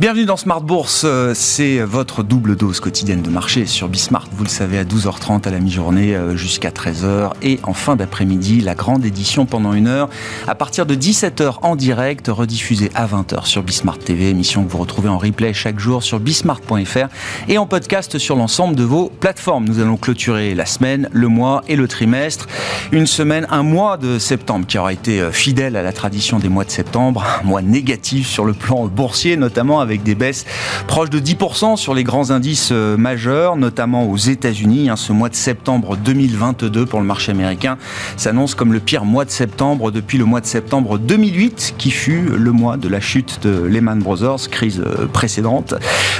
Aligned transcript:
Bienvenue 0.00 0.24
dans 0.24 0.38
Smart 0.38 0.62
Bourse, 0.62 1.02
euh, 1.04 1.34
c'est 1.34 1.80
votre 1.80 2.22
double 2.22 2.56
dose 2.56 2.80
quotidienne 2.80 3.20
de 3.20 3.28
marché 3.28 3.66
sur 3.66 3.86
Bismart, 3.86 4.28
vous 4.32 4.44
le 4.44 4.48
savez, 4.48 4.78
à 4.78 4.84
12h30 4.84 5.46
à 5.46 5.50
la 5.50 5.58
mi-journée 5.58 6.16
euh, 6.16 6.36
jusqu'à 6.36 6.70
13h 6.70 7.32
et 7.42 7.60
en 7.64 7.74
fin 7.74 7.96
d'après-midi, 7.96 8.62
la 8.62 8.74
grande 8.74 9.04
édition 9.04 9.44
pendant 9.44 9.74
une 9.74 9.88
heure 9.88 10.08
à 10.48 10.54
partir 10.54 10.86
de 10.86 10.94
17h 10.94 11.56
en 11.60 11.76
direct, 11.76 12.28
rediffusée 12.28 12.90
à 12.94 13.06
20h 13.06 13.44
sur 13.44 13.62
Bismart 13.62 13.98
TV, 13.98 14.30
émission 14.30 14.64
que 14.64 14.72
vous 14.72 14.78
retrouvez 14.78 15.10
en 15.10 15.18
replay 15.18 15.52
chaque 15.52 15.78
jour 15.78 16.02
sur 16.02 16.18
bismart.fr 16.18 17.08
et 17.48 17.58
en 17.58 17.66
podcast 17.66 18.16
sur 18.16 18.36
l'ensemble 18.36 18.76
de 18.76 18.84
vos 18.84 19.10
plateformes. 19.10 19.66
Nous 19.66 19.80
allons 19.80 19.98
clôturer 19.98 20.54
la 20.54 20.64
semaine, 20.64 21.10
le 21.12 21.28
mois 21.28 21.62
et 21.68 21.76
le 21.76 21.86
trimestre. 21.86 22.46
Une 22.90 23.06
semaine, 23.06 23.46
un 23.50 23.62
mois 23.62 23.98
de 23.98 24.18
septembre 24.18 24.64
qui 24.66 24.78
aura 24.78 24.94
été 24.94 25.20
euh, 25.20 25.30
fidèle 25.30 25.76
à 25.76 25.82
la 25.82 25.92
tradition 25.92 26.38
des 26.38 26.48
mois 26.48 26.64
de 26.64 26.70
septembre, 26.70 27.22
un 27.42 27.46
mois 27.46 27.60
négatif 27.60 28.26
sur 28.26 28.46
le 28.46 28.54
plan 28.54 28.86
boursier 28.86 29.36
notamment 29.36 29.80
avec 29.80 29.89
des 29.98 30.14
baisses 30.14 30.44
proches 30.86 31.10
de 31.10 31.20
10% 31.20 31.76
sur 31.76 31.94
les 31.94 32.04
grands 32.04 32.30
indices 32.30 32.70
euh, 32.72 32.96
majeurs, 32.96 33.56
notamment 33.56 34.08
aux 34.08 34.16
États-Unis. 34.16 34.88
Hein, 34.88 34.96
ce 34.96 35.12
mois 35.12 35.28
de 35.28 35.34
septembre 35.34 35.96
2022 35.96 36.86
pour 36.86 37.00
le 37.00 37.06
marché 37.06 37.32
américain 37.32 37.78
s'annonce 38.16 38.54
comme 38.54 38.72
le 38.72 38.80
pire 38.80 39.04
mois 39.04 39.24
de 39.24 39.30
septembre 39.30 39.90
depuis 39.90 40.18
le 40.18 40.24
mois 40.24 40.40
de 40.40 40.46
septembre 40.46 40.98
2008, 40.98 41.74
qui 41.78 41.90
fut 41.90 42.22
le 42.22 42.52
mois 42.52 42.76
de 42.76 42.88
la 42.88 43.00
chute 43.00 43.40
de 43.42 43.62
Lehman 43.62 44.00
Brothers, 44.00 44.48
crise 44.50 44.82
euh, 44.84 45.06
précédente. 45.06 45.74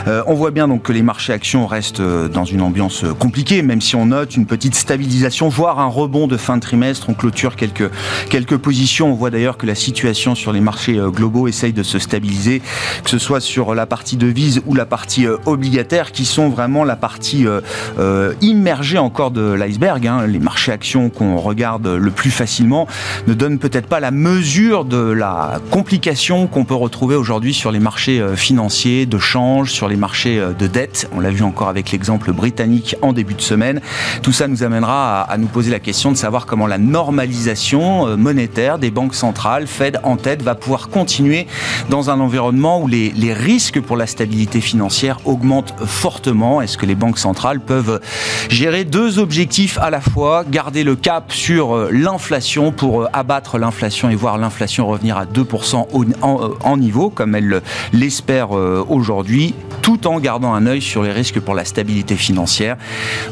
Euh, 0.06 0.22
on 0.26 0.34
voit 0.34 0.50
bien 0.50 0.68
donc 0.68 0.82
que 0.82 0.92
les 0.92 1.02
marchés 1.02 1.32
actions 1.32 1.66
restent 1.66 2.02
dans 2.02 2.44
une 2.44 2.62
ambiance 2.62 3.04
compliquée, 3.18 3.62
même 3.62 3.80
si 3.80 3.96
on 3.96 4.06
note 4.06 4.36
une 4.36 4.46
petite 4.46 4.74
stabilisation, 4.74 5.48
voire 5.48 5.78
un 5.80 5.86
rebond 5.86 6.26
de 6.26 6.36
fin 6.36 6.56
de 6.56 6.62
trimestre. 6.62 7.08
On 7.08 7.14
clôture 7.14 7.56
quelques, 7.56 7.90
quelques 8.28 8.56
positions. 8.56 9.12
On 9.12 9.14
voit 9.14 9.30
d'ailleurs 9.30 9.56
que 9.56 9.66
la 9.66 9.74
situation 9.74 10.34
sur 10.34 10.52
les 10.52 10.60
marchés 10.60 10.98
globaux 11.08 11.48
essaye 11.48 11.72
de 11.72 11.82
se 11.82 11.98
stabiliser, 11.98 12.62
que 13.04 13.10
ce 13.10 13.18
soit 13.18 13.40
sur 13.40 13.59
la 13.74 13.86
partie 13.86 14.16
devise 14.16 14.62
ou 14.66 14.74
la 14.74 14.86
partie 14.86 15.26
euh, 15.26 15.36
obligataire 15.46 16.12
qui 16.12 16.24
sont 16.24 16.48
vraiment 16.48 16.84
la 16.84 16.96
partie 16.96 17.46
euh, 17.46 17.60
euh, 17.98 18.32
immergée 18.40 18.98
encore 18.98 19.30
de 19.30 19.52
l'iceberg. 19.52 20.06
Hein. 20.06 20.26
Les 20.26 20.38
marchés 20.38 20.72
actions 20.72 21.10
qu'on 21.10 21.36
regarde 21.36 21.86
le 21.86 22.10
plus 22.10 22.30
facilement 22.30 22.86
ne 23.26 23.34
donnent 23.34 23.58
peut-être 23.58 23.86
pas 23.86 24.00
la 24.00 24.10
mesure 24.10 24.84
de 24.84 24.98
la 24.98 25.60
complication 25.70 26.46
qu'on 26.46 26.64
peut 26.64 26.74
retrouver 26.74 27.16
aujourd'hui 27.16 27.54
sur 27.54 27.70
les 27.70 27.80
marchés 27.80 28.24
financiers, 28.34 29.06
de 29.06 29.18
change, 29.18 29.72
sur 29.72 29.88
les 29.88 29.96
marchés 29.96 30.40
de 30.58 30.66
dette. 30.66 31.08
On 31.12 31.20
l'a 31.20 31.30
vu 31.30 31.42
encore 31.42 31.68
avec 31.68 31.90
l'exemple 31.90 32.32
britannique 32.32 32.96
en 33.02 33.12
début 33.12 33.34
de 33.34 33.40
semaine. 33.40 33.80
Tout 34.22 34.32
ça 34.32 34.48
nous 34.48 34.62
amènera 34.62 35.22
à, 35.22 35.36
nous 35.36 35.46
poser 35.46 35.70
la 35.70 35.80
question 35.80 36.12
de 36.12 36.16
savoir 36.16 36.46
comment 36.46 36.66
la 36.66 36.78
normalisation 36.78 38.16
monétaire 38.16 38.78
des 38.78 38.90
banques 38.90 39.14
centrales, 39.14 39.66
Fed 39.66 40.00
en 40.02 40.16
tête, 40.16 40.42
va 40.42 40.54
pouvoir 40.54 40.88
continuer 40.88 41.46
dans 41.88 42.10
un 42.10 42.20
environnement 42.20 42.82
où 42.82 42.88
les, 42.88 43.10
les 43.10 43.32
risques 43.32 43.49
risque 43.52 43.80
pour 43.80 43.96
la 43.96 44.06
stabilité 44.06 44.60
financière 44.60 45.18
augmente 45.24 45.74
fortement. 45.84 46.62
Est-ce 46.62 46.78
que 46.78 46.86
les 46.86 46.94
banques 46.94 47.18
centrales 47.18 47.58
peuvent 47.58 48.00
gérer 48.48 48.84
deux 48.84 49.18
objectifs 49.18 49.76
à 49.78 49.90
la 49.90 50.00
fois? 50.00 50.44
Garder 50.48 50.84
le 50.84 50.94
cap 50.94 51.32
sur 51.32 51.74
euh, 51.74 51.90
l'inflation 51.90 52.70
pour 52.70 53.02
euh, 53.02 53.06
abattre 53.12 53.58
l'inflation 53.58 54.08
et 54.08 54.14
voir 54.14 54.38
l'inflation 54.38 54.86
revenir 54.86 55.16
à 55.16 55.24
2% 55.24 55.88
euh, 55.92 56.48
en 56.62 56.76
niveau, 56.76 57.10
comme 57.10 57.34
elle 57.34 57.60
l'espère 57.92 58.50
aujourd'hui, 58.52 59.54
tout 59.82 60.06
en 60.06 60.20
gardant 60.20 60.54
un 60.54 60.66
œil 60.66 60.80
sur 60.80 61.02
les 61.02 61.10
risques 61.10 61.40
pour 61.40 61.54
la 61.54 61.64
stabilité 61.64 62.14
financière. 62.14 62.76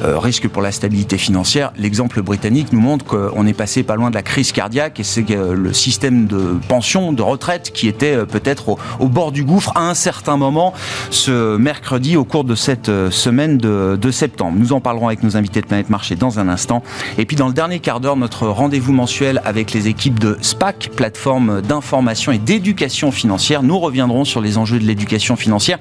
risque 0.02 0.48
pour 0.48 0.62
la 0.62 0.72
stabilité 0.72 1.16
financière, 1.16 1.72
l'exemple 1.76 2.22
britannique 2.22 2.72
nous 2.72 2.80
montre 2.80 3.04
qu'on 3.04 3.46
est 3.46 3.52
passé 3.52 3.84
pas 3.84 3.94
loin 3.94 4.10
de 4.10 4.16
la 4.16 4.22
crise 4.22 4.50
cardiaque 4.50 4.98
et 4.98 5.04
c'est 5.04 5.24
le 5.28 5.72
système 5.72 6.26
de 6.26 6.58
pension, 6.68 7.12
de 7.12 7.22
retraite 7.22 7.70
qui 7.72 7.86
était 7.86 8.26
peut-être 8.26 8.70
au, 8.70 8.78
au 8.98 9.08
bord 9.08 9.30
du 9.30 9.44
gouffre 9.44 9.72
à 9.74 9.88
un 9.88 9.94
certain 9.94 10.07
certain 10.08 10.38
moment 10.38 10.72
ce 11.10 11.58
mercredi 11.58 12.16
au 12.16 12.24
cours 12.24 12.44
de 12.44 12.54
cette 12.54 12.88
euh, 12.88 13.10
semaine 13.10 13.58
de, 13.58 14.10
septembre. 14.10 14.56
Nous 14.58 14.72
en 14.72 14.80
parlerons 14.80 15.08
avec 15.08 15.22
nos 15.22 15.36
invités 15.36 15.60
de 15.60 15.66
Planète 15.66 15.90
Marché 15.90 16.16
dans 16.16 16.38
un 16.38 16.48
instant. 16.48 16.82
Et 17.18 17.26
puis 17.26 17.36
dans 17.36 17.46
le 17.46 17.52
dernier 17.52 17.78
quart 17.78 18.00
d'heure, 18.00 18.16
notre 18.16 18.46
rendez-vous 18.46 18.94
mensuel 18.94 19.42
avec 19.44 19.74
les 19.74 19.86
équipes 19.86 20.18
de 20.18 20.38
SPAC, 20.40 20.88
plateforme 20.96 21.60
d'information 21.60 22.32
et 22.32 22.38
d'éducation 22.38 23.10
financière. 23.10 23.62
Nous 23.62 23.78
reviendrons 23.78 24.24
sur 24.24 24.40
les 24.40 24.56
enjeux 24.56 24.78
de 24.78 24.86
l'éducation 24.86 25.36
financière, 25.36 25.76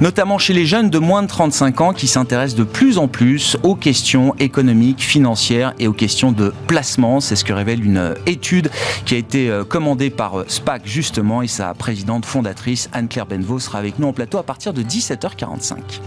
notamment 0.00 0.38
chez 0.38 0.54
les 0.54 0.64
jeunes 0.64 0.88
de 0.88 0.98
moins 0.98 1.22
de 1.22 1.28
35 1.28 1.80
ans 1.82 1.92
qui 1.92 2.06
s'intéressent 2.06 2.58
de 2.58 2.64
plus 2.64 2.96
en 2.96 3.08
plus 3.08 3.58
aux 3.62 3.74
questions 3.74 4.34
économiques, 4.38 5.02
financières 5.02 5.74
et 5.78 5.86
aux 5.86 5.92
questions 5.92 6.32
de 6.32 6.54
placement. 6.66 7.20
C'est 7.20 7.36
ce 7.36 7.44
que 7.44 7.52
révèle 7.52 7.84
une 7.84 8.14
étude 8.24 8.70
qui 9.04 9.14
a 9.16 9.18
été 9.18 9.50
euh, 9.50 9.64
commandée 9.64 10.08
par 10.08 10.40
euh, 10.40 10.44
SPAC 10.48 10.80
justement 10.86 11.42
et 11.42 11.46
sa 11.46 11.74
présidente 11.74 12.24
fondatrice 12.24 12.88
Anne-Claire 12.94 13.26
Benvos 13.26 13.65
sera 13.66 13.78
avec 13.78 13.98
nous 13.98 14.06
en 14.06 14.12
plateau 14.12 14.38
à 14.38 14.42
partir 14.42 14.72
de 14.72 14.82
17h45. 14.82 16.00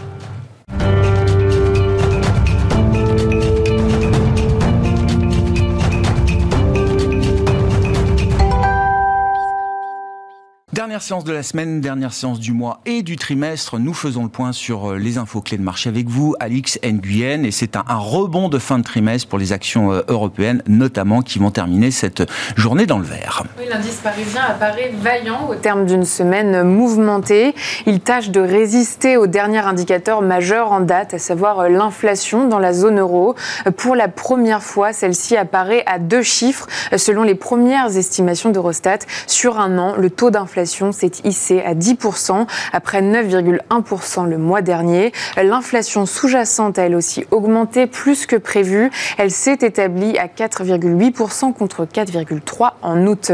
Dernière 10.89 11.03
séance 11.03 11.23
de 11.23 11.33
la 11.33 11.43
semaine, 11.43 11.81
dernière 11.81 12.13
séance 12.13 12.39
du 12.39 12.51
mois 12.51 12.79
et 12.87 13.03
du 13.03 13.15
trimestre. 13.15 13.77
Nous 13.77 13.93
faisons 13.93 14.23
le 14.23 14.29
point 14.29 14.53
sur 14.53 14.89
euh, 14.93 14.97
les 14.97 15.19
infos 15.19 15.39
clés 15.39 15.59
de 15.59 15.61
marché 15.61 15.87
avec 15.87 16.07
vous, 16.07 16.33
Alix 16.39 16.79
Nguyen. 16.83 17.43
Et 17.43 17.51
c'est 17.51 17.75
un, 17.75 17.83
rebond 17.87 18.49
de 18.49 18.57
fin 18.57 18.79
de 18.79 18.83
trimestre 18.83 19.29
pour 19.29 19.37
les 19.37 19.53
actions 19.53 19.91
euh, 19.91 20.01
européennes, 20.07 20.63
notamment, 20.67 21.21
qui 21.21 21.37
vont 21.37 21.51
terminer 21.51 21.91
cette 21.91 22.23
journée 22.55 22.87
dans 22.87 22.97
le 22.97 23.03
vert. 23.03 23.43
Oui, 23.59 23.65
l'indice 23.69 23.97
parisien 23.97 24.41
apparaît 24.49 24.91
vaillant 24.99 25.47
au 25.51 25.53
terme 25.53 25.85
d'une 25.85 26.05
semaine 26.05 26.63
mouvementée. 26.63 27.53
Il 27.85 27.99
tâche 27.99 28.31
de 28.31 28.39
résister 28.39 29.15
au 29.15 29.27
dernier 29.27 29.59
indicateur 29.59 30.23
majeur 30.23 30.71
en 30.71 30.79
date, 30.79 31.13
à 31.13 31.19
savoir 31.19 31.59
euh, 31.59 31.69
l'inflation 31.69 32.47
dans 32.47 32.57
la 32.57 32.73
zone 32.73 32.99
euro. 32.99 33.35
Pour 33.77 33.95
la 33.95 34.07
première 34.07 34.63
fois, 34.63 34.91
celle-ci 34.91 35.37
apparaît 35.37 35.83
à 35.85 35.99
deux 35.99 36.23
chiffres. 36.23 36.65
Selon 36.97 37.21
les 37.21 37.35
premières 37.35 37.95
estimations 37.95 38.49
d'Eurostat, 38.49 39.05
sur 39.27 39.59
un 39.59 39.77
an, 39.77 39.93
le 39.95 40.09
taux 40.09 40.31
d'inflation 40.31 40.78
s'est 40.91 41.11
hissée 41.23 41.61
à 41.61 41.73
10% 41.73 42.47
après 42.73 43.01
9,1% 43.01 44.27
le 44.27 44.37
mois 44.37 44.61
dernier. 44.61 45.11
L'inflation 45.41 46.05
sous-jacente 46.05 46.79
a 46.79 46.83
elle 46.83 46.95
aussi 46.95 47.25
augmenté 47.31 47.87
plus 47.87 48.25
que 48.25 48.35
prévu. 48.35 48.91
Elle 49.17 49.31
s'est 49.31 49.59
établie 49.61 50.17
à 50.17 50.27
4,8% 50.27 51.53
contre 51.53 51.85
4,3% 51.85 52.71
en 52.81 53.07
août. 53.07 53.31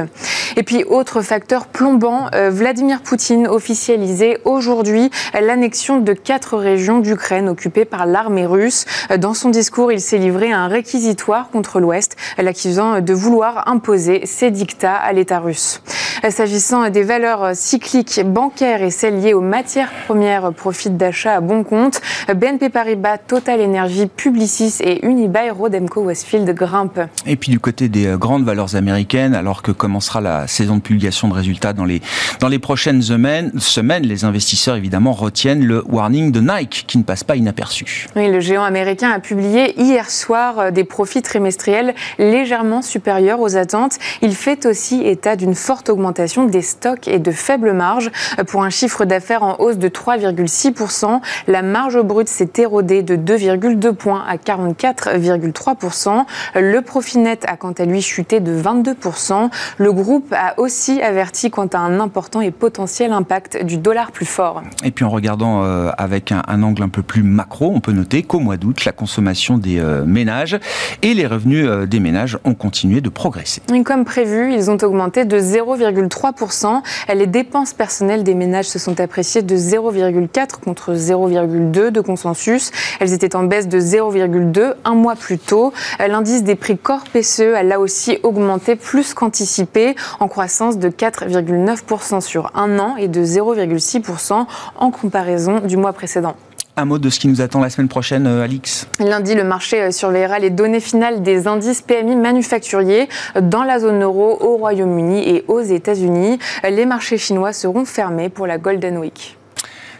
Et 0.58 0.64
puis, 0.64 0.84
autre 0.84 1.22
facteur 1.22 1.68
plombant, 1.68 2.28
euh, 2.34 2.50
Vladimir 2.50 3.02
Poutine 3.02 3.48
officialisait 3.48 4.40
aujourd'hui 4.46 5.10
l'annexion 5.40 6.00
de 6.00 6.14
quatre 6.14 6.58
régions 6.58 7.00
d'Ukraine 7.00 7.50
occupées 7.50 7.86
par 7.86 8.06
l'armée 8.06 8.46
russe. 8.46 8.86
Dans 9.18 9.34
son 9.34 9.50
discours, 9.50 9.92
il 9.92 10.00
s'est 10.00 10.18
livré 10.18 10.52
à 10.52 10.60
un 10.60 10.68
réquisitoire 10.68 11.50
contre 11.50 11.80
l'Ouest, 11.80 12.16
l'accusant 12.38 13.02
de 13.02 13.14
vouloir 13.14 13.68
imposer 13.68 14.26
ses 14.26 14.52
dictats 14.52 14.96
à 14.96 15.12
l'État 15.14 15.40
russe. 15.40 15.82
S'agissant 16.30 16.90
des 16.90 17.04
valeurs 17.04 17.35
cycliques 17.54 18.22
bancaires 18.26 18.84
et 18.84 18.92
celles 18.92 19.20
liées 19.20 19.34
aux 19.34 19.42
matières 19.42 19.92
premières 20.06 20.52
profitent 20.54 20.98
d'achat 20.98 21.36
à 21.36 21.42
bon 21.42 21.64
compte. 21.64 22.02
BNP 22.34 22.70
Paribas, 22.70 23.18
Total 23.18 23.62
Energy, 23.62 24.08
Publicis 24.08 24.76
et 24.82 25.06
Unibail 25.06 25.52
Rodemco 25.52 26.02
Westfield 26.02 26.50
grimpent. 26.54 27.02
Et 27.26 27.36
puis 27.36 27.52
du 27.52 27.60
côté 27.60 27.90
des 27.90 28.08
euh, 28.08 28.18
grandes 28.18 28.44
valeurs 28.44 28.76
américaines, 28.76 29.36
alors 29.36 29.62
que 29.62 29.72
commencera 29.72 30.22
la 30.22 30.48
saison 30.48 30.78
de 30.78 30.82
publication 30.82 31.28
de 31.28 31.34
résultats 31.34 31.74
dans 31.74 31.86
les, 31.86 32.02
dans 32.40 32.48
les 32.48 32.60
prochaines 32.60 33.02
semaines, 33.02 33.52
semaines, 33.60 34.04
les 34.04 34.26
investisseurs 34.26 34.76
évidemment 34.76 35.14
retiennent 35.14 35.66
le 35.66 35.84
warning 35.88 36.32
de 36.32 36.40
Nike 36.40 36.86
qui 36.88 36.98
ne 36.98 37.04
passe 37.04 37.24
pas 37.24 37.36
inaperçu. 37.36 38.08
Oui, 38.16 38.30
le 38.32 38.40
géant 38.40 38.64
américain 38.64 39.12
a 39.12 39.20
publié 39.20 39.80
hier 39.82 40.10
soir 40.10 40.60
euh, 40.60 40.72
des 40.72 40.84
profits 40.84 41.22
trimestriels 41.22 41.94
légèrement 42.18 42.82
supérieurs 42.82 43.40
aux 43.40 43.58
attentes. 43.58 43.98
Il 44.22 44.36
fait 44.36 44.66
aussi 44.66 45.02
état 45.04 45.36
d'une 45.36 45.56
forte 45.56 45.90
augmentation 45.90 46.46
des 46.46 46.62
stocks 46.62 47.08
et 47.08 47.20
de 47.26 47.32
faibles 47.32 47.74
marges. 47.74 48.12
Pour 48.48 48.64
un 48.64 48.70
chiffre 48.70 49.04
d'affaires 49.04 49.44
en 49.44 49.58
hausse 49.60 49.78
de 49.78 49.90
3,6%, 49.90 51.20
la 51.48 51.62
marge 51.62 52.02
brute 52.02 52.30
s'est 52.30 52.52
érodée 52.58 53.04
de 53.04 53.16
2,2 53.16 53.94
points 53.94 54.24
à 54.28 54.38
44,3%. 54.38 56.26
Le 56.56 56.80
profit 56.82 57.18
net 57.18 57.44
a 57.48 57.58
quant 57.58 57.74
à 57.74 57.86
lui 57.86 58.02
chuté 58.02 58.40
de 58.40 58.58
22%. 58.58 59.50
Le 59.78 59.92
groupe 59.92 60.34
a 60.34 60.60
aussi 60.60 61.02
averti 61.02 61.50
quant 61.50 61.68
à 61.68 61.80
un 61.80 62.00
important 62.00 62.42
et 62.42 62.52
potentiel 62.52 63.12
impact 63.12 63.64
du 63.64 63.78
dollar 63.78 64.12
plus 64.12 64.26
fort. 64.26 64.62
Et 64.84 64.92
puis 64.92 65.04
en 65.04 65.10
regardant 65.10 65.64
euh, 65.64 65.92
avec 65.98 66.32
un, 66.32 66.64
angle 66.64 66.84
un 66.84 66.90
peu 66.90 67.02
plus 67.02 67.24
macro, 67.24 67.72
on 67.74 67.80
peut 67.80 67.92
noter 67.92 68.24
qu'au 68.24 68.40
mois 68.40 68.58
d'août, 68.58 68.86
la 68.86 68.92
consommation 68.92 69.58
des 69.58 69.80
euh, 69.80 70.06
ménages 70.06 70.60
et 71.02 71.14
les 71.14 71.26
revenus 71.26 71.66
euh, 71.68 71.86
des 71.86 72.00
ménages 72.00 72.38
ont 72.44 72.54
continué 72.54 73.02
de 73.02 73.10
progresser. 73.10 73.62
comme 73.84 74.06
prévu, 74.06 74.54
ils 74.54 74.70
ont 74.70 74.78
augmenté 74.82 75.26
de 75.26 75.40
0,3%. 75.40 76.82
Les 77.16 77.28
dépenses 77.28 77.72
personnelles 77.72 78.26
des 78.26 78.34
ménages 78.34 78.66
se 78.66 78.78
sont 78.78 79.00
appréciées 79.00 79.42
de 79.42 79.56
0,4 79.56 80.60
contre 80.62 80.94
0,2 80.96 81.90
de 81.90 82.02
consensus. 82.02 82.72
Elles 83.00 83.14
étaient 83.14 83.38
en 83.38 83.44
baisse 83.44 83.70
de 83.70 83.80
0,2 83.80 84.74
un 84.84 84.96
mois 84.96 85.16
plus 85.16 85.40
tôt. 85.40 85.72
L'indice 85.98 86.44
des 86.44 86.56
prix 86.56 86.78
corps 86.78 87.06
PCE 87.14 87.56
a 87.56 87.64
là 87.64 87.80
aussi 87.80 88.18
augmenté 88.24 88.76
plus 88.76 89.14
qu'anticipé 89.14 89.96
en 90.20 90.28
croissance 90.28 90.78
de 90.78 90.90
4,9% 90.90 92.20
sur 92.20 92.52
un 92.54 92.80
an 92.80 92.98
et 92.98 93.08
de 93.08 93.24
0,6% 93.24 94.46
en 94.76 94.92
comparaison 94.92 95.62
du 95.62 95.78
mois 95.78 95.94
précédent. 95.94 96.36
Un 96.78 96.84
mot 96.86 97.00
de 97.00 97.10
ce 97.10 97.20
qui 97.20 97.30
nous 97.30 97.40
attend 97.40 97.62
la 97.62 97.70
semaine 97.70 97.88
prochaine, 97.88 98.28
euh, 98.28 98.44
Alix 98.44 98.88
Lundi, 99.00 99.34
le 99.34 99.46
marché 99.46 99.82
euh, 99.82 99.92
surveillera 99.92 100.40
les 100.40 100.50
données 100.50 100.82
finales 100.82 101.24
des 101.24 101.48
indices 101.48 101.82
PMI 101.82 102.18
manufacturiers 102.18 103.08
dans 103.42 103.64
la 103.64 103.80
zone 103.80 104.04
euro, 104.04 104.38
au 104.42 104.58
Royaume-Uni 104.58 105.30
et 105.30 105.46
aux 105.48 105.62
États-Unis. 105.62 106.38
Les 106.70 106.86
marchés 106.86 107.18
chinois 107.18 107.54
seront 107.54 107.86
fermés 107.86 108.28
pour 108.28 108.46
la 108.46 108.58
Golden 108.58 108.98
Week. 108.98 109.38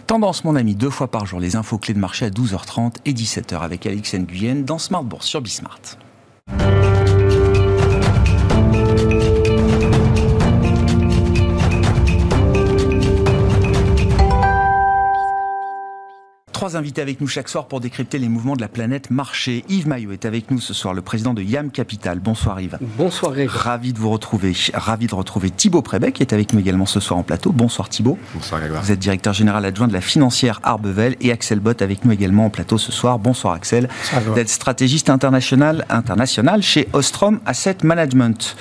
Tendance, 0.06 0.44
mon 0.44 0.56
ami, 0.56 0.76
deux 0.76 0.90
fois 0.90 1.08
par 1.08 1.26
jour, 1.26 1.40
les 1.40 1.56
infos 1.56 1.78
clés 1.78 1.94
de 1.94 2.00
marché 2.00 2.26
à 2.26 2.30
12h30 2.30 2.96
et 3.06 3.14
17h 3.14 3.58
avec 3.60 3.86
Alix 3.86 4.14
Nguyen 4.14 4.64
dans 4.66 4.78
Smart 4.78 5.04
Bourse 5.04 5.28
sur 5.28 5.42
Bismart. 5.42 5.80
Trois 16.56 16.78
invités 16.78 17.02
avec 17.02 17.20
nous 17.20 17.28
chaque 17.28 17.50
soir 17.50 17.66
pour 17.66 17.82
décrypter 17.82 18.18
les 18.18 18.30
mouvements 18.30 18.56
de 18.56 18.62
la 18.62 18.70
planète 18.70 19.12
marché. 19.12 19.66
Yves 19.68 19.90
Maillot 19.90 20.14
est 20.14 20.24
avec 20.24 20.52
nous 20.52 20.62
ce 20.62 20.74
soir, 20.74 20.94
le 20.94 21.02
président 21.02 21.34
de 21.34 21.42
YAM 21.42 21.70
Capital. 21.70 22.20
Bonsoir 22.20 22.62
Yves. 22.62 22.78
Bonsoir 22.98 23.34
Grégoire. 23.34 23.58
Ravi 23.58 23.92
de 23.92 24.00
vous 24.00 24.10
retrouver. 24.10 24.54
Ravi 24.74 25.08
de 25.08 25.16
retrouver 25.16 25.50
Thibaut 25.50 25.82
Prébet 25.82 26.14
qui 26.14 26.24
est 26.24 26.32
avec 26.32 26.54
nous 26.54 26.62
également 26.62 26.86
ce 26.86 27.02
soir 27.02 27.20
en 27.20 27.24
plateau. 27.24 27.52
Bonsoir 27.52 27.90
Thibaut. 27.90 28.18
Bonsoir 28.34 28.62
Grégoire. 28.62 28.82
Vous 28.82 28.94
êtes 28.94 29.00
directeur 29.00 29.34
général 29.34 29.66
adjoint 29.66 29.90
de 29.90 29.92
la 29.92 30.00
financière 30.00 30.62
Arbevel 30.64 31.18
et 31.20 31.34
Axel 31.34 31.60
Bott 31.60 31.82
avec 31.82 32.06
nous 32.06 32.14
également 32.14 32.46
en 32.46 32.50
plateau 32.50 32.78
ce 32.78 32.94
soir. 32.94 33.20
Bonsoir 33.20 33.54
Axel. 33.54 33.90
Vous 34.26 34.40
êtes 34.40 34.48
stratégiste 34.48 35.10
international, 35.10 35.84
international 35.90 36.64
chez 36.64 36.88
Ostrom 36.94 37.42
Asset 37.46 37.80
Management. 37.84 38.56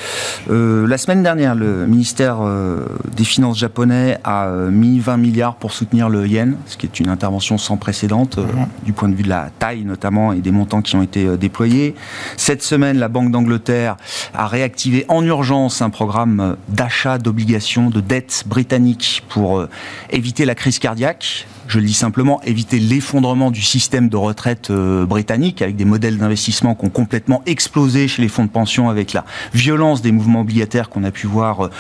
Euh, 0.50 0.88
la 0.88 0.98
semaine 0.98 1.22
dernière, 1.22 1.54
le 1.54 1.86
ministère 1.86 2.38
euh, 2.40 2.86
des 3.16 3.24
Finances 3.24 3.58
japonais 3.58 4.18
a 4.24 4.46
euh, 4.46 4.72
mis 4.72 4.98
20 4.98 5.16
milliards 5.16 5.54
pour 5.54 5.72
soutenir 5.72 6.08
le 6.08 6.26
yen, 6.26 6.56
ce 6.66 6.76
qui 6.76 6.86
est 6.86 6.98
une 6.98 7.08
intervention 7.08 7.56
sans 7.56 7.76
précédente 7.84 8.38
euh, 8.38 8.46
mhm. 8.46 8.66
du 8.82 8.94
point 8.94 9.10
de 9.10 9.14
vue 9.14 9.24
de 9.24 9.28
la 9.28 9.50
taille 9.58 9.84
notamment 9.84 10.32
et 10.32 10.40
des 10.40 10.50
montants 10.50 10.80
qui 10.80 10.96
ont 10.96 11.02
été 11.02 11.26
euh, 11.26 11.36
déployés. 11.36 11.94
Cette 12.38 12.62
semaine, 12.62 12.98
la 12.98 13.08
Banque 13.08 13.30
d'Angleterre 13.30 13.98
a 14.32 14.46
réactivé 14.46 15.04
en 15.08 15.22
urgence 15.22 15.82
un 15.82 15.90
programme 15.90 16.40
euh, 16.40 16.54
d'achat 16.68 17.18
d'obligations 17.18 17.90
de 17.90 18.00
dettes 18.00 18.44
britanniques 18.46 19.22
pour 19.28 19.66
éviter 20.10 20.46
la 20.46 20.54
crise 20.54 20.78
cardiaque 20.78 21.46
je 21.66 21.78
le 21.78 21.86
dis 21.86 21.94
simplement, 21.94 22.42
éviter 22.42 22.78
l'effondrement 22.78 23.50
du 23.50 23.62
système 23.62 24.10
de 24.10 24.18
retraite 24.18 24.70
britannique 24.70 25.62
avec 25.62 25.76
des 25.76 25.86
modèles 25.86 26.18
d'investissement 26.18 26.74
qui 26.74 26.84
ont 26.84 26.90
complètement 26.90 27.42
explosé 27.46 28.06
chez 28.06 28.20
les 28.20 28.28
fonds 28.28 28.44
de 28.44 28.50
pension 28.50 28.90
avec 28.90 29.14
la 29.14 29.24
violence 29.54 30.02
des 30.02 30.12
mouvements 30.12 30.42
obligataires 30.42 30.90
qu'on 30.90 31.04
a 31.04 31.10
pu 31.10 31.26
voir 31.26 31.70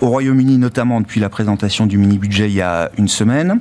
au 0.00 0.08
Royaume-Uni 0.08 0.58
notamment 0.58 1.00
depuis 1.00 1.20
la 1.20 1.28
présentation 1.28 1.86
du 1.86 1.98
mini-budget 1.98 2.48
il 2.48 2.54
y 2.54 2.62
a 2.62 2.90
une 2.98 3.06
semaine. 3.06 3.60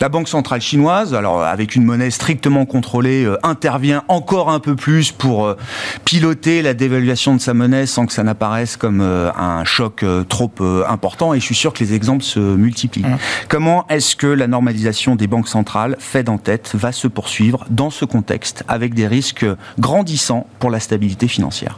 La 0.00 0.08
Banque 0.08 0.28
centrale 0.28 0.60
chinoise, 0.60 1.12
alors 1.12 1.42
avec 1.42 1.74
une 1.74 1.84
monnaie 1.84 2.10
strictement 2.10 2.66
contrôlée, 2.66 3.24
euh, 3.24 3.36
intervient 3.42 4.04
encore 4.06 4.48
un 4.48 4.60
peu 4.60 4.76
plus 4.76 5.10
pour 5.10 5.46
euh, 5.46 5.56
piloter 6.04 6.62
la 6.62 6.72
dévaluation 6.72 7.34
de 7.34 7.40
sa 7.40 7.52
monnaie 7.52 7.86
sans 7.86 8.06
que 8.06 8.12
ça 8.12 8.22
n'apparaisse 8.22 8.76
comme 8.76 9.00
euh, 9.00 9.32
un 9.36 9.64
choc 9.64 10.04
trop 10.28 10.52
important. 10.88 11.34
Et 11.34 11.40
je 11.40 11.44
suis 11.44 11.54
sûr 11.54 11.72
que 11.72 11.82
les 11.82 11.94
exemples 11.94 12.22
se 12.22 12.38
multiplient. 12.38 13.02
Mmh. 13.02 13.18
Comment 13.48 13.86
est-ce 13.88 14.14
que 14.14 14.26
la 14.26 14.46
normalisation 14.46 15.16
des 15.16 15.26
banques 15.26 15.48
centrales, 15.48 15.96
Fed 15.98 16.28
en 16.28 16.38
tête, 16.38 16.70
va 16.74 16.92
se 16.92 17.08
poursuivre 17.08 17.66
dans 17.70 17.90
ce 17.90 18.04
contexte 18.04 18.64
avec 18.68 18.94
des 18.94 19.06
risques 19.06 19.46
grandissants 19.78 20.46
pour 20.60 20.70
la 20.70 20.80
stabilité 20.80 21.26
financière? 21.28 21.76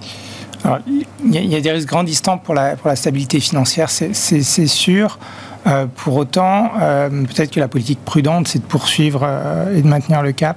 Il 1.24 1.34
y, 1.34 1.56
a 1.56 1.60
des 1.60 1.70
risques 1.70 1.88
grandissants 1.88 2.36
pour 2.36 2.54
la, 2.54 2.76
pour 2.76 2.88
la 2.88 2.96
stabilité 2.96 3.40
financière, 3.40 3.88
c'est 3.90 4.66
sûr. 4.66 5.18
Euh, 5.66 5.86
pour 5.94 6.16
autant, 6.16 6.70
euh, 6.80 7.08
peut-être 7.10 7.50
que 7.50 7.60
la 7.60 7.68
politique 7.68 8.02
prudente, 8.04 8.48
c'est 8.48 8.60
de 8.60 8.64
poursuivre 8.64 9.20
euh, 9.24 9.76
et 9.76 9.82
de 9.82 9.86
maintenir 9.86 10.22
le 10.22 10.32
cap 10.32 10.56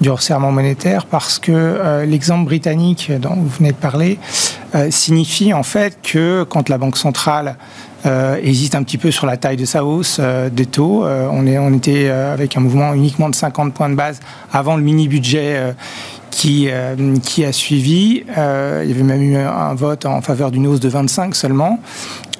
du 0.00 0.10
resserrement 0.10 0.52
monétaire 0.52 1.06
parce 1.06 1.38
que 1.40 2.04
l'exemple 2.06 2.44
britannique 2.44 3.10
dont 3.20 3.34
vous 3.34 3.48
venez 3.48 3.72
de 3.72 3.76
parler 3.76 4.16
signifie 4.90 5.52
en 5.52 5.64
fait 5.64 5.98
que 6.04 6.44
quand 6.44 6.68
la 6.68 6.78
Banque 6.78 6.96
centrale 6.96 7.56
hésite 8.40 8.76
un 8.76 8.84
petit 8.84 8.96
peu 8.96 9.10
sur 9.10 9.26
la 9.26 9.36
taille 9.36 9.56
de 9.56 9.64
sa 9.64 9.84
hausse 9.84 10.20
des 10.52 10.66
taux. 10.66 11.04
on, 11.04 11.48
est, 11.48 11.58
on 11.58 11.74
était 11.74 12.10
avec 12.10 12.56
un 12.56 12.60
mouvement 12.60 12.94
uniquement 12.94 13.28
de 13.28 13.34
50 13.34 13.74
points 13.74 13.88
de 13.88 13.96
base 13.96 14.20
avant 14.52 14.76
le 14.76 14.84
mini-budget 14.84 15.74
qui, 16.30 16.68
qui 17.22 17.44
a 17.44 17.52
suivi. 17.52 18.24
il 18.26 18.88
y 18.88 18.92
avait 18.92 19.02
même 19.02 19.22
eu 19.22 19.36
un 19.36 19.74
vote 19.74 20.06
en 20.06 20.20
faveur 20.20 20.50
d'une 20.50 20.66
hausse 20.66 20.80
de 20.80 20.88
25 20.88 21.34
seulement. 21.34 21.78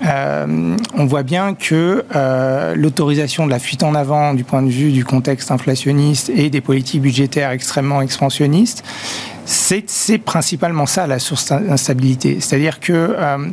Euh, 0.06 0.76
on 0.94 1.06
voit 1.06 1.24
bien 1.24 1.54
que 1.54 2.04
euh, 2.14 2.74
l'autorisation 2.76 3.46
de 3.46 3.50
la 3.50 3.58
fuite 3.58 3.82
en 3.82 3.94
avant 3.94 4.34
du 4.34 4.44
point 4.44 4.62
de 4.62 4.70
vue 4.70 4.92
du 4.92 5.04
contexte 5.04 5.50
inflationniste 5.50 6.30
et 6.30 6.50
des 6.50 6.60
politiques 6.60 7.02
budgétaires 7.02 7.50
extrêmement 7.50 8.00
expansionnistes, 8.00 8.84
c'est 9.44 10.18
principalement 10.18 10.86
ça 10.86 11.06
la 11.06 11.18
source 11.18 11.48
d'instabilité. 11.48 12.38
C'est-à-dire 12.40 12.80
que 12.80 12.92
euh, 12.92 13.48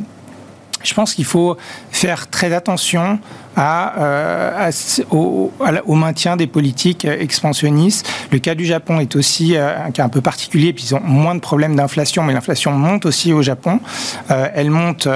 je 0.84 0.94
pense 0.94 1.14
qu'il 1.14 1.24
faut 1.24 1.56
faire 1.90 2.28
très 2.28 2.52
attention 2.52 3.18
à, 3.56 4.68
au, 5.10 5.50
maintien 5.88 6.36
des 6.36 6.46
politiques 6.46 7.04
expansionnistes. 7.04 8.08
Le 8.30 8.38
cas 8.38 8.54
du 8.54 8.64
Japon 8.64 9.00
est 9.00 9.16
aussi 9.16 9.56
un 9.56 9.90
cas 9.90 10.04
un 10.04 10.08
peu 10.08 10.20
particulier, 10.20 10.72
puis 10.72 10.84
ils 10.90 10.94
ont 10.94 11.00
moins 11.00 11.34
de 11.34 11.40
problèmes 11.40 11.74
d'inflation, 11.76 12.22
mais 12.22 12.32
l'inflation 12.32 12.72
monte 12.72 13.06
aussi 13.06 13.32
au 13.32 13.42
Japon. 13.42 13.80
elle 14.28 14.70
monte 14.70 15.08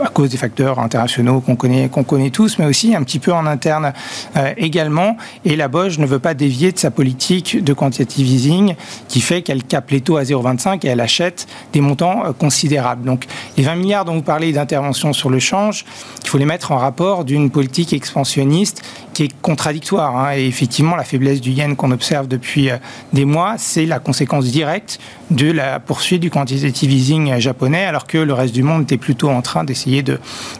à 0.00 0.08
cause 0.08 0.30
des 0.30 0.36
facteurs 0.36 0.78
internationaux 0.78 1.40
qu'on 1.40 1.56
connaît, 1.56 1.88
qu'on 1.88 2.04
connaît 2.04 2.30
tous, 2.30 2.58
mais 2.58 2.66
aussi 2.66 2.94
un 2.94 3.02
petit 3.02 3.18
peu 3.18 3.32
en 3.32 3.46
interne 3.46 3.92
euh, 4.36 4.52
également. 4.56 5.16
Et 5.44 5.56
la 5.56 5.68
Bosch 5.68 5.98
ne 5.98 6.06
veut 6.06 6.18
pas 6.18 6.34
dévier 6.34 6.72
de 6.72 6.78
sa 6.78 6.90
politique 6.90 7.62
de 7.62 7.72
quantitative 7.72 8.26
easing 8.26 8.74
qui 9.08 9.20
fait 9.20 9.42
qu'elle 9.42 9.62
capte 9.62 9.92
les 9.92 10.00
taux 10.00 10.16
à 10.16 10.22
0,25 10.22 10.84
et 10.84 10.88
elle 10.88 11.00
achète 11.00 11.46
des 11.72 11.80
montants 11.80 12.24
euh, 12.24 12.32
considérables. 12.32 13.04
Donc 13.04 13.26
les 13.56 13.62
20 13.62 13.76
milliards 13.76 14.04
dont 14.04 14.14
vous 14.14 14.22
parlez 14.22 14.52
d'intervention 14.52 15.12
sur 15.12 15.30
le 15.30 15.38
change, 15.38 15.84
il 16.22 16.28
faut 16.28 16.38
les 16.38 16.44
mettre 16.44 16.72
en 16.72 16.78
rapport 16.78 17.24
d'une 17.24 17.43
politique 17.50 17.92
expansionniste 17.92 18.82
qui 19.12 19.24
est 19.24 19.40
contradictoire. 19.40 20.16
Hein. 20.16 20.36
Et 20.36 20.46
effectivement, 20.46 20.96
la 20.96 21.04
faiblesse 21.04 21.40
du 21.40 21.50
yen 21.50 21.76
qu'on 21.76 21.90
observe 21.90 22.28
depuis 22.28 22.70
euh, 22.70 22.76
des 23.12 23.24
mois, 23.24 23.54
c'est 23.58 23.86
la 23.86 23.98
conséquence 23.98 24.46
directe 24.46 24.98
de 25.30 25.50
la 25.50 25.80
poursuite 25.80 26.20
du 26.20 26.30
quantitative 26.30 26.92
easing 26.92 27.38
japonais, 27.38 27.84
alors 27.84 28.06
que 28.06 28.18
le 28.18 28.32
reste 28.32 28.54
du 28.54 28.62
monde 28.62 28.82
était 28.82 28.98
plutôt 28.98 29.30
en 29.30 29.42
train 29.42 29.64
d'essayer 29.64 30.02
de, 30.02 30.18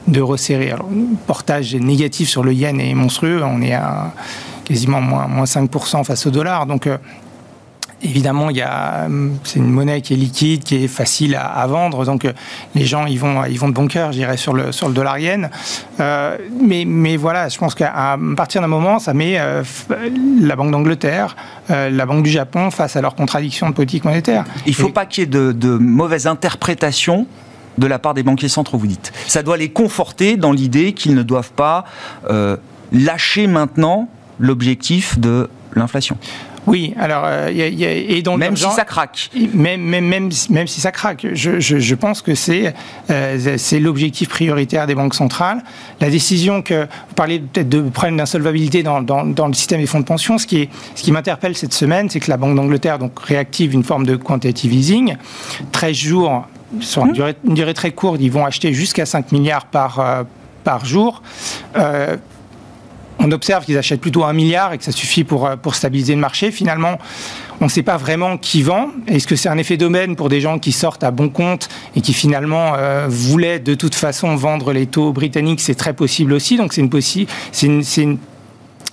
de 0.08 0.20
resserrer. 0.20 0.70
Alors, 0.70 0.88
le 0.90 1.16
portage 1.26 1.74
négatif 1.74 2.28
sur 2.28 2.42
le 2.42 2.52
yen 2.52 2.80
est 2.80 2.94
monstrueux, 2.94 3.42
on 3.44 3.60
est 3.62 3.74
à 3.74 4.12
quasiment 4.64 5.00
moins, 5.00 5.26
moins 5.26 5.44
5% 5.44 6.04
face 6.04 6.26
au 6.26 6.30
dollar. 6.30 6.66
Donc, 6.66 6.86
euh, 6.86 6.96
Évidemment, 8.02 8.50
il 8.50 8.56
y 8.56 8.62
a, 8.62 9.08
c'est 9.44 9.58
une 9.58 9.70
monnaie 9.70 10.00
qui 10.00 10.12
est 10.12 10.16
liquide, 10.16 10.62
qui 10.62 10.84
est 10.84 10.88
facile 10.88 11.36
à, 11.40 11.66
vendre, 11.66 12.04
donc 12.04 12.24
euh, 12.24 12.32
les 12.74 12.84
gens 12.84 13.06
ils 13.06 13.18
vont, 13.18 13.44
ils 13.44 13.58
vont 13.58 13.68
de 13.68 13.74
bon 13.74 13.86
cœur, 13.86 14.12
je 14.12 14.18
dirais, 14.18 14.36
sur 14.36 14.52
le, 14.52 14.72
sur 14.72 14.88
le 14.88 14.94
dollar 14.94 15.18
yen. 15.18 15.50
Euh, 16.00 16.36
mais, 16.60 16.84
mais 16.86 17.16
voilà, 17.16 17.48
je 17.48 17.58
pense 17.58 17.74
qu'à 17.74 18.18
partir 18.36 18.60
d'un 18.60 18.68
moment, 18.68 18.98
ça 18.98 19.14
met 19.14 19.38
euh, 19.38 19.62
la 20.40 20.56
Banque 20.56 20.70
d'Angleterre, 20.70 21.36
la 21.68 22.06
Banque 22.06 22.24
du 22.24 22.30
Japon 22.30 22.70
face 22.70 22.96
à 22.96 23.00
leurs 23.00 23.14
contradictions 23.14 23.68
de 23.68 23.74
politique 23.74 24.04
monétaire. 24.04 24.44
Il 24.66 24.70
ne 24.70 24.74
faut 24.74 24.90
pas 24.90 25.06
qu'il 25.06 25.22
y 25.22 25.24
ait 25.24 25.30
de, 25.30 25.52
de 25.52 25.76
mauvaises 25.78 26.26
interprétations 26.26 27.26
de 27.78 27.86
la 27.86 27.98
part 27.98 28.14
des 28.14 28.22
banquiers 28.22 28.48
centraux, 28.48 28.78
vous 28.78 28.86
dites. 28.86 29.12
Ça 29.26 29.42
doit 29.42 29.56
les 29.56 29.70
conforter 29.70 30.36
dans 30.36 30.52
l'idée 30.52 30.92
qu'ils 30.92 31.14
ne 31.14 31.22
doivent 31.22 31.52
pas 31.52 31.84
lâcher 32.92 33.46
maintenant 33.46 34.08
l'objectif 34.38 35.18
de 35.18 35.48
l'inflation. 35.74 36.16
Oui, 36.66 36.94
alors, 36.98 37.24
euh, 37.26 37.50
y 37.52 37.84
a, 37.84 37.92
et 37.92 38.22
donc 38.22 38.38
même 38.38 38.56
si 38.56 38.70
ça 38.70 38.84
craque. 38.84 39.30
Même, 39.52 39.82
même, 39.82 40.06
même, 40.06 40.30
même 40.50 40.66
si 40.66 40.80
ça 40.80 40.92
craque, 40.92 41.26
je, 41.32 41.60
je, 41.60 41.78
je 41.78 41.94
pense 41.94 42.22
que 42.22 42.34
c'est 42.34 42.74
euh, 43.10 43.56
c'est 43.58 43.80
l'objectif 43.80 44.28
prioritaire 44.28 44.86
des 44.86 44.94
banques 44.94 45.14
centrales. 45.14 45.62
La 46.00 46.10
décision 46.10 46.62
que 46.62 46.82
vous 46.82 47.14
parlez 47.14 47.40
peut-être 47.40 47.68
de 47.68 47.82
problème 47.82 48.16
d'insolvabilité 48.16 48.82
dans, 48.82 49.02
dans, 49.02 49.24
dans, 49.24 49.46
le 49.46 49.54
système 49.54 49.80
des 49.80 49.86
fonds 49.86 50.00
de 50.00 50.04
pension, 50.04 50.38
ce 50.38 50.46
qui, 50.46 50.62
est, 50.62 50.68
ce 50.94 51.02
qui 51.02 51.12
m'interpelle 51.12 51.56
cette 51.56 51.74
semaine, 51.74 52.08
c'est 52.08 52.20
que 52.20 52.30
la 52.30 52.36
Banque 52.36 52.56
d'Angleterre 52.56 52.98
donc 52.98 53.18
réactive 53.20 53.74
une 53.74 53.84
forme 53.84 54.06
de 54.06 54.16
quantitative 54.16 54.72
easing. 54.72 55.16
13 55.72 55.94
jours, 55.94 56.46
sur 56.80 57.04
une 57.04 57.12
durée, 57.12 57.36
une 57.44 57.54
durée 57.54 57.74
très 57.74 57.92
courte, 57.92 58.18
ils 58.20 58.30
vont 58.30 58.44
acheter 58.44 58.72
jusqu'à 58.72 59.06
5 59.06 59.32
milliards 59.32 59.66
par, 59.66 60.00
euh, 60.00 60.22
par 60.64 60.84
jour. 60.84 61.22
Euh, 61.76 62.16
on 63.24 63.32
observe 63.32 63.64
qu'ils 63.64 63.78
achètent 63.78 64.02
plutôt 64.02 64.24
un 64.24 64.34
milliard 64.34 64.72
et 64.74 64.78
que 64.78 64.84
ça 64.84 64.92
suffit 64.92 65.24
pour, 65.24 65.48
pour 65.62 65.74
stabiliser 65.74 66.14
le 66.14 66.20
marché. 66.20 66.50
Finalement, 66.50 66.98
on 67.60 67.64
ne 67.64 67.70
sait 67.70 67.82
pas 67.82 67.96
vraiment 67.96 68.36
qui 68.36 68.62
vend. 68.62 68.90
Est-ce 69.06 69.26
que 69.26 69.34
c'est 69.34 69.48
un 69.48 69.56
effet 69.56 69.78
domaine 69.78 70.14
pour 70.14 70.28
des 70.28 70.40
gens 70.40 70.58
qui 70.58 70.72
sortent 70.72 71.04
à 71.04 71.10
bon 71.10 71.30
compte 71.30 71.68
et 71.96 72.02
qui 72.02 72.12
finalement 72.12 72.74
voulaient 73.08 73.60
de 73.60 73.74
toute 73.74 73.94
façon 73.94 74.36
vendre 74.36 74.72
les 74.72 74.86
taux 74.86 75.12
britanniques? 75.12 75.60
C'est 75.60 75.74
très 75.74 75.94
possible 75.94 76.34
aussi. 76.34 76.56
Donc 76.58 76.74
c'est 76.74 76.82
une, 76.82 77.82
une 77.96 78.18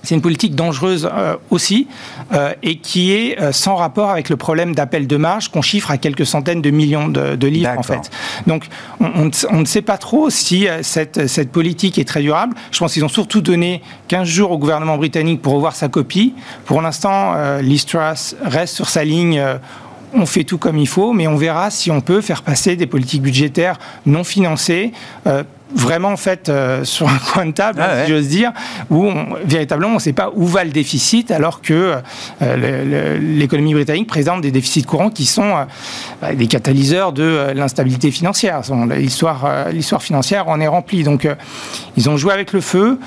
c'est 0.03 0.15
une 0.15 0.21
politique 0.21 0.55
dangereuse 0.55 1.09
euh, 1.11 1.35
aussi 1.49 1.87
euh, 2.33 2.53
et 2.63 2.77
qui 2.77 3.11
est 3.11 3.39
euh, 3.39 3.51
sans 3.51 3.75
rapport 3.75 4.09
avec 4.09 4.29
le 4.29 4.35
problème 4.35 4.73
d'appel 4.73 5.07
de 5.07 5.17
marge 5.17 5.49
qu'on 5.49 5.61
chiffre 5.61 5.91
à 5.91 5.97
quelques 5.97 6.25
centaines 6.25 6.61
de 6.61 6.69
millions 6.69 7.07
de, 7.07 7.47
livres 7.47 7.73
en 7.77 7.83
fait. 7.83 8.09
Donc 8.47 8.67
on, 8.99 9.59
ne 9.59 9.65
sait 9.65 9.81
pas 9.81 9.97
trop 9.97 10.29
si 10.29 10.67
cette, 10.81 11.27
cette 11.27 11.51
politique 11.51 11.99
est 11.99 12.05
très 12.05 12.21
durable. 12.21 12.55
Je 12.71 12.79
pense 12.79 12.93
qu'ils 12.93 13.03
ont 13.03 13.09
surtout 13.09 13.41
donné 13.41 13.81
15 14.07 14.27
jours 14.27 14.51
au 14.51 14.57
gouvernement 14.57 14.97
britannique 14.97 15.41
pour 15.41 15.53
revoir 15.53 15.75
sa 15.75 15.89
copie. 15.89 16.33
Pour 16.65 16.81
l'instant, 16.81 17.33
l'Istras 17.61 18.35
reste 18.43 18.75
sur 18.75 18.89
sa 18.89 19.03
ligne 19.03 19.43
on 20.13 20.25
fait 20.25 20.43
tout 20.43 20.57
comme 20.57 20.77
il 20.77 20.87
faut, 20.87 21.13
mais 21.13 21.27
on 21.27 21.37
verra 21.37 21.69
si 21.69 21.89
on 21.89 22.01
peut 22.01 22.21
faire 22.21 22.43
passer 22.43 22.75
des 22.75 22.85
politiques 22.85 23.21
budgétaires 23.21 23.79
non 24.05 24.23
financées 24.23 24.91
vraiment 25.75 26.09
en 26.09 26.17
fait 26.17 26.49
euh, 26.49 26.83
sur 26.91 27.07
un 27.07 27.17
coin 27.17 27.45
de 27.45 27.51
table, 27.51 27.81
ah 27.81 28.05
si 28.05 28.11
j'ose 28.11 28.27
dire, 28.27 28.51
où 28.89 29.09
véritablement 29.43 29.91
on 29.91 29.95
ne 29.95 29.99
sait 29.99 30.13
pas 30.13 30.31
où 30.33 30.45
va 30.45 30.63
le 30.63 30.71
déficit, 30.71 31.31
alors 31.31 31.61
que 31.61 31.95
euh, 32.41 33.17
l'économie 33.19 33.73
britannique 33.73 34.07
présente 34.07 34.41
des 34.41 34.51
déficits 34.51 34.83
courants 34.83 35.09
qui 35.09 35.25
sont 35.25 35.55
euh, 35.55 35.63
bah, 36.21 36.33
des 36.33 36.47
catalyseurs 36.47 37.13
de 37.13 37.51
l'instabilité 37.55 38.11
financière. 38.11 38.61
L'histoire, 38.95 39.69
l'histoire 39.71 40.01
financière 40.01 40.47
en 40.47 40.59
est 40.59 40.67
remplie. 40.67 41.03
Donc 41.03 41.27
ils 41.97 42.09
ont 42.09 42.17
joué 42.17 42.33
avec 42.33 42.53
le 42.53 42.61
feu 42.61 42.99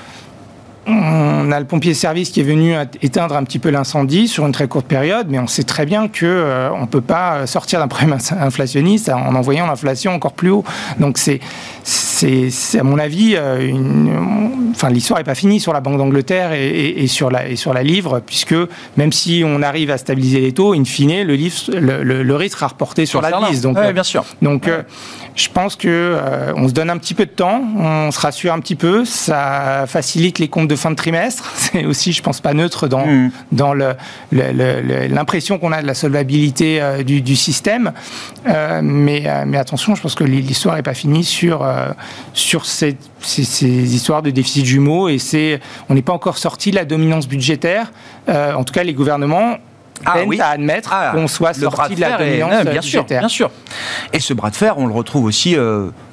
on 0.86 1.52
a 1.52 1.60
le 1.60 1.66
pompier 1.66 1.94
service 1.94 2.30
qui 2.30 2.40
est 2.40 2.44
venu 2.44 2.74
éteindre 3.02 3.36
un 3.36 3.44
petit 3.44 3.58
peu 3.58 3.70
l'incendie 3.70 4.28
sur 4.28 4.46
une 4.46 4.52
très 4.52 4.68
courte 4.68 4.86
période, 4.86 5.26
mais 5.30 5.38
on 5.38 5.46
sait 5.46 5.62
très 5.62 5.86
bien 5.86 6.08
que 6.08 6.26
euh, 6.26 6.70
on 6.72 6.86
peut 6.86 7.00
pas 7.00 7.46
sortir 7.46 7.80
d'un 7.80 7.88
problème 7.88 8.18
inflationniste 8.38 9.08
en 9.08 9.34
envoyant 9.34 9.66
l'inflation 9.66 10.12
encore 10.12 10.32
plus 10.32 10.50
haut. 10.50 10.64
Donc 10.98 11.18
c'est 11.18 11.40
c'est 11.82 12.78
à 12.78 12.82
mon 12.82 12.98
avis 12.98 13.34
euh, 13.36 13.68
une, 13.68 14.70
enfin 14.70 14.88
l'histoire 14.88 15.20
n'est 15.20 15.24
pas 15.24 15.34
finie 15.34 15.60
sur 15.60 15.72
la 15.72 15.80
Banque 15.80 15.98
d'Angleterre 15.98 16.52
et, 16.52 17.06
sur 17.06 17.30
la 17.30 17.48
et 17.48 17.56
sur 17.56 17.74
la 17.74 17.82
livre 17.82 18.20
puisque 18.24 18.54
même 18.96 19.12
si 19.12 19.42
on 19.44 19.62
arrive 19.62 19.90
à 19.90 19.98
stabiliser 19.98 20.40
les 20.40 20.52
taux, 20.52 20.74
in 20.74 20.84
fine 20.84 21.22
le, 21.22 21.34
livre, 21.34 21.56
le, 21.72 22.36
risque 22.36 22.56
sera 22.56 22.68
reporté 22.68 23.06
sur, 23.06 23.20
la 23.20 23.30
liste. 23.48 23.62
Donc 23.62 23.78
bien 23.78 24.02
sûr. 24.02 24.24
Donc 24.42 24.70
je 25.34 25.48
pense 25.48 25.76
que 25.76 26.16
on 26.56 26.68
se 26.68 26.72
donne 26.72 26.90
un 26.90 26.98
petit 26.98 27.14
peu 27.14 27.26
de 27.26 27.30
temps, 27.30 27.62
on 27.76 28.10
se 28.10 28.20
rassure 28.20 28.52
un 28.52 28.60
petit 28.60 28.76
peu, 28.76 29.04
ça 29.04 29.84
facilite 29.86 30.38
les 30.38 30.48
comptes 30.48 30.68
de 30.68 30.73
fin 30.76 30.90
de 30.90 30.96
trimestre. 30.96 31.50
C'est 31.56 31.84
aussi, 31.84 32.12
je 32.12 32.22
pense, 32.22 32.40
pas 32.40 32.54
neutre 32.54 32.88
dans, 32.88 33.06
mm. 33.06 33.30
dans 33.52 33.74
l'impression 34.32 35.58
qu'on 35.58 35.72
a 35.72 35.82
de 35.82 35.86
la 35.86 35.94
solvabilité 35.94 36.80
euh, 36.80 37.02
du, 37.02 37.36
système. 37.36 37.92
Euh, 38.46 38.80
mais, 38.82 39.24
euh, 39.26 39.44
mais 39.46 39.58
attention, 39.58 39.94
je 39.94 40.02
pense 40.02 40.14
que 40.14 40.24
l'histoire 40.24 40.76
n'est 40.76 40.82
pas 40.82 40.94
finie 40.94 41.24
sur, 41.24 41.66
sur 42.32 42.66
ces, 42.66 42.96
ces, 43.20 43.94
histoires 43.94 44.22
de 44.22 44.30
déficit 44.30 44.64
jumeaux 44.64 45.08
et 45.08 45.18
on 45.88 45.94
n'est 45.94 46.02
pas 46.02 46.12
encore 46.12 46.38
sorti 46.38 46.70
de 46.70 46.76
la 46.76 46.84
dominance 46.84 47.28
budgétaire. 47.28 47.92
en 48.28 48.64
tout 48.64 48.72
cas, 48.72 48.82
les 48.82 48.94
gouvernements 48.94 49.58
ah, 50.04 50.18
oui. 50.26 50.40
à 50.40 50.48
admettre 50.48 50.90
ah, 50.92 51.12
qu'on 51.14 51.28
soit 51.28 51.54
sorti 51.54 51.94
de, 51.94 52.00
la 52.00 52.18
dominance 52.18 52.64
bien 52.64 52.82
Sûr, 52.82 53.04
bien 53.04 53.28
sûr. 53.28 53.50
Et 54.12 54.20
ce 54.20 54.34
bras 54.34 54.50
de 54.50 54.56
fer, 54.56 54.78
on 54.78 54.86
le 54.86 54.92
retrouve 54.92 55.24
aussi 55.24 55.56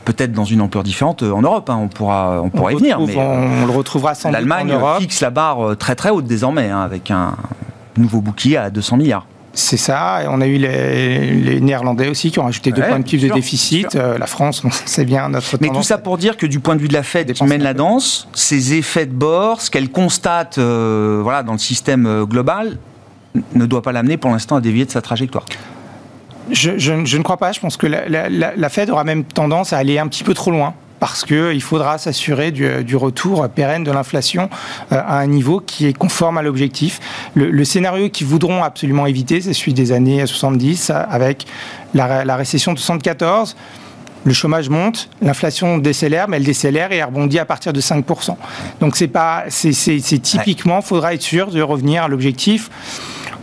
peut-être 0.05 0.31
dans 0.31 0.45
une 0.45 0.61
ampleur 0.61 0.83
différente 0.83 1.23
euh, 1.23 1.31
en 1.31 1.41
Europe. 1.41 1.69
Hein. 1.69 1.79
on 1.81 1.87
pourra, 1.87 2.41
on 2.41 2.49
pourra 2.49 2.73
y 2.73 2.75
venir. 2.75 2.99
Mais, 2.99 3.15
on, 3.15 3.65
le 3.65 3.71
retrouvera 3.71 4.15
sans 4.15 4.31
L'Allemagne 4.31 4.73
fixe 4.99 5.21
la 5.21 5.29
barre 5.29 5.71
euh, 5.71 5.75
très 5.75 5.95
très 5.95 6.09
haute 6.09 6.25
désormais, 6.25 6.69
hein, 6.69 6.81
avec 6.81 7.11
un 7.11 7.35
nouveau 7.97 8.21
bouclier 8.21 8.57
à 8.57 8.69
200 8.69 8.97
milliards. 8.97 9.25
C'est 9.53 9.77
ça. 9.77 10.23
Et 10.23 10.27
on 10.29 10.39
a 10.39 10.47
eu 10.47 10.57
les, 10.57 11.59
Néerlandais 11.59 12.07
aussi 12.07 12.31
qui 12.31 12.39
ont 12.39 12.45
rajouté 12.45 12.71
deux 12.71 12.83
points 12.83 12.99
de 12.99 13.03
PIB 13.03 13.27
de 13.27 13.33
déficit. 13.33 13.95
Euh, 13.95 14.17
la 14.17 14.25
France, 14.25 14.63
c'est 14.85 15.03
bien 15.03 15.27
notre 15.27 15.57
Mais 15.59 15.67
tout 15.69 15.83
ça 15.83 15.97
pour 15.97 16.17
dire 16.17 16.37
que 16.37 16.45
du 16.45 16.61
point 16.61 16.75
de 16.75 16.81
vue 16.81 16.87
de 16.87 16.93
la 16.93 17.03
Fed 17.03 17.33
qui 17.33 17.43
mène 17.43 17.63
la 17.63 17.73
danse, 17.73 18.29
ces 18.33 18.75
effets 18.75 19.05
de 19.05 19.13
bord, 19.13 19.61
ce 19.61 19.69
qu'elle 19.69 19.89
constate 19.89 20.57
voilà, 20.57 21.43
dans 21.43 21.53
le 21.53 21.59
système 21.59 22.23
global, 22.23 22.77
ne 23.55 23.65
doit 23.65 23.81
pas 23.81 23.91
l'amener 23.91 24.17
pour 24.17 24.31
l'instant 24.31 24.55
à 24.57 24.61
dévier 24.61 24.85
de 24.85 24.91
sa 24.91 25.01
trajectoire. 25.01 25.45
Je, 26.49 26.93
ne 26.93 27.23
crois 27.23 27.37
pas. 27.37 27.51
Je 27.51 27.59
pense 27.59 27.77
que 27.77 27.87
la, 27.87 28.69
Fed 28.69 28.89
aura 28.89 29.03
même 29.03 29.23
tendance 29.23 29.73
à 29.73 29.77
aller 29.77 29.99
un 29.99 30.07
petit 30.07 30.23
peu 30.23 30.33
trop 30.33 30.51
loin 30.51 30.73
parce 30.99 31.25
qu'il 31.25 31.61
faudra 31.63 31.97
s'assurer 31.97 32.51
du, 32.51 32.95
retour 32.95 33.47
pérenne 33.49 33.83
de 33.83 33.91
l'inflation 33.91 34.49
euh, 34.91 35.01
à 35.03 35.17
un 35.17 35.25
niveau 35.25 35.59
qui 35.59 35.87
est 35.87 35.93
conforme 35.93 36.37
à 36.37 36.43
l'objectif. 36.43 36.99
Le, 37.33 37.63
scénario 37.63 38.09
qu'ils 38.09 38.27
voudront 38.27 38.63
absolument 38.63 39.07
éviter, 39.07 39.41
c'est 39.41 39.53
celui 39.53 39.73
des 39.73 39.93
années 39.93 40.25
70 40.25 40.91
avec 40.91 41.47
la, 41.95 42.35
récession 42.35 42.73
de 42.73 42.79
74 42.79 43.55
le 44.23 44.33
chômage 44.33 44.69
monte, 44.69 45.09
l'inflation 45.23 45.79
décélère, 45.79 46.27
mais 46.27 46.37
elle 46.37 46.43
décélère 46.43 46.91
et 46.91 46.97
elle 46.97 47.05
rebondit 47.05 47.39
à 47.39 47.45
partir 47.45 47.73
de 47.73 47.81
5%. 47.81 48.35
Donc 48.79 48.95
c'est 48.95 49.07
pas, 49.07 49.45
c'est 49.49 49.71
typiquement, 50.21 50.81
il 50.81 50.85
faudra 50.85 51.15
être 51.15 51.23
sûr 51.23 51.49
de 51.49 51.59
revenir 51.59 52.03
à 52.03 52.07
l'objectif 52.07 52.69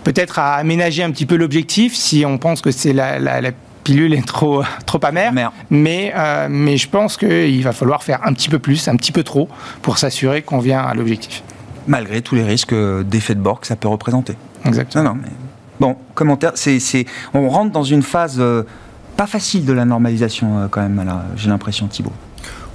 peut-être 0.08 0.38
à 0.38 0.54
aménager 0.54 1.02
un 1.02 1.10
petit 1.10 1.26
peu 1.26 1.36
l'objectif 1.36 1.94
si 1.94 2.24
on 2.24 2.38
pense 2.38 2.62
que 2.62 2.70
c'est 2.70 2.94
la, 2.94 3.40
pilule 3.84 4.14
est 4.14 4.26
trop, 4.26 4.62
trop 4.86 5.00
amère. 5.04 5.52
Mais, 5.68 6.14
euh, 6.16 6.48
mais 6.50 6.78
je 6.78 6.88
pense 6.88 7.18
qu'il 7.18 7.62
va 7.62 7.72
falloir 7.72 8.02
faire 8.02 8.26
un 8.26 8.32
petit 8.32 8.48
peu 8.48 8.58
plus, 8.58 8.88
un 8.88 8.96
petit 8.96 9.12
peu 9.12 9.22
trop, 9.22 9.50
pour 9.82 9.98
s'assurer 9.98 10.40
qu'on 10.40 10.60
vient 10.60 10.80
à 10.80 10.94
l'objectif. 10.94 11.42
Malgré 11.86 12.22
tous 12.22 12.34
les 12.36 12.42
risques 12.42 12.74
d'effet 13.04 13.34
de 13.34 13.40
bord 13.40 13.60
que 13.60 13.66
ça 13.66 13.76
peut 13.76 13.88
représenter. 13.88 14.34
Exactement. 14.64 15.18
Bon, 15.78 15.96
commentaire, 16.14 16.52
c'est, 16.54 17.04
on 17.34 17.50
rentre 17.50 17.72
dans 17.72 17.84
une 17.84 18.02
phase 18.02 18.36
euh, 18.38 18.62
pas 19.18 19.26
facile 19.26 19.66
de 19.66 19.74
la 19.74 19.84
normalisation 19.84 20.58
euh, 20.58 20.66
quand 20.70 20.80
même, 20.80 21.04
j'ai 21.36 21.50
l'impression, 21.50 21.86
Thibault. 21.86 22.12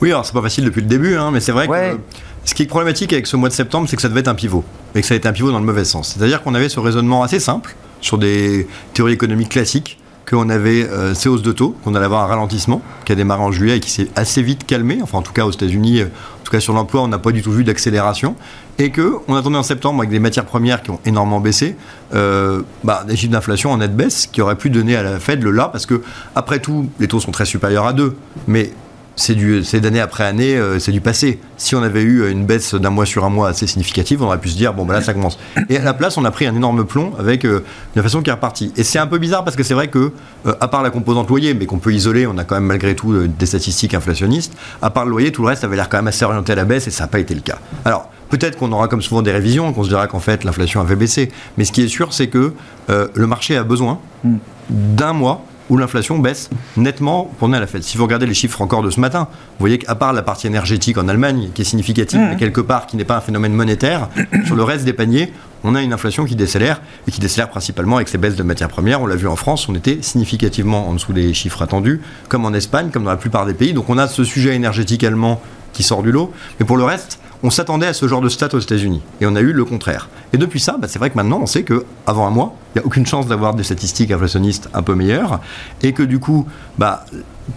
Oui, 0.01 0.11
alors 0.11 0.23
c'est 0.25 0.33
pas 0.33 0.41
facile 0.41 0.65
depuis 0.65 0.81
le 0.81 0.87
début, 0.87 1.15
hein, 1.15 1.31
mais 1.31 1.39
c'est 1.39 1.51
vrai 1.51 1.67
que 1.67 1.97
ce 2.45 2.53
qui 2.53 2.63
est 2.63 2.67
problématique 2.67 3.13
avec 3.13 3.27
ce 3.27 3.35
mois 3.35 3.49
de 3.49 3.53
septembre, 3.53 3.87
c'est 3.89 3.95
que 3.95 4.01
ça 4.01 4.09
devait 4.09 4.21
être 4.21 4.27
un 4.27 4.35
pivot, 4.35 4.63
et 4.95 5.01
que 5.01 5.07
ça 5.07 5.13
a 5.13 5.17
été 5.17 5.27
un 5.27 5.33
pivot 5.33 5.51
dans 5.51 5.59
le 5.59 5.65
mauvais 5.65 5.85
sens. 5.85 6.15
C'est-à-dire 6.17 6.43
qu'on 6.43 6.55
avait 6.55 6.69
ce 6.69 6.79
raisonnement 6.79 7.23
assez 7.23 7.39
simple 7.39 7.75
sur 8.01 8.17
des 8.17 8.67
théories 8.93 9.13
économiques 9.13 9.49
classiques, 9.49 9.97
qu'on 10.29 10.49
avait 10.49 10.83
euh, 10.83 11.13
ces 11.13 11.29
hausses 11.29 11.41
de 11.41 11.51
taux, 11.51 11.75
qu'on 11.83 11.95
allait 11.95 12.05
avoir 12.05 12.23
un 12.23 12.27
ralentissement 12.27 12.81
qui 13.05 13.11
a 13.11 13.15
démarré 13.15 13.43
en 13.43 13.51
juillet 13.51 13.77
et 13.77 13.79
qui 13.79 13.89
s'est 13.89 14.07
assez 14.15 14.41
vite 14.41 14.65
calmé. 14.65 14.99
Enfin, 15.01 15.17
en 15.17 15.21
tout 15.21 15.33
cas, 15.33 15.45
aux 15.45 15.51
États-Unis, 15.51 16.01
euh, 16.01 16.05
en 16.05 16.43
tout 16.43 16.51
cas 16.51 16.59
sur 16.59 16.73
l'emploi, 16.73 17.01
on 17.01 17.07
n'a 17.07 17.19
pas 17.19 17.31
du 17.31 17.41
tout 17.41 17.51
vu 17.51 17.63
d'accélération. 17.63 18.35
Et 18.79 18.91
qu'on 18.91 19.35
attendait 19.35 19.57
en 19.57 19.63
septembre 19.63 19.99
avec 19.99 20.09
des 20.09 20.19
matières 20.19 20.45
premières 20.45 20.81
qui 20.81 20.91
ont 20.91 20.99
énormément 21.05 21.39
baissé, 21.39 21.75
euh, 22.15 22.61
bah, 22.83 23.03
des 23.07 23.15
chiffres 23.15 23.31
d'inflation 23.31 23.71
en 23.71 23.77
nette 23.77 23.95
baisse 23.95 24.27
qui 24.31 24.41
auraient 24.41 24.55
pu 24.55 24.69
donner 24.69 24.95
à 24.95 25.03
la 25.03 25.19
Fed 25.19 25.43
le 25.43 25.51
là, 25.51 25.69
parce 25.71 25.85
que, 25.85 26.01
après 26.35 26.59
tout, 26.59 26.89
les 26.99 27.07
taux 27.07 27.19
sont 27.19 27.31
très 27.31 27.45
supérieurs 27.45 27.85
à 27.85 27.93
2. 27.93 28.15
Mais 28.47 28.71
c'est 29.15 29.79
d'année 29.79 29.99
après 29.99 30.23
année, 30.23 30.55
euh, 30.55 30.79
c'est 30.79 30.91
du 30.91 31.01
passé. 31.01 31.39
Si 31.57 31.75
on 31.75 31.83
avait 31.83 32.01
eu 32.01 32.29
une 32.29 32.45
baisse 32.45 32.73
d'un 32.73 32.89
mois 32.89 33.05
sur 33.05 33.25
un 33.25 33.29
mois 33.29 33.49
assez 33.49 33.67
significative, 33.67 34.23
on 34.23 34.25
aurait 34.25 34.39
pu 34.39 34.49
se 34.49 34.57
dire, 34.57 34.73
bon, 34.73 34.85
ben 34.85 34.93
là, 34.93 35.01
ça 35.01 35.13
commence. 35.13 35.37
Et 35.69 35.77
à 35.77 35.83
la 35.83 35.93
place, 35.93 36.17
on 36.17 36.25
a 36.25 36.31
pris 36.31 36.47
un 36.47 36.55
énorme 36.55 36.85
plomb 36.85 37.13
avec 37.19 37.45
euh, 37.45 37.63
une 37.95 38.01
façon 38.01 38.21
qui 38.21 38.29
est 38.29 38.33
repartie. 38.33 38.71
Et 38.75 38.83
c'est 38.83 38.99
un 38.99 39.07
peu 39.07 39.19
bizarre 39.19 39.43
parce 39.43 39.55
que 39.55 39.63
c'est 39.63 39.75
vrai 39.75 39.87
que, 39.87 40.11
euh, 40.47 40.53
à 40.59 40.67
part 40.67 40.81
la 40.81 40.89
composante 40.89 41.29
loyer, 41.29 41.53
mais 41.53 41.65
qu'on 41.65 41.77
peut 41.77 41.93
isoler, 41.93 42.25
on 42.25 42.37
a 42.37 42.43
quand 42.43 42.55
même 42.55 42.65
malgré 42.65 42.95
tout 42.95 43.27
des 43.27 43.45
statistiques 43.45 43.93
inflationnistes, 43.93 44.53
à 44.81 44.89
part 44.89 45.05
le 45.05 45.11
loyer, 45.11 45.31
tout 45.31 45.43
le 45.43 45.49
reste 45.49 45.63
avait 45.63 45.75
l'air 45.75 45.89
quand 45.89 45.97
même 45.97 46.07
assez 46.07 46.25
orienté 46.25 46.53
à 46.53 46.55
la 46.55 46.65
baisse 46.65 46.87
et 46.87 46.91
ça 46.91 47.03
n'a 47.03 47.07
pas 47.07 47.19
été 47.19 47.35
le 47.35 47.41
cas. 47.41 47.59
Alors, 47.85 48.09
peut-être 48.29 48.57
qu'on 48.57 48.71
aura 48.71 48.87
comme 48.87 49.01
souvent 49.01 49.21
des 49.21 49.31
révisions, 49.31 49.73
qu'on 49.73 49.83
se 49.83 49.89
dira 49.89 50.07
qu'en 50.07 50.19
fait, 50.19 50.43
l'inflation 50.43 50.81
avait 50.81 50.95
baissé. 50.95 51.31
Mais 51.57 51.65
ce 51.65 51.71
qui 51.71 51.83
est 51.83 51.87
sûr, 51.87 52.13
c'est 52.13 52.27
que 52.27 52.53
le 52.87 53.27
marché 53.27 53.55
a 53.57 53.63
besoin 53.63 53.99
hmm. 54.23 54.37
d'un 54.69 55.13
mois 55.13 55.45
où 55.69 55.77
l'inflation 55.77 56.19
baisse 56.19 56.49
nettement 56.77 57.31
pour 57.39 57.53
à 57.53 57.59
la 57.59 57.67
Fed. 57.67 57.83
Si 57.83 57.97
vous 57.97 58.03
regardez 58.03 58.25
les 58.25 58.33
chiffres 58.33 58.61
encore 58.61 58.81
de 58.83 58.89
ce 58.89 58.99
matin, 58.99 59.27
vous 59.31 59.59
voyez 59.59 59.77
qu'à 59.77 59.95
part 59.95 60.13
la 60.13 60.21
partie 60.21 60.47
énergétique 60.47 60.97
en 60.97 61.07
Allemagne, 61.07 61.49
qui 61.53 61.61
est 61.61 61.65
significative, 61.65 62.19
mmh. 62.19 62.29
mais 62.29 62.35
quelque 62.37 62.61
part 62.61 62.87
qui 62.87 62.97
n'est 62.97 63.03
pas 63.03 63.17
un 63.17 63.21
phénomène 63.21 63.53
monétaire, 63.53 64.09
sur 64.45 64.55
le 64.55 64.63
reste 64.63 64.85
des 64.85 64.93
paniers, 64.93 65.31
on 65.63 65.75
a 65.75 65.81
une 65.81 65.93
inflation 65.93 66.25
qui 66.25 66.35
décélère, 66.35 66.81
et 67.07 67.11
qui 67.11 67.19
décélère 67.19 67.49
principalement 67.49 67.97
avec 67.97 68.09
ces 68.09 68.17
baisses 68.17 68.35
de 68.35 68.43
matières 68.43 68.69
premières. 68.69 69.01
On 69.01 69.05
l'a 69.05 69.15
vu 69.15 69.27
en 69.27 69.35
France, 69.35 69.69
on 69.69 69.75
était 69.75 69.99
significativement 70.01 70.89
en 70.89 70.93
dessous 70.93 71.13
des 71.13 71.33
chiffres 71.33 71.61
attendus, 71.61 72.01
comme 72.27 72.45
en 72.45 72.53
Espagne, 72.53 72.89
comme 72.91 73.03
dans 73.03 73.11
la 73.11 73.17
plupart 73.17 73.45
des 73.45 73.53
pays. 73.53 73.73
Donc 73.73 73.89
on 73.89 73.97
a 73.97 74.07
ce 74.07 74.23
sujet 74.23 74.55
énergétique 74.55 75.03
allemand 75.03 75.41
qui 75.71 75.83
sort 75.83 76.03
du 76.03 76.11
lot. 76.11 76.33
Mais 76.59 76.65
pour 76.65 76.77
le 76.77 76.83
reste, 76.83 77.19
on 77.43 77.49
s'attendait 77.49 77.87
à 77.87 77.93
ce 77.93 78.07
genre 78.07 78.21
de 78.21 78.29
stats 78.29 78.53
aux 78.53 78.59
États-Unis. 78.59 79.01
Et 79.19 79.25
on 79.25 79.35
a 79.35 79.41
eu 79.41 79.51
le 79.51 79.65
contraire. 79.65 80.09
Et 80.31 80.37
depuis 80.37 80.61
ça, 80.61 80.77
bah, 80.79 80.87
c'est 80.87 80.97
vrai 80.97 81.09
que 81.09 81.15
maintenant, 81.15 81.39
on 81.41 81.45
sait 81.45 81.63
qu'avant 81.63 82.25
un 82.25 82.29
mois, 82.29 82.55
il 82.73 82.79
n'y 82.79 82.83
a 82.83 82.85
aucune 82.85 83.05
chance 83.05 83.27
d'avoir 83.27 83.53
des 83.53 83.63
statistiques 83.63 84.11
inflationnistes 84.11 84.69
un 84.73 84.81
peu 84.81 84.95
meilleures. 84.95 85.41
Et 85.81 85.91
que 85.91 86.03
du 86.03 86.19
coup, 86.19 86.47
bah, 86.77 87.05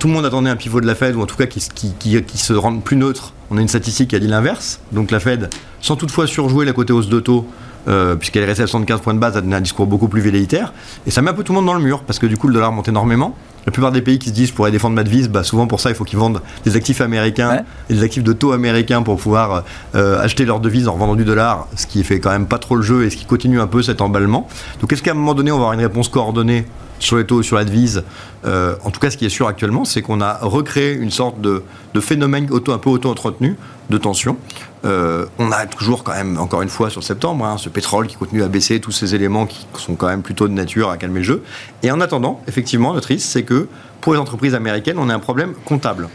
tout 0.00 0.08
le 0.08 0.14
monde 0.14 0.26
attendait 0.26 0.50
un 0.50 0.56
pivot 0.56 0.80
de 0.80 0.86
la 0.86 0.96
Fed, 0.96 1.14
ou 1.14 1.22
en 1.22 1.26
tout 1.26 1.36
cas 1.36 1.46
qui, 1.46 1.60
se 1.60 2.52
rende 2.52 2.82
plus 2.82 2.96
neutre. 2.96 3.32
On 3.50 3.58
a 3.58 3.60
une 3.60 3.68
statistique 3.68 4.10
qui 4.10 4.16
a 4.16 4.18
dit 4.18 4.26
l'inverse. 4.26 4.80
Donc 4.90 5.12
la 5.12 5.20
Fed, 5.20 5.50
sans 5.80 5.94
toutefois 5.94 6.26
surjouer 6.26 6.64
la 6.64 6.72
côté 6.72 6.92
hausse 6.92 7.08
de 7.08 7.20
taux, 7.20 7.46
euh, 7.88 8.16
puisqu'elle 8.16 8.42
est 8.42 8.46
restée 8.46 8.62
à 8.62 8.66
75 8.66 9.00
points 9.00 9.14
de 9.14 9.18
base, 9.18 9.36
a 9.36 9.40
donné 9.40 9.56
un 9.56 9.60
discours 9.60 9.86
beaucoup 9.86 10.08
plus 10.08 10.20
velléitaire. 10.20 10.72
Et 11.06 11.10
ça 11.10 11.22
met 11.22 11.30
un 11.30 11.34
peu 11.34 11.44
tout 11.44 11.52
le 11.52 11.56
monde 11.56 11.66
dans 11.66 11.74
le 11.74 11.82
mur, 11.82 12.02
parce 12.02 12.18
que 12.18 12.26
du 12.26 12.36
coup, 12.36 12.48
le 12.48 12.54
dollar 12.54 12.72
monte 12.72 12.88
énormément. 12.88 13.34
La 13.66 13.72
plupart 13.72 13.90
des 13.90 14.00
pays 14.00 14.20
qui 14.20 14.28
se 14.28 14.34
disent 14.34 14.48
je 14.48 14.54
pourrais 14.54 14.70
défendre 14.70 14.94
ma 14.94 15.02
devise, 15.02 15.28
bah 15.28 15.42
souvent 15.42 15.66
pour 15.66 15.80
ça, 15.80 15.90
il 15.90 15.96
faut 15.96 16.04
qu'ils 16.04 16.20
vendent 16.20 16.40
des 16.64 16.76
actifs 16.76 17.00
américains 17.00 17.64
et 17.90 17.94
des 17.94 18.04
actifs 18.04 18.22
de 18.22 18.32
taux 18.32 18.52
américains 18.52 19.02
pour 19.02 19.16
pouvoir 19.16 19.64
euh, 19.96 20.22
acheter 20.22 20.44
leur 20.44 20.60
devise 20.60 20.86
en 20.86 20.92
revendant 20.92 21.16
du 21.16 21.24
dollar, 21.24 21.66
ce 21.74 21.86
qui 21.86 22.04
fait 22.04 22.20
quand 22.20 22.30
même 22.30 22.46
pas 22.46 22.58
trop 22.58 22.76
le 22.76 22.82
jeu 22.82 23.04
et 23.04 23.10
ce 23.10 23.16
qui 23.16 23.24
continue 23.24 23.60
un 23.60 23.66
peu 23.66 23.82
cet 23.82 24.00
emballement. 24.00 24.46
Donc 24.80 24.92
est-ce 24.92 25.02
qu'à 25.02 25.10
un 25.10 25.14
moment 25.14 25.34
donné, 25.34 25.50
on 25.50 25.56
va 25.56 25.62
avoir 25.62 25.72
une 25.72 25.80
réponse 25.80 26.08
coordonnée 26.08 26.64
sur 26.98 27.16
les 27.16 27.24
taux, 27.24 27.42
sur 27.42 27.56
la 27.56 27.64
devise. 27.64 28.04
Euh, 28.44 28.76
en 28.84 28.90
tout 28.90 29.00
cas, 29.00 29.10
ce 29.10 29.16
qui 29.16 29.26
est 29.26 29.30
sûr 29.30 29.48
actuellement, 29.48 29.84
c'est 29.84 30.02
qu'on 30.02 30.20
a 30.20 30.38
recréé 30.40 30.92
une 30.94 31.10
sorte 31.10 31.40
de, 31.40 31.62
phénomène 32.00 32.48
auto, 32.50 32.72
un 32.72 32.78
peu 32.78 32.90
auto-entretenu 32.90 33.56
de 33.90 33.98
tension. 33.98 34.36
Euh, 34.84 35.26
on 35.38 35.50
a 35.50 35.66
toujours 35.66 36.04
quand 36.04 36.12
même, 36.12 36.38
encore 36.38 36.62
une 36.62 36.68
fois, 36.68 36.90
sur 36.90 37.02
septembre, 37.02 37.44
hein, 37.44 37.56
ce 37.58 37.68
pétrole 37.68 38.06
qui 38.06 38.16
continue 38.16 38.42
à 38.42 38.48
baisser, 38.48 38.80
tous 38.80 38.92
ces 38.92 39.14
éléments 39.14 39.46
qui 39.46 39.66
sont 39.74 39.94
quand 39.94 40.06
même 40.06 40.22
plutôt 40.22 40.48
de 40.48 40.52
nature 40.52 40.90
à 40.90 40.96
calmer 40.96 41.20
le 41.20 41.24
jeu. 41.24 41.42
Et 41.82 41.90
en 41.90 42.00
attendant, 42.00 42.40
effectivement, 42.46 42.94
notre 42.94 43.08
risque, 43.08 43.26
c'est 43.26 43.42
que 43.42 43.68
pour 44.00 44.14
les 44.14 44.20
entreprises 44.20 44.54
américaines, 44.54 44.98
on 44.98 45.08
a 45.08 45.14
un 45.14 45.18
problème 45.18 45.54
comptable. 45.64 46.08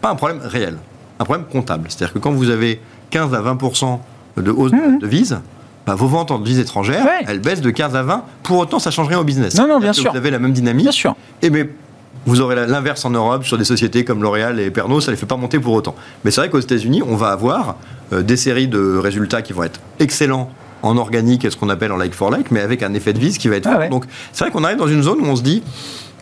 Pas 0.00 0.10
un 0.10 0.16
problème 0.16 0.40
réel, 0.42 0.78
un 1.18 1.24
problème 1.24 1.46
comptable. 1.46 1.84
C'est-à-dire 1.88 2.14
que 2.14 2.18
quand 2.18 2.32
vous 2.32 2.50
avez 2.50 2.80
15 3.10 3.34
à 3.34 3.42
20% 3.42 3.98
de 4.38 4.50
hausse 4.50 4.72
de 4.72 4.76
mmh. 4.76 4.98
devise, 4.98 5.40
bah, 5.86 5.94
vos 5.94 6.08
ventes 6.08 6.30
en 6.30 6.38
devises 6.38 6.58
étrangères, 6.58 7.06
elles 7.26 7.38
baissent 7.38 7.60
de 7.60 7.70
15 7.70 7.94
à 7.94 8.02
20. 8.02 8.24
Pour 8.42 8.58
autant, 8.58 8.78
ça 8.78 8.90
change 8.90 9.08
rien 9.08 9.20
au 9.20 9.24
business. 9.24 9.54
Non, 9.54 9.68
non, 9.68 9.78
bien 9.78 9.92
sûr. 9.92 10.10
Vous 10.10 10.16
avez 10.16 10.30
la 10.30 10.38
même 10.38 10.52
dynamique. 10.52 10.84
Bien 10.84 10.92
sûr. 10.92 11.14
Et 11.42 11.50
mais 11.50 11.70
vous 12.26 12.40
aurez 12.40 12.56
l'inverse 12.66 13.04
en 13.04 13.10
Europe 13.10 13.44
sur 13.44 13.56
des 13.56 13.64
sociétés 13.64 14.04
comme 14.04 14.20
L'Oréal 14.20 14.58
et 14.58 14.70
Pernod, 14.72 15.00
ça 15.00 15.12
ne 15.12 15.14
les 15.14 15.20
fait 15.20 15.26
pas 15.26 15.36
monter 15.36 15.60
pour 15.60 15.74
autant. 15.74 15.94
Mais 16.24 16.32
c'est 16.32 16.40
vrai 16.40 16.50
qu'aux 16.50 16.58
États-Unis, 16.58 17.02
on 17.06 17.14
va 17.14 17.28
avoir 17.28 17.76
euh, 18.12 18.22
des 18.22 18.36
séries 18.36 18.66
de 18.66 18.96
résultats 18.96 19.42
qui 19.42 19.52
vont 19.52 19.62
être 19.62 19.80
excellents 20.00 20.50
en 20.82 20.96
organique 20.96 21.50
ce 21.50 21.56
qu'on 21.56 21.68
appelle 21.68 21.92
en 21.92 21.96
like 21.96 22.14
for 22.14 22.30
like, 22.30 22.50
mais 22.50 22.60
avec 22.60 22.82
un 22.82 22.94
effet 22.94 23.12
de 23.12 23.18
vis 23.18 23.38
qui 23.38 23.48
va 23.48 23.56
être 23.56 23.68
ah 23.68 23.88
Donc 23.88 24.04
c'est 24.32 24.44
vrai 24.44 24.50
qu'on 24.50 24.64
arrive 24.64 24.76
dans 24.76 24.88
une 24.88 25.02
zone 25.02 25.20
où 25.20 25.24
on 25.24 25.36
se 25.36 25.42
dit, 25.42 25.62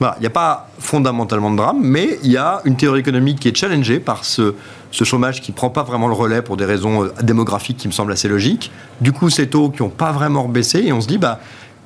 il 0.00 0.21
n'y 0.21 0.26
a 0.26 0.30
pas 0.30 0.68
fondamentalement 0.78 1.50
de 1.50 1.56
drame, 1.56 1.80
mais 1.80 2.18
il 2.23 2.30
y 2.30 2.37
a 2.37 2.61
une 2.64 2.76
théorie 2.76 3.00
économique 3.00 3.40
qui 3.40 3.49
est 3.49 3.56
challengée 3.56 3.99
par 4.00 4.25
ce, 4.25 4.54
chômage 5.03 5.41
qui 5.41 5.51
ne 5.51 5.57
prend 5.57 5.71
pas 5.71 5.83
vraiment 5.83 6.07
le 6.07 6.15
relais 6.15 6.43
pour 6.43 6.57
des 6.57 6.65
raisons 6.65 7.05
euh, 7.05 7.13
démographiques 7.23 7.79
qui 7.79 7.89
me 7.89 7.93
semblent 7.93 8.13
assez 8.13 8.29
logiques. 8.29 8.71
Du 9.01 9.11
coup, 9.11 9.31
ces 9.31 9.49
taux 9.49 9.71
qui 9.71 9.83
n'ont 9.83 9.89
pas 9.89 10.13
vraiment 10.13 10.47
baissé, 10.47 10.85
et 10.85 10.93
on 10.93 11.01
se 11.01 11.09
dit, 11.09 11.19
bah, 11.19 11.41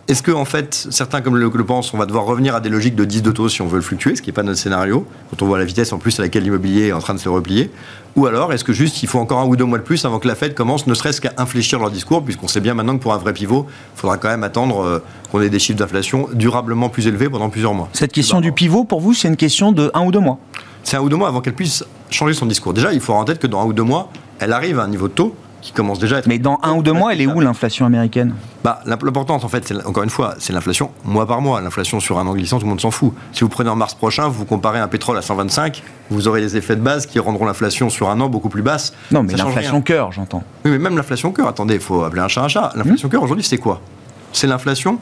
est-ce 0.08 0.22
que, 0.22 0.32
en 0.32 0.46
fait, 0.46 0.88
certains 0.90 1.20
comme 1.20 1.36
le, 1.36 1.50
le, 1.54 1.64
pensent, 1.64 1.92
on 1.92 1.98
va 1.98 2.06
devoir 2.06 2.24
revenir 2.24 2.54
à 2.54 2.60
des 2.60 2.70
logiques 2.70 2.94
de 2.94 3.04
10 3.04 3.22
de 3.22 3.30
taux 3.30 3.50
si 3.50 3.60
on 3.60 3.66
veut 3.66 3.76
le 3.76 3.82
fluctuer, 3.82 4.16
ce 4.16 4.22
qui 4.22 4.30
n'est 4.30 4.34
pas 4.34 4.42
notre 4.42 4.58
scénario, 4.58 5.06
quand 5.28 5.42
on 5.42 5.46
voit 5.46 5.58
la 5.58 5.66
vitesse 5.66 5.92
en 5.92 5.98
plus 5.98 6.18
à 6.18 6.22
laquelle 6.22 6.44
l'immobilier 6.44 6.86
est 6.86 6.92
en 6.92 7.00
train 7.00 7.12
de 7.12 7.18
se 7.18 7.28
replier? 7.28 7.70
Ou 8.16 8.24
alors, 8.24 8.54
est-ce 8.54 8.64
que 8.64 8.72
juste 8.72 9.02
il 9.02 9.06
faut 9.08 9.18
encore 9.18 9.38
un 9.38 9.46
ou 9.46 9.54
deux 9.54 9.66
mois 9.66 9.76
de 9.76 9.82
plus 9.82 10.06
avant 10.06 10.18
que 10.18 10.26
la 10.26 10.34
Fed 10.34 10.54
commence 10.54 10.86
ne 10.86 10.94
serait-ce 10.94 11.20
qu'à 11.20 11.34
infléchir 11.36 11.78
leur 11.78 11.90
discours, 11.90 12.24
puisqu'on 12.24 12.48
sait 12.48 12.60
bien 12.60 12.72
maintenant 12.72 12.96
que 12.96 13.02
pour 13.02 13.12
un 13.12 13.18
vrai 13.18 13.34
pivot, 13.34 13.66
il 13.68 14.00
faudra 14.00 14.16
quand 14.16 14.28
même 14.28 14.44
attendre 14.44 14.80
euh, 14.80 14.98
qu'on 15.30 15.42
ait 15.42 15.50
des 15.50 15.58
chiffres 15.58 15.78
d'inflation 15.78 16.26
durablement 16.32 16.88
plus 16.88 17.06
élevés 17.06 17.28
pendant 17.28 17.50
plusieurs 17.50 17.74
mois? 17.74 17.90
Cette 17.92 18.12
question 18.12 18.40
du 18.40 18.52
pivot, 18.52 18.84
pour 18.84 19.00
vous, 19.00 19.12
c'est 19.12 19.28
une 19.28 19.36
question 19.36 19.72
de 19.72 19.90
un 19.92 20.06
ou 20.06 20.10
deux 20.10 20.20
mois? 20.20 20.38
C'est 20.82 20.96
un 20.96 21.00
ou 21.00 21.08
deux 21.08 21.16
mois 21.16 21.28
avant 21.28 21.40
qu'elle 21.40 21.54
puisse 21.54 21.84
changer 22.10 22.34
son 22.34 22.46
discours. 22.46 22.72
Déjà, 22.72 22.92
il 22.92 23.00
faut 23.00 23.12
avoir 23.12 23.22
en 23.22 23.26
tête 23.26 23.38
que 23.38 23.46
dans 23.46 23.60
un 23.60 23.64
ou 23.66 23.72
deux 23.72 23.82
mois, 23.82 24.08
elle 24.38 24.52
arrive 24.52 24.78
à 24.78 24.84
un 24.84 24.88
niveau 24.88 25.08
de 25.08 25.12
taux 25.12 25.34
qui 25.60 25.72
commence 25.72 25.98
déjà 25.98 26.16
à 26.16 26.18
être... 26.20 26.28
Mais 26.28 26.38
dans 26.38 26.60
un 26.62 26.74
ou 26.76 26.82
deux 26.84 26.92
mois, 26.92 27.12
elle 27.12 27.20
est 27.20 27.26
où 27.26 27.40
l'inflation 27.40 27.84
américaine? 27.84 28.32
bah, 28.62 28.80
L'importance, 28.86 29.42
en 29.42 29.48
fait, 29.48 29.74
encore 29.84 30.04
une 30.04 30.08
fois, 30.08 30.36
c'est 30.38 30.52
l'inflation 30.52 30.92
mois 31.04 31.26
par 31.26 31.40
mois. 31.40 31.60
L'inflation 31.60 31.98
sur 31.98 32.18
un 32.20 32.26
an 32.28 32.34
glissant, 32.34 32.58
tout 32.58 32.64
le 32.64 32.70
monde 32.70 32.80
s'en 32.80 32.92
fout. 32.92 33.12
Si 33.32 33.40
vous 33.40 33.48
prenez 33.48 33.68
en 33.68 33.74
mars 33.74 33.92
prochain, 33.94 34.28
vous 34.28 34.44
comparez 34.44 34.78
un 34.78 34.86
pétrole 34.86 35.18
à 35.18 35.22
125, 35.22 35.82
vous 36.10 36.28
aurez 36.28 36.40
les 36.40 36.56
effets 36.56 36.76
de 36.76 36.80
base 36.80 37.06
qui 37.06 37.18
rendront 37.18 37.44
l'inflation 37.44 37.90
sur 37.90 38.08
un 38.08 38.20
an 38.20 38.28
beaucoup 38.28 38.48
plus 38.48 38.62
basse. 38.62 38.92
Non, 39.10 39.24
mais 39.24 39.34
l'inflation 39.34 39.82
cœur, 39.82 40.12
j'entends. 40.12 40.44
Oui, 40.64 40.70
mais 40.70 40.78
même 40.78 40.96
l'inflation 40.96 41.32
cœur, 41.32 41.48
attendez, 41.48 41.74
il 41.74 41.80
faut 41.80 42.04
appeler 42.04 42.22
un 42.22 42.28
chat 42.28 42.44
un 42.44 42.48
chat. 42.48 42.72
L'inflation 42.76 43.08
cœur, 43.08 43.24
aujourd'hui, 43.24 43.44
c'est 43.44 43.58
quoi? 43.58 43.80
C'est 44.32 44.46
l'inflation 44.46 44.98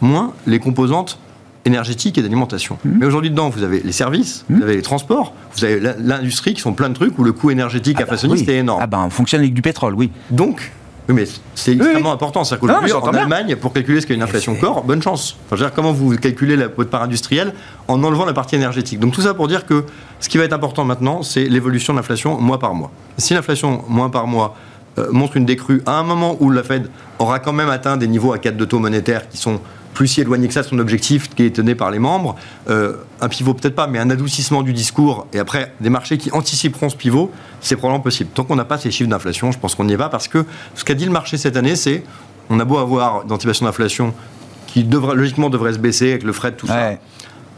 moins 0.00 0.32
les 0.46 0.60
composantes 0.60 1.18
énergétique 1.66 2.16
et 2.18 2.22
d'alimentation. 2.22 2.78
Mmh. 2.84 2.90
Mais 3.00 3.06
aujourd'hui, 3.06 3.30
dedans, 3.30 3.50
vous 3.50 3.62
avez 3.62 3.80
les 3.80 3.92
services, 3.92 4.44
mmh. 4.48 4.56
vous 4.56 4.62
avez 4.62 4.76
les 4.76 4.82
transports, 4.82 5.34
vous 5.54 5.64
avez 5.64 5.80
l'industrie 5.98 6.54
qui 6.54 6.60
sont 6.60 6.72
plein 6.72 6.88
de 6.88 6.94
trucs 6.94 7.18
où 7.18 7.24
le 7.24 7.32
coût 7.32 7.50
énergétique 7.50 7.98
ah 8.00 8.04
bah 8.08 8.16
est 8.16 8.48
énorme. 8.48 8.80
Ah 8.82 8.86
ben, 8.86 9.04
on 9.06 9.10
fonctionne 9.10 9.40
avec 9.40 9.54
du 9.54 9.62
pétrole, 9.62 9.94
oui. 9.94 10.10
Donc, 10.30 10.72
oui, 11.08 11.14
mais 11.14 11.24
c'est 11.54 11.72
extrêmement 11.72 12.12
important. 12.12 12.42
C'est-à-dire 12.42 12.68
qu'aujourd'hui, 12.68 12.92
en 12.92 13.12
Allemagne, 13.12 13.56
pour 13.56 13.72
calculer 13.72 14.00
ce 14.00 14.06
qu'est 14.06 14.14
une 14.14 14.22
inflation 14.22 14.56
corps, 14.56 14.82
bonne 14.82 15.02
chance. 15.02 15.36
Enfin, 15.46 15.56
je 15.56 15.62
veux 15.62 15.68
dire, 15.68 15.74
comment 15.74 15.92
vous 15.92 16.16
calculez 16.16 16.56
la, 16.56 16.66
votre 16.66 16.90
part 16.90 17.02
industrielle 17.02 17.52
en 17.86 18.02
enlevant 18.02 18.24
la 18.24 18.32
partie 18.32 18.56
énergétique? 18.56 18.98
Donc 18.98 19.12
tout 19.12 19.20
ça 19.20 19.34
pour 19.34 19.46
dire 19.46 19.66
que 19.66 19.84
ce 20.18 20.28
qui 20.28 20.36
va 20.36 20.44
être 20.44 20.52
important 20.52 20.84
maintenant, 20.84 21.22
c'est 21.22 21.44
l'évolution 21.44 21.92
de 21.92 21.98
l'inflation 21.98 22.40
mois 22.40 22.58
par 22.58 22.74
mois. 22.74 22.90
Si 23.18 23.34
l'inflation 23.34 23.84
mois 23.88 24.10
par 24.10 24.26
mois 24.26 24.56
euh, 24.98 25.06
montre 25.12 25.36
une 25.36 25.44
décrue 25.44 25.82
à 25.86 25.98
un 25.98 26.02
moment 26.02 26.36
où 26.40 26.50
la 26.50 26.62
Fed 26.62 26.90
aura 27.18 27.38
quand 27.38 27.52
même 27.52 27.68
atteint 27.68 27.96
des 27.96 28.08
niveaux 28.08 28.32
à 28.32 28.38
4 28.38 28.56
de 28.56 28.64
taux 28.64 28.78
monétaires 28.78 29.28
qui 29.28 29.36
sont 29.36 29.60
plus 29.96 30.08
si 30.08 30.20
éloigné 30.20 30.46
que 30.46 30.52
ça 30.52 30.62
son 30.62 30.78
objectif 30.78 31.34
qui 31.34 31.44
est 31.44 31.56
tenu 31.56 31.74
par 31.74 31.90
les 31.90 31.98
membres. 31.98 32.36
Euh, 32.68 32.96
un 33.22 33.28
pivot 33.28 33.54
peut-être 33.54 33.74
pas, 33.74 33.86
mais 33.86 33.98
un 33.98 34.10
adoucissement 34.10 34.62
du 34.62 34.74
discours 34.74 35.26
et 35.32 35.38
après 35.38 35.72
des 35.80 35.88
marchés 35.88 36.18
qui 36.18 36.30
anticiperont 36.32 36.90
ce 36.90 36.96
pivot, 36.96 37.32
c'est 37.62 37.76
probablement 37.76 38.02
possible. 38.02 38.28
Tant 38.34 38.44
qu'on 38.44 38.56
n'a 38.56 38.66
pas 38.66 38.76
ces 38.76 38.90
chiffres 38.90 39.08
d'inflation, 39.08 39.52
je 39.52 39.58
pense 39.58 39.74
qu'on 39.74 39.84
n'y 39.84 39.94
est 39.94 39.98
pas 39.98 40.10
parce 40.10 40.28
que 40.28 40.44
ce 40.74 40.84
qu'a 40.84 40.92
dit 40.92 41.06
le 41.06 41.12
marché 41.12 41.38
cette 41.38 41.56
année, 41.56 41.76
c'est 41.76 42.04
on 42.50 42.60
a 42.60 42.66
beau 42.66 42.76
avoir 42.76 43.24
d'anticipation 43.24 43.64
d'inflation 43.64 44.12
qui 44.66 44.82
logiquement 44.84 45.48
devrait 45.48 45.72
se 45.72 45.78
baisser 45.78 46.10
avec 46.10 46.24
le 46.24 46.32
fret, 46.34 46.52
tout 46.52 46.66
ça 46.66 46.92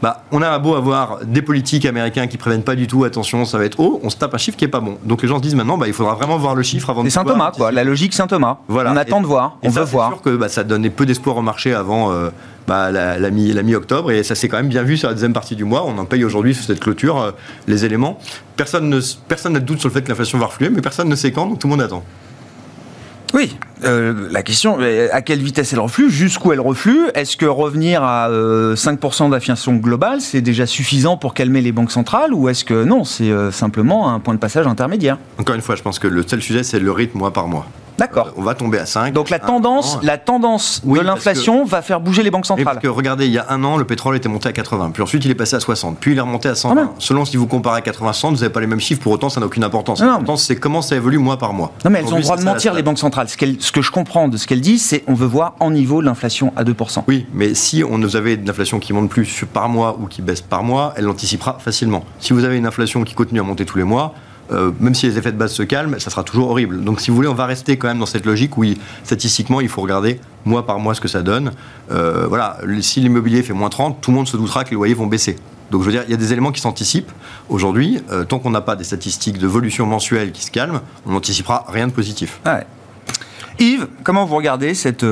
bah, 0.01 0.23
on 0.31 0.41
a 0.41 0.57
beau 0.59 0.75
avoir 0.75 1.19
des 1.25 1.41
politiques 1.41 1.85
américains 1.85 2.27
qui 2.27 2.37
préviennent 2.37 2.63
pas 2.63 2.75
du 2.75 2.87
tout, 2.87 3.03
attention, 3.03 3.45
ça 3.45 3.57
va 3.57 3.65
être 3.65 3.79
haut, 3.79 3.99
on 4.03 4.09
se 4.09 4.15
tape 4.15 4.33
un 4.33 4.37
chiffre 4.37 4.57
qui 4.57 4.65
est 4.65 4.69
pas 4.69 4.79
bon. 4.79 4.97
Donc 5.03 5.21
les 5.21 5.27
gens 5.27 5.37
se 5.37 5.41
disent 5.41 5.55
maintenant, 5.55 5.77
bah, 5.77 5.87
il 5.87 5.93
faudra 5.93 6.15
vraiment 6.15 6.37
voir 6.37 6.55
le 6.55 6.63
chiffre 6.63 6.89
avant 6.89 7.03
de. 7.03 7.09
Saint 7.09 7.23
Thomas, 7.23 7.51
quoi. 7.55 7.71
La 7.71 7.83
logique 7.83 8.13
Saint 8.13 8.27
Thomas. 8.27 8.57
Voilà. 8.67 8.91
On 8.91 8.97
attend 8.97 9.21
de 9.21 9.27
voir, 9.27 9.57
on 9.63 9.69
veut 9.69 9.83
voir. 9.83 10.09
C'est 10.09 10.15
sûr 10.15 10.21
que 10.23 10.37
bah, 10.37 10.49
ça 10.49 10.63
donnait 10.63 10.89
peu 10.89 11.05
d'espoir 11.05 11.37
au 11.37 11.41
marché 11.41 11.73
avant 11.73 12.11
euh, 12.11 12.29
bah, 12.67 12.91
la, 12.91 13.17
la 13.17 13.29
mi-octobre 13.29 14.11
et 14.11 14.23
ça 14.23 14.35
s'est 14.35 14.47
quand 14.47 14.57
même 14.57 14.69
bien 14.69 14.83
vu 14.83 14.97
sur 14.97 15.07
la 15.07 15.13
deuxième 15.13 15.33
partie 15.33 15.55
du 15.55 15.65
mois. 15.65 15.83
On 15.85 15.97
en 15.97 16.05
paye 16.05 16.23
aujourd'hui 16.23 16.55
sur 16.55 16.63
cette 16.65 16.79
clôture 16.79 17.19
euh, 17.19 17.31
les 17.67 17.85
éléments. 17.85 18.19
Personne 18.55 18.89
ne 18.89 18.99
personne 19.27 19.53
n'a 19.53 19.59
de 19.59 19.65
doute 19.65 19.79
sur 19.79 19.89
le 19.89 19.93
fait 19.93 20.01
que 20.01 20.09
l'inflation 20.09 20.37
va 20.37 20.45
refluer, 20.45 20.69
mais 20.69 20.81
personne 20.81 21.09
ne 21.09 21.15
sait 21.15 21.31
quand, 21.31 21.47
donc 21.47 21.59
tout 21.59 21.67
le 21.67 21.71
monde 21.71 21.81
attend. 21.81 22.03
Oui, 23.33 23.55
euh, 23.83 24.27
la 24.31 24.41
question, 24.41 24.79
à 25.11 25.21
quelle 25.21 25.39
vitesse 25.39 25.71
elle 25.73 25.79
reflue, 25.79 26.09
jusqu'où 26.09 26.51
elle 26.51 26.59
reflue 26.59 27.09
Est-ce 27.13 27.37
que 27.37 27.45
revenir 27.45 28.03
à 28.03 28.29
5% 28.29 28.31
euh, 28.31 29.29
d'inflation 29.29 29.75
globale, 29.75 30.19
c'est 30.19 30.41
déjà 30.41 30.65
suffisant 30.65 31.15
pour 31.15 31.33
calmer 31.33 31.61
les 31.61 31.71
banques 31.71 31.91
centrales 31.91 32.33
Ou 32.33 32.49
est-ce 32.49 32.65
que 32.65 32.83
non, 32.83 33.03
c'est 33.03 33.31
euh, 33.31 33.51
simplement 33.51 34.11
un 34.11 34.19
point 34.19 34.33
de 34.33 34.39
passage 34.39 34.65
intermédiaire? 34.65 35.17
Encore 35.37 35.55
une 35.55 35.61
fois, 35.61 35.75
je 35.75 35.83
pense 35.83 35.99
que 35.99 36.07
le 36.07 36.23
seul 36.27 36.41
sujet, 36.41 36.63
c'est 36.63 36.79
le 36.79 36.91
rythme 36.91 37.19
mois 37.19 37.31
par 37.31 37.47
mois. 37.47 37.67
D'accord. 37.99 38.33
On 38.37 38.41
va 38.41 38.55
tomber 38.55 38.79
à 38.79 38.85
5. 38.85 39.13
Donc 39.13 39.29
la 39.29 39.39
tendance, 39.39 39.99
la 40.01 40.17
tendance 40.17 40.81
de 40.85 40.99
l'inflation 40.99 41.65
va 41.65 41.81
faire 41.81 41.99
bouger 41.99 42.23
les 42.23 42.31
banques 42.31 42.45
centrales. 42.45 42.65
parce 42.65 42.79
que 42.79 42.87
regardez, 42.87 43.25
il 43.25 43.31
y 43.31 43.37
a 43.37 43.45
un 43.49 43.63
an, 43.63 43.77
le 43.77 43.85
pétrole 43.85 44.15
était 44.15 44.29
monté 44.29 44.49
à 44.49 44.53
80, 44.53 44.91
puis 44.91 45.03
ensuite 45.03 45.25
il 45.25 45.31
est 45.31 45.35
passé 45.35 45.55
à 45.55 45.59
60, 45.59 45.97
puis 45.99 46.11
il 46.13 46.17
est 46.17 46.21
remonté 46.21 46.49
à 46.49 46.55
120. 46.55 46.75
Ah 46.81 46.93
Selon 46.99 47.25
si 47.25 47.37
vous 47.37 47.47
comparez 47.47 47.77
à 47.77 47.81
80 47.81 48.13
100, 48.13 48.29
vous 48.29 48.35
n'avez 48.37 48.49
pas 48.49 48.61
les 48.61 48.67
mêmes 48.67 48.79
chiffres, 48.79 49.01
pour 49.01 49.11
autant 49.11 49.29
ça 49.29 49.39
n'a 49.39 49.45
aucune 49.45 49.63
importance. 49.63 50.01
L'importance 50.01 50.43
c'est 50.43 50.55
comment 50.55 50.81
ça 50.81 50.95
évolue 50.95 51.17
mois 51.17 51.37
par 51.37 51.53
mois. 51.53 51.71
Non 51.83 51.91
mais 51.91 51.99
elles 51.99 52.13
ont 52.13 52.17
le 52.17 52.23
droit 52.23 52.37
de 52.37 52.43
mentir 52.43 52.73
les 52.73 52.83
banques 52.83 52.99
centrales. 52.99 53.29
Ce, 53.29 53.35
ce, 53.59 53.71
que 53.71 53.81
je 53.81 53.91
comprends 53.91 54.27
de 54.27 54.37
ce 54.37 54.47
qu'elles 54.47 54.61
disent, 54.61 54.85
c'est 54.85 55.03
on 55.07 55.13
veut 55.13 55.27
voir 55.27 55.55
en 55.59 55.71
niveau 55.71 56.01
l'inflation 56.01 56.53
à 56.55 56.63
2%. 56.63 57.03
Oui, 57.07 57.25
mais 57.33 57.53
si 57.53 57.83
on 57.83 57.97
nous 57.97 58.15
avait 58.15 58.37
de 58.37 58.47
l'inflation 58.47 58.79
qui 58.79 58.93
monte 58.93 59.09
plus 59.09 59.45
par 59.51 59.69
mois 59.69 59.97
ou 60.01 60.07
qui 60.07 60.21
baisse 60.21 60.41
par 60.41 60.63
mois, 60.63 60.93
elle 60.95 61.05
l'anticipera 61.05 61.57
facilement. 61.59 62.03
Si 62.19 62.33
vous 62.33 62.43
avez 62.43 62.57
une 62.57 62.65
inflation 62.65 63.03
qui 63.03 63.13
continue 63.13 63.39
à 63.39 63.43
monter 63.43 63.65
tous 63.65 63.77
les 63.77 63.83
mois, 63.83 64.13
euh, 64.51 64.71
même 64.79 64.95
si 64.95 65.05
les 65.05 65.17
effets 65.17 65.31
de 65.31 65.37
base 65.37 65.53
se 65.53 65.63
calment, 65.63 65.99
ça 65.99 66.09
sera 66.09 66.23
toujours 66.23 66.49
horrible. 66.49 66.83
Donc 66.83 67.01
si 67.01 67.11
vous 67.11 67.15
voulez, 67.15 67.27
on 67.27 67.33
va 67.33 67.45
rester 67.45 67.77
quand 67.77 67.87
même 67.87 67.99
dans 67.99 68.05
cette 68.05 68.25
logique 68.25 68.57
où 68.57 68.65
statistiquement, 69.03 69.61
il 69.61 69.69
faut 69.69 69.81
regarder 69.81 70.19
mois 70.45 70.65
par 70.65 70.79
mois 70.79 70.95
ce 70.95 71.01
que 71.01 71.07
ça 71.07 71.21
donne. 71.21 71.51
Euh, 71.91 72.25
voilà, 72.27 72.57
si 72.81 72.99
l'immobilier 72.99 73.43
fait 73.43 73.53
moins 73.53 73.69
30, 73.69 74.01
tout 74.01 74.11
le 74.11 74.17
monde 74.17 74.27
se 74.27 74.37
doutera 74.37 74.63
que 74.63 74.71
les 74.71 74.75
loyers 74.75 74.93
vont 74.93 75.07
baisser. 75.07 75.35
Donc 75.71 75.81
je 75.81 75.85
veux 75.85 75.91
dire, 75.91 76.03
il 76.07 76.11
y 76.11 76.15
a 76.15 76.17
des 76.17 76.33
éléments 76.33 76.51
qui 76.51 76.61
s'anticipent. 76.61 77.11
Aujourd'hui, 77.47 78.01
euh, 78.11 78.23
tant 78.23 78.39
qu'on 78.39 78.49
n'a 78.49 78.61
pas 78.61 78.75
des 78.75 78.83
statistiques 78.83 79.37
de 79.37 79.45
volution 79.45 79.85
mensuelle 79.85 80.31
qui 80.31 80.43
se 80.43 80.51
calment, 80.51 80.81
on 81.05 81.11
n'anticipera 81.11 81.65
rien 81.67 81.87
de 81.87 81.91
positif. 81.91 82.39
Yves, 83.59 83.87
comment 84.03 84.25
vous 84.25 84.37
regardez 84.37 84.73
cette 84.73 85.05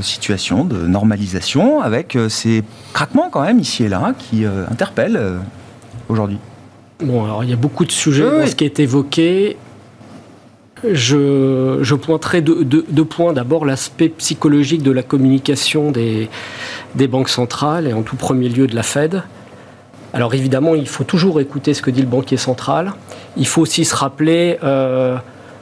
situation 0.00 0.64
de 0.64 0.86
normalisation 0.86 1.82
avec 1.82 2.16
ces 2.30 2.64
craquements 2.94 3.28
quand 3.30 3.42
même 3.42 3.60
ici 3.60 3.84
et 3.84 3.88
là 3.88 4.14
qui 4.18 4.46
interpellent 4.46 5.38
aujourd'hui? 6.08 6.38
Bon, 7.02 7.24
alors 7.24 7.44
il 7.44 7.50
y 7.50 7.52
a 7.52 7.56
beaucoup 7.56 7.84
de 7.84 7.92
sujets 7.92 8.24
dans 8.24 8.46
ce 8.46 8.54
qui 8.54 8.64
est 8.64 8.78
évoqué. 8.80 9.56
Je, 10.82 11.78
je 11.82 11.94
pointerai 11.94 12.40
deux, 12.40 13.04
points. 13.04 13.32
D'abord, 13.32 13.64
l'aspect 13.64 14.08
psychologique 14.08 14.82
de 14.82 14.90
la 14.90 15.02
communication 15.02 15.90
des, 15.90 16.28
des 16.94 17.06
banques 17.06 17.28
centrales 17.28 17.86
et 17.86 17.92
en 17.92 18.02
tout 18.02 18.16
premier 18.16 18.48
lieu 18.48 18.66
de 18.66 18.74
la 18.74 18.82
Fed. 18.82 19.22
Alors 20.12 20.34
évidemment, 20.34 20.74
il 20.74 20.88
faut 20.88 21.04
toujours 21.04 21.40
écouter 21.40 21.74
ce 21.74 21.82
que 21.82 21.90
dit 21.90 22.00
le 22.00 22.08
banquier 22.08 22.36
central. 22.36 22.94
Il 23.36 23.46
faut 23.46 23.62
aussi 23.62 23.84
se 23.84 23.94
rappeler 23.94 24.58
euh, 24.64 25.16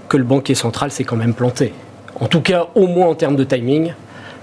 que 0.09 0.17
le 0.17 0.25
banquier 0.25 0.55
central 0.55 0.91
s'est 0.91 1.05
quand 1.05 1.17
même 1.17 1.35
planté. 1.35 1.73
En 2.21 2.27
tout 2.27 2.41
cas, 2.41 2.69
au 2.75 2.87
moins 2.87 3.09
en 3.09 3.15
termes 3.15 3.37
de 3.37 3.45
timing. 3.45 3.93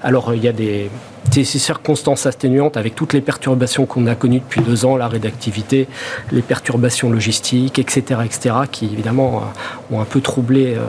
Alors, 0.03 0.34
il 0.34 0.43
y 0.43 0.47
a 0.47 0.51
des, 0.51 0.89
ces 1.31 1.60
circonstances 1.60 2.25
atténuantes 2.25 2.77
avec 2.77 2.95
toutes 2.95 3.13
les 3.13 3.21
perturbations 3.21 3.86
qu'on 3.86 4.08
a 4.08 4.15
connues 4.15 4.39
depuis 4.39 4.62
deux 4.62 4.86
ans, 4.86 4.95
l'arrêt 4.95 5.19
d'activité, 5.19 5.88
les 6.31 6.41
perturbations 6.41 7.10
logistiques, 7.10 7.79
etc., 7.79 8.21
etc., 8.23 8.55
qui 8.71 8.86
évidemment 8.86 9.43
euh, 9.91 9.95
ont 9.95 10.01
un 10.01 10.05
peu 10.05 10.21
troublé 10.21 10.75
euh, 10.75 10.81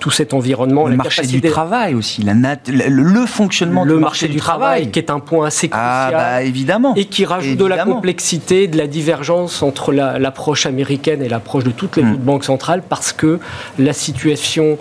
tout 0.00 0.10
cet 0.10 0.34
environnement. 0.34 0.88
Le 0.88 0.96
marché 0.96 1.26
du 1.26 1.40
travail 1.40 1.94
aussi, 1.94 2.22
la 2.22 2.34
le, 2.66 3.26
fonctionnement 3.26 3.84
du 3.86 3.94
marché, 3.94 4.28
du 4.28 4.38
travail, 4.38 4.90
qui 4.90 4.98
est 4.98 5.10
un 5.10 5.20
point 5.20 5.46
assez 5.46 5.68
ah, 5.72 6.08
crucial, 6.08 6.12
bah, 6.12 6.42
évidemment, 6.42 6.94
et 6.94 7.04
qui 7.04 7.24
rajoute 7.24 7.58
de 7.58 7.64
la 7.64 7.84
complexité, 7.84 8.66
de 8.66 8.78
la 8.78 8.86
divergence 8.86 9.62
entre 9.62 9.92
l'approche 9.92 10.66
américaine 10.66 11.22
et 11.22 11.28
l'approche 11.28 11.64
de 11.64 11.70
toutes 11.70 11.96
les 11.96 12.02
hmm. 12.02 12.16
banques 12.16 12.44
centrales, 12.44 12.82
parce 12.88 13.12
que 13.12 13.38
la 13.78 13.92
situation 13.92 14.78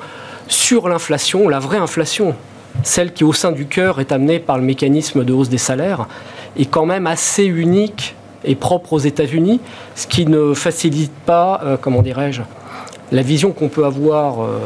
sur 0.48 0.88
l'inflation, 0.88 1.50
la 1.50 1.60
vraie 1.60 1.78
inflation, 1.78 2.36
celle 2.84 3.14
qui 3.14 3.24
au 3.24 3.34
sein 3.34 3.52
du 3.52 3.66
cœur 3.66 4.00
est 4.00 4.12
amenée 4.12 4.40
par 4.40 4.58
le 4.58 4.64
mécanisme 4.64 5.24
de 5.24 5.34
hausse 5.34 5.50
des 5.50 5.58
salaires, 5.58 6.08
est 6.58 6.66
quand 6.66 6.86
même 6.86 7.08
assez 7.08 7.46
unique 7.46 8.16
et 8.44 8.56
propre 8.56 8.94
aux 8.94 9.00
États-Unis, 9.00 9.60
ce 9.96 10.08
qui 10.08 10.26
ne 10.26 10.54
facilite 10.54 11.14
pas, 11.26 11.62
euh, 11.64 11.78
comment 11.80 12.02
dirais-je, 12.02 12.42
la 13.12 13.22
vision 13.22 13.52
qu'on 13.52 13.70
peut 13.70 13.86
avoir, 13.86 14.42
euh, 14.42 14.60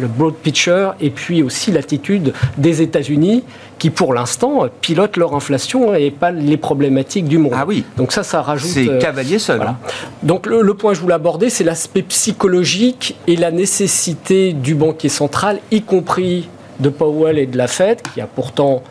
le 0.00 0.06
broad 0.06 0.34
picture, 0.34 0.94
et 1.00 1.10
puis 1.10 1.42
aussi 1.42 1.70
l'attitude 1.72 2.32
des 2.56 2.80
États-Unis 2.80 3.44
qui, 3.78 3.90
pour 3.90 4.14
l'instant, 4.14 4.66
pilotent 4.80 5.18
leur 5.18 5.34
inflation 5.34 5.94
et 5.94 6.10
pas 6.10 6.30
les 6.30 6.56
problématiques 6.56 7.26
du 7.26 7.36
monde. 7.36 7.52
Ah 7.54 7.64
oui. 7.66 7.84
Donc 7.98 8.12
ça, 8.12 8.22
ça 8.22 8.40
rajoute. 8.40 8.70
C'est 8.70 8.88
euh, 8.88 8.98
cavalier 8.98 9.38
seul. 9.38 9.60
Hein. 9.60 9.76
Donc 10.22 10.46
le, 10.46 10.62
le, 10.62 10.74
point 10.74 10.92
que 10.92 10.96
je 10.96 11.02
voulais 11.02 11.14
aborder, 11.14 11.50
c'est 11.50 11.64
l'aspect 11.64 12.02
psychologique 12.02 13.16
et 13.26 13.36
la 13.36 13.50
nécessité 13.50 14.54
du 14.54 14.74
banquier 14.74 15.10
central, 15.10 15.60
y 15.70 15.82
compris 15.82 16.48
de 16.80 16.88
Powell 16.88 17.38
et 17.38 17.46
de 17.46 17.56
la 17.56 17.68
Fed, 17.68 18.02
qui 18.14 18.20
a 18.20 18.26
pourtant 18.26 18.82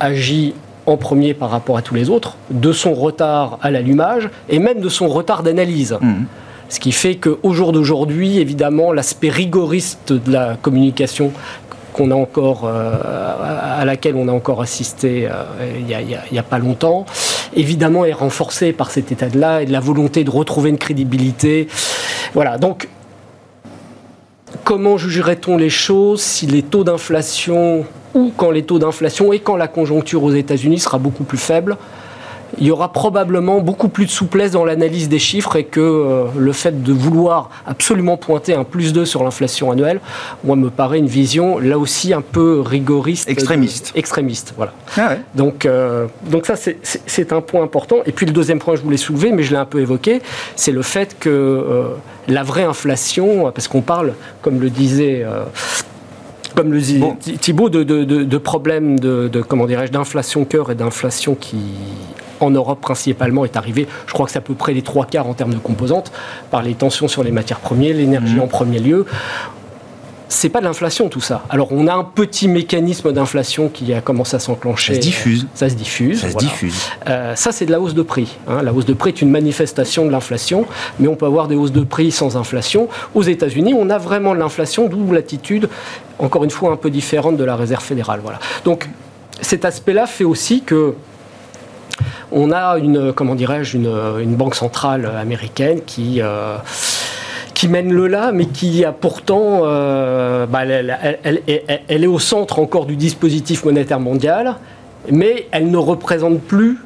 agi 0.00 0.54
en 0.86 0.96
premier 0.96 1.34
par 1.34 1.50
rapport 1.50 1.76
à 1.76 1.82
tous 1.82 1.94
les 1.94 2.10
autres, 2.10 2.36
de 2.50 2.72
son 2.72 2.94
retard 2.94 3.58
à 3.62 3.70
l'allumage 3.70 4.28
et 4.48 4.58
même 4.58 4.80
de 4.80 4.88
son 4.88 5.08
retard 5.08 5.42
d'analyse. 5.42 5.96
Mmh. 6.00 6.24
Ce 6.68 6.80
qui 6.80 6.92
fait 6.92 7.16
qu'au 7.16 7.52
jour 7.52 7.72
d'aujourd'hui, 7.72 8.38
évidemment, 8.38 8.92
l'aspect 8.92 9.28
rigoriste 9.28 10.12
de 10.12 10.32
la 10.32 10.56
communication 10.60 11.32
qu'on 11.92 12.10
a 12.10 12.14
encore, 12.14 12.64
euh, 12.64 12.92
à 13.78 13.84
laquelle 13.84 14.16
on 14.16 14.28
a 14.28 14.32
encore 14.32 14.60
assisté 14.60 15.28
euh, 15.30 15.44
il 15.78 15.86
n'y 15.86 15.94
a, 15.94 16.40
a, 16.40 16.42
pas 16.42 16.58
longtemps, 16.58 17.06
évidemment 17.54 18.04
est 18.04 18.12
renforcé 18.12 18.72
par 18.72 18.90
cet 18.90 19.12
état-là 19.12 19.62
et 19.62 19.66
de 19.66 19.72
la 19.72 19.80
volonté 19.80 20.24
de 20.24 20.30
retrouver 20.30 20.70
une 20.70 20.78
crédibilité. 20.78 21.68
Voilà, 22.34 22.58
donc 22.58 22.88
comment 24.64 24.96
jugerait-on 24.96 25.56
les 25.56 25.70
choses 25.70 26.22
si 26.22 26.46
les 26.46 26.62
taux 26.62 26.84
d'inflation, 26.84 27.84
ou 28.14 28.32
quand 28.36 28.50
les 28.50 28.62
taux 28.62 28.78
d'inflation 28.78 29.32
et 29.32 29.38
quand 29.38 29.56
la 29.56 29.68
conjoncture 29.68 30.22
aux 30.22 30.32
États-Unis 30.32 30.80
sera 30.80 30.98
beaucoup 30.98 31.24
plus 31.24 31.38
faible? 31.38 31.76
Il 32.58 32.66
y 32.66 32.70
aura 32.70 32.92
probablement 32.92 33.60
beaucoup 33.60 33.88
plus 33.88 34.06
de 34.06 34.10
souplesse 34.10 34.52
dans 34.52 34.64
l'analyse 34.64 35.08
des 35.08 35.18
chiffres 35.18 35.56
et 35.56 35.64
que 35.64 35.80
euh, 35.80 36.24
le 36.36 36.52
fait 36.52 36.82
de 36.82 36.92
vouloir 36.92 37.50
absolument 37.66 38.16
pointer 38.16 38.54
un 38.54 38.64
plus 38.64 38.92
2 38.92 39.04
sur 39.04 39.24
l'inflation 39.24 39.70
annuelle, 39.70 40.00
moi, 40.44 40.56
me 40.56 40.70
paraît 40.70 40.98
une 40.98 41.06
vision 41.06 41.58
là 41.58 41.78
aussi 41.78 42.12
un 42.12 42.20
peu 42.20 42.60
rigoriste. 42.60 43.28
Extrémiste. 43.28 43.92
extrémiste, 43.94 44.54
voilà. 44.56 44.72
Ah 44.96 45.16
donc, 45.34 45.66
euh, 45.66 46.06
donc 46.30 46.46
ça, 46.46 46.54
c'est 46.56 47.32
un 47.32 47.40
point 47.40 47.62
important. 47.62 47.98
Et 48.06 48.12
puis 48.12 48.26
le 48.26 48.32
deuxième 48.32 48.58
point 48.58 48.74
que 48.74 48.80
je 48.80 48.84
voulais 48.84 48.96
soulever, 48.96 49.32
mais 49.32 49.42
je 49.42 49.52
l'ai 49.52 49.58
un 49.58 49.64
peu 49.64 49.80
évoqué, 49.80 50.22
c'est 50.56 50.72
le 50.72 50.82
fait 50.82 51.16
que 51.18 51.28
euh, 51.30 51.88
la 52.28 52.42
vraie 52.42 52.64
inflation, 52.64 53.50
parce 53.52 53.68
qu'on 53.68 53.82
parle, 53.82 54.14
comme 54.42 54.60
le 54.60 54.70
disait 54.70 55.24
comme 56.54 56.72
le 56.72 56.78
disait 56.78 57.00
Thibault, 57.40 57.68
de, 57.68 57.82
de, 57.82 58.04
de, 58.04 58.38
problèmes 58.38 58.98
de, 58.98 59.28
comment 59.46 59.66
dirais-je 59.66 59.92
d'inflation 59.92 60.44
cœur 60.44 60.70
et 60.70 60.74
d'inflation 60.74 61.34
qui 61.34 61.58
en 62.40 62.50
Europe 62.50 62.80
principalement 62.80 63.44
est 63.44 63.56
arrivé, 63.56 63.86
je 64.06 64.12
crois 64.12 64.26
que 64.26 64.32
c'est 64.32 64.38
à 64.38 64.42
peu 64.42 64.54
près 64.54 64.74
les 64.74 64.82
trois 64.82 65.06
quarts 65.06 65.26
en 65.26 65.34
termes 65.34 65.54
de 65.54 65.58
composantes, 65.58 66.12
par 66.50 66.62
les 66.62 66.74
tensions 66.74 67.08
sur 67.08 67.22
les 67.22 67.30
matières 67.30 67.60
premières, 67.60 67.96
l'énergie 67.96 68.36
mmh. 68.36 68.40
en 68.40 68.46
premier 68.46 68.78
lieu 68.78 69.06
c'est 70.34 70.48
pas 70.48 70.60
de 70.60 70.64
l'inflation 70.64 71.08
tout 71.08 71.20
ça. 71.20 71.44
Alors 71.48 71.68
on 71.70 71.86
a 71.86 71.94
un 71.94 72.04
petit 72.04 72.48
mécanisme 72.48 73.12
d'inflation 73.12 73.68
qui 73.68 73.92
a 73.92 74.00
commencé 74.00 74.36
à 74.36 74.38
s'enclencher. 74.38 74.94
Ça 74.94 75.00
se 75.00 75.06
diffuse. 75.06 75.46
Ça 75.54 75.68
se 75.68 75.74
diffuse. 75.74 76.20
Ça 76.20 76.30
se 76.30 76.36
diffuse. 76.36 76.74
Euh, 77.08 77.34
ça 77.36 77.52
c'est 77.52 77.66
de 77.66 77.70
la 77.70 77.80
hausse 77.80 77.94
de 77.94 78.02
prix. 78.02 78.36
Hein. 78.48 78.62
La 78.62 78.72
hausse 78.72 78.84
de 78.84 78.94
prix 78.94 79.10
est 79.10 79.22
une 79.22 79.30
manifestation 79.30 80.04
de 80.04 80.10
l'inflation, 80.10 80.66
mais 80.98 81.08
on 81.08 81.14
peut 81.14 81.26
avoir 81.26 81.48
des 81.48 81.54
hausses 81.54 81.72
de 81.72 81.84
prix 81.84 82.10
sans 82.10 82.36
inflation. 82.36 82.88
Aux 83.14 83.22
États-Unis, 83.22 83.74
on 83.74 83.90
a 83.90 83.98
vraiment 83.98 84.34
de 84.34 84.40
l'inflation, 84.40 84.88
d'où 84.88 85.12
l'attitude, 85.12 85.68
encore 86.18 86.44
une 86.44 86.50
fois, 86.50 86.72
un 86.72 86.76
peu 86.76 86.90
différente 86.90 87.36
de 87.36 87.44
la 87.44 87.56
Réserve 87.56 87.84
fédérale. 87.84 88.20
Voilà. 88.22 88.38
Donc 88.64 88.88
cet 89.40 89.64
aspect-là 89.64 90.06
fait 90.06 90.24
aussi 90.24 90.62
que 90.62 90.94
on 92.32 92.50
a 92.50 92.78
une, 92.78 93.12
comment 93.12 93.34
dirais-je, 93.34 93.76
une, 93.76 94.34
banque 94.34 94.54
centrale 94.54 95.10
américaine 95.18 95.80
qui 95.86 96.20
euh, 96.20 96.56
qui 97.54 97.68
mène 97.68 97.92
le 97.92 98.08
là, 98.08 98.32
mais 98.32 98.46
qui 98.46 98.84
a 98.84 98.90
pourtant, 98.90 99.60
euh, 99.62 100.44
bah, 100.46 100.64
elle, 100.64 101.78
est 101.88 102.06
au 102.06 102.18
centre 102.18 102.58
encore 102.58 102.84
du 102.84 102.96
dispositif 102.96 103.64
monétaire 103.64 104.00
mondial, 104.00 104.56
mais 105.10 105.46
elle 105.52 105.70
ne 105.70 105.76
représente 105.76 106.40
plus 106.40 106.78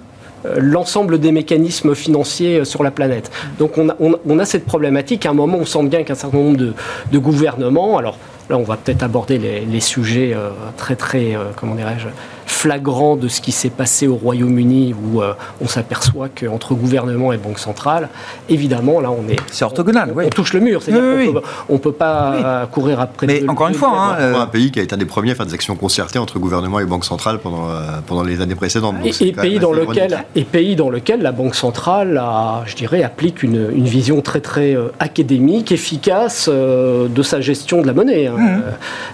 euh, 0.44 0.56
l'ensemble 0.58 1.20
des 1.20 1.32
mécanismes 1.32 1.94
financiers 1.94 2.66
sur 2.66 2.82
la 2.82 2.90
planète. 2.90 3.30
Donc 3.58 3.78
on 3.78 4.38
a, 4.38 4.44
cette 4.44 4.66
problématique. 4.66 5.24
À 5.24 5.30
un 5.30 5.34
moment, 5.34 5.56
on 5.58 5.64
sent 5.64 5.84
bien 5.84 6.02
qu'un 6.02 6.14
certain 6.14 6.36
nombre 6.36 6.58
de, 6.58 6.74
de, 7.12 7.18
gouvernements, 7.18 7.96
alors 7.96 8.18
là 8.50 8.58
on 8.58 8.62
va 8.62 8.76
peut-être 8.76 9.02
aborder 9.02 9.38
les, 9.38 9.80
sujets 9.80 10.36
très 10.76 10.96
très, 10.96 11.34
comment 11.56 11.76
dirais-je, 11.76 12.08
flagrant 12.50 13.16
de 13.16 13.28
ce 13.28 13.40
qui 13.40 13.52
s'est 13.52 13.70
passé 13.70 14.06
au 14.06 14.16
Royaume-Uni 14.16 14.94
où 14.94 15.22
euh, 15.22 15.34
on 15.60 15.68
s'aperçoit 15.68 16.28
qu'entre 16.28 16.74
gouvernement 16.74 17.32
et 17.32 17.36
banque 17.36 17.58
centrale, 17.58 18.08
évidemment, 18.48 19.00
là, 19.00 19.10
on 19.10 19.28
est. 19.28 19.38
C'est 19.50 19.64
orthogonal, 19.64 20.12
on, 20.16 20.20
on, 20.20 20.28
touche 20.30 20.54
le 20.54 20.60
mur. 20.60 20.82
C'est-à-dire 20.82 21.42
qu'on 21.66 21.72
ne 21.74 21.78
peut 21.78 21.92
pas 21.92 22.34
euh, 22.34 22.66
courir 22.66 23.00
après. 23.00 23.26
Mais 23.26 23.48
encore 23.48 23.68
une 23.68 23.74
fois, 23.74 23.90
hein, 23.90 24.16
euh, 24.20 24.40
un 24.40 24.46
pays 24.46 24.70
qui 24.70 24.80
a 24.80 24.82
été 24.82 24.94
un 24.94 24.98
des 24.98 25.04
premiers 25.04 25.32
à 25.32 25.34
faire 25.34 25.46
des 25.46 25.54
actions 25.54 25.76
concertées 25.76 26.18
entre 26.18 26.38
gouvernement 26.38 26.80
et 26.80 26.84
banque 26.84 27.04
centrale 27.04 27.38
pendant, 27.38 27.68
pendant 28.06 28.22
les 28.22 28.40
années 28.40 28.54
précédentes. 28.54 28.96
et, 29.04 29.32
pays 29.32 29.58
dans 29.58 29.72
lequel, 29.72 30.24
et 30.34 30.44
pays 30.44 30.74
dans 30.74 30.90
lequel 30.90 31.22
la 31.22 31.32
banque 31.32 31.54
centrale, 31.54 32.18
a, 32.18 32.62
je 32.66 32.74
dirais, 32.74 33.02
applique 33.02 33.42
une, 33.42 33.70
une 33.74 33.84
vision 33.84 34.20
très 34.22 34.40
très 34.40 34.76
académique, 34.98 35.70
efficace 35.72 36.48
de 36.48 37.22
sa 37.22 37.40
gestion 37.40 37.82
de 37.82 37.86
la 37.86 37.92
monnaie, 37.92 38.26
hein, 38.26 38.36
mmh. 38.36 38.62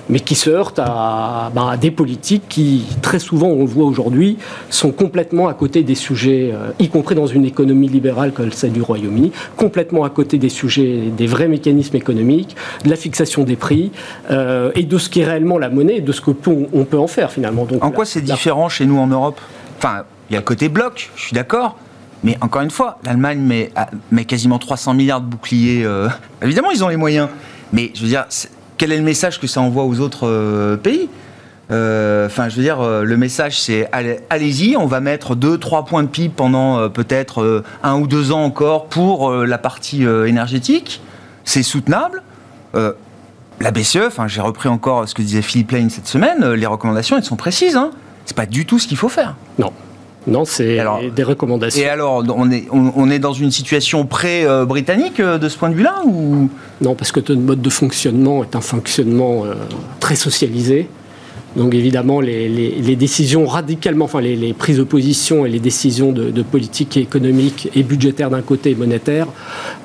mais 0.09 0.21
qui 0.21 0.35
se 0.35 0.51
heurte 0.51 0.79
à, 0.79 1.51
bah, 1.55 1.71
à 1.73 1.77
des 1.77 1.91
politiques 1.91 2.45
qui 2.49 2.85
très 3.03 3.19
souvent, 3.25 3.49
on 3.49 3.61
le 3.61 3.67
voit 3.67 3.87
aujourd'hui, 3.87 4.37
sont 4.71 4.93
complètement 4.93 5.49
à 5.49 5.55
côté 5.55 5.83
des 5.83 5.95
sujets, 5.95 6.51
euh, 6.53 6.71
y 6.79 6.89
compris 6.89 7.15
dans 7.15 7.27
une 7.27 7.45
économie 7.45 7.89
libérale 7.89 8.33
comme 8.33 8.53
celle 8.53 8.73
du 8.73 8.83
Royaume-Uni, 8.83 9.33
complètement 9.57 10.05
à 10.05 10.11
côté 10.11 10.39
des 10.39 10.49
sujets, 10.49 11.11
des 11.17 11.27
vrais 11.27 11.49
mécanismes 11.49 11.97
économiques, 11.97 12.55
de 12.85 12.91
la 12.91 12.97
fixation 12.97 13.43
des 13.45 13.57
prix 13.57 13.91
euh, 14.31 14.71
et 14.75 14.85
de 14.85 14.99
ce 14.99 15.09
qui 15.09 15.21
est 15.21 15.25
réellement 15.25 15.59
la 15.59 15.71
monnaie, 15.71 16.01
de 16.01 16.13
ce 16.13 16.21
que 16.21 16.31
peut, 16.31 16.67
on 16.73 16.85
peut 16.85 16.99
en 16.99 17.07
faire 17.07 17.33
finalement. 17.33 17.65
Donc, 17.65 17.83
en 17.83 17.91
quoi 17.91 18.05
c'est 18.05 18.21
différent 18.21 18.69
chez 18.69 18.87
nous 18.87 18.99
en 18.99 19.07
Europe? 19.07 19.41
Enfin, 19.79 20.05
il 20.31 20.35
y 20.35 20.37
a 20.37 20.41
le 20.41 20.45
côté 20.45 20.69
bloc, 20.69 21.11
je 21.17 21.23
suis 21.23 21.35
d'accord. 21.35 21.77
Mais 22.23 22.39
encore 22.41 22.63
une 22.63 22.71
fois, 22.71 22.99
l'Allemagne 23.05 23.39
met, 23.41 23.71
met, 24.11 24.25
quasiment 24.25 24.59
300 24.59 24.95
milliards 24.95 25.21
de 25.21 25.27
boucliers. 25.27 25.83
Euh, 25.85 26.09
évidemment, 26.43 26.71
ils 26.71 26.83
ont 26.83 26.89
les 26.89 26.97
moyens. 26.97 27.29
Mais 27.73 27.91
je 27.95 28.03
veux 28.03 28.09
dire, 28.09 28.25
quel 28.79 28.93
est 28.93 28.97
le 28.97 29.03
message 29.03 29.39
que 29.39 29.47
ça 29.47 29.61
envoie 29.61 29.85
aux 29.85 30.01
autres 30.01 30.77
pays? 30.83 31.09
Enfin, 31.71 32.49
je 32.49 32.57
veux 32.57 32.63
dire, 32.63 32.81
euh, 32.81 33.05
le 33.05 33.17
message, 33.17 33.61
c'est 33.61 33.89
allez-y, 34.31 34.77
on 34.77 34.87
va 34.87 35.01
mettre 35.01 35.35
2-3 35.35 35.87
points 35.87 36.03
de 36.03 36.09
PIB 36.09 36.35
pendant 36.37 36.79
euh, 36.79 36.89
peut-être 36.89 37.65
un 37.83 37.99
ou 37.99 38.07
deux 38.07 38.33
ans 38.33 38.45
encore 38.45 38.87
pour 38.87 39.33
la 39.33 39.59
partie 39.59 40.05
énergétique. 40.05 41.01
C'est 41.45 41.63
soutenable. 41.63 42.23
la 42.75 43.71
BCE, 43.71 44.07
enfin, 44.07 44.29
j'ai 44.29 44.41
repris 44.41 44.69
encore 44.69 45.09
ce 45.09 45.15
que 45.15 45.23
disait 45.23 45.43
Philippe 45.43 45.73
Lane 45.73 45.91
cette 45.91 46.07
semaine, 46.07 46.53
les 46.53 46.67
recommandations, 46.67 47.17
elles 47.17 47.25
sont 47.25 47.37
précises. 47.37 47.77
Hein. 47.77 47.91
C'est 48.25 48.37
pas 48.37 48.47
du 48.47 48.67
tout 48.67 48.79
ce 48.79 48.87
qu'il 48.87 48.97
faut 48.97 49.09
faire. 49.09 49.37
Non. 49.59 49.73
Non, 50.27 50.47
c'est 50.47 50.83
des 51.15 51.23
recommandations. 51.23 51.83
Et 51.83 51.87
alors, 51.87 52.25
on 52.35 52.51
est, 52.51 52.67
on, 52.73 53.11
est 53.11 53.19
dans 53.19 53.35
une 53.35 53.51
situation 53.51 54.07
pré-britannique 54.07 55.21
de 55.21 55.49
ce 55.51 55.59
point 55.59 55.69
de 55.69 55.75
vue-là 55.75 55.97
ou? 56.07 56.49
Non, 56.81 56.95
parce 56.95 57.13
que 57.13 57.21
notre 57.21 57.43
mode 57.43 57.61
de 57.61 57.69
fonctionnement 57.69 58.43
est 58.43 58.57
un 58.57 58.63
fonctionnement 58.63 59.45
très 60.01 60.17
socialisé. 60.17 60.89
Donc 61.57 61.75
évidemment, 61.75 62.21
les, 62.21 62.97
décisions 62.97 63.47
radicalement, 63.47 64.07
enfin 64.07 64.21
les, 64.21 64.53
prises 64.53 64.79
de 64.79 64.83
position 64.83 65.47
et 65.47 65.49
les 65.49 65.61
décisions 65.61 66.13
de, 66.13 66.43
politique 66.43 66.97
économique 66.97 67.69
et 67.75 67.83
budgétaire 67.83 68.31
d'un 68.31 68.43
côté 68.43 68.71
et 68.71 68.75
monétaire, 68.75 69.27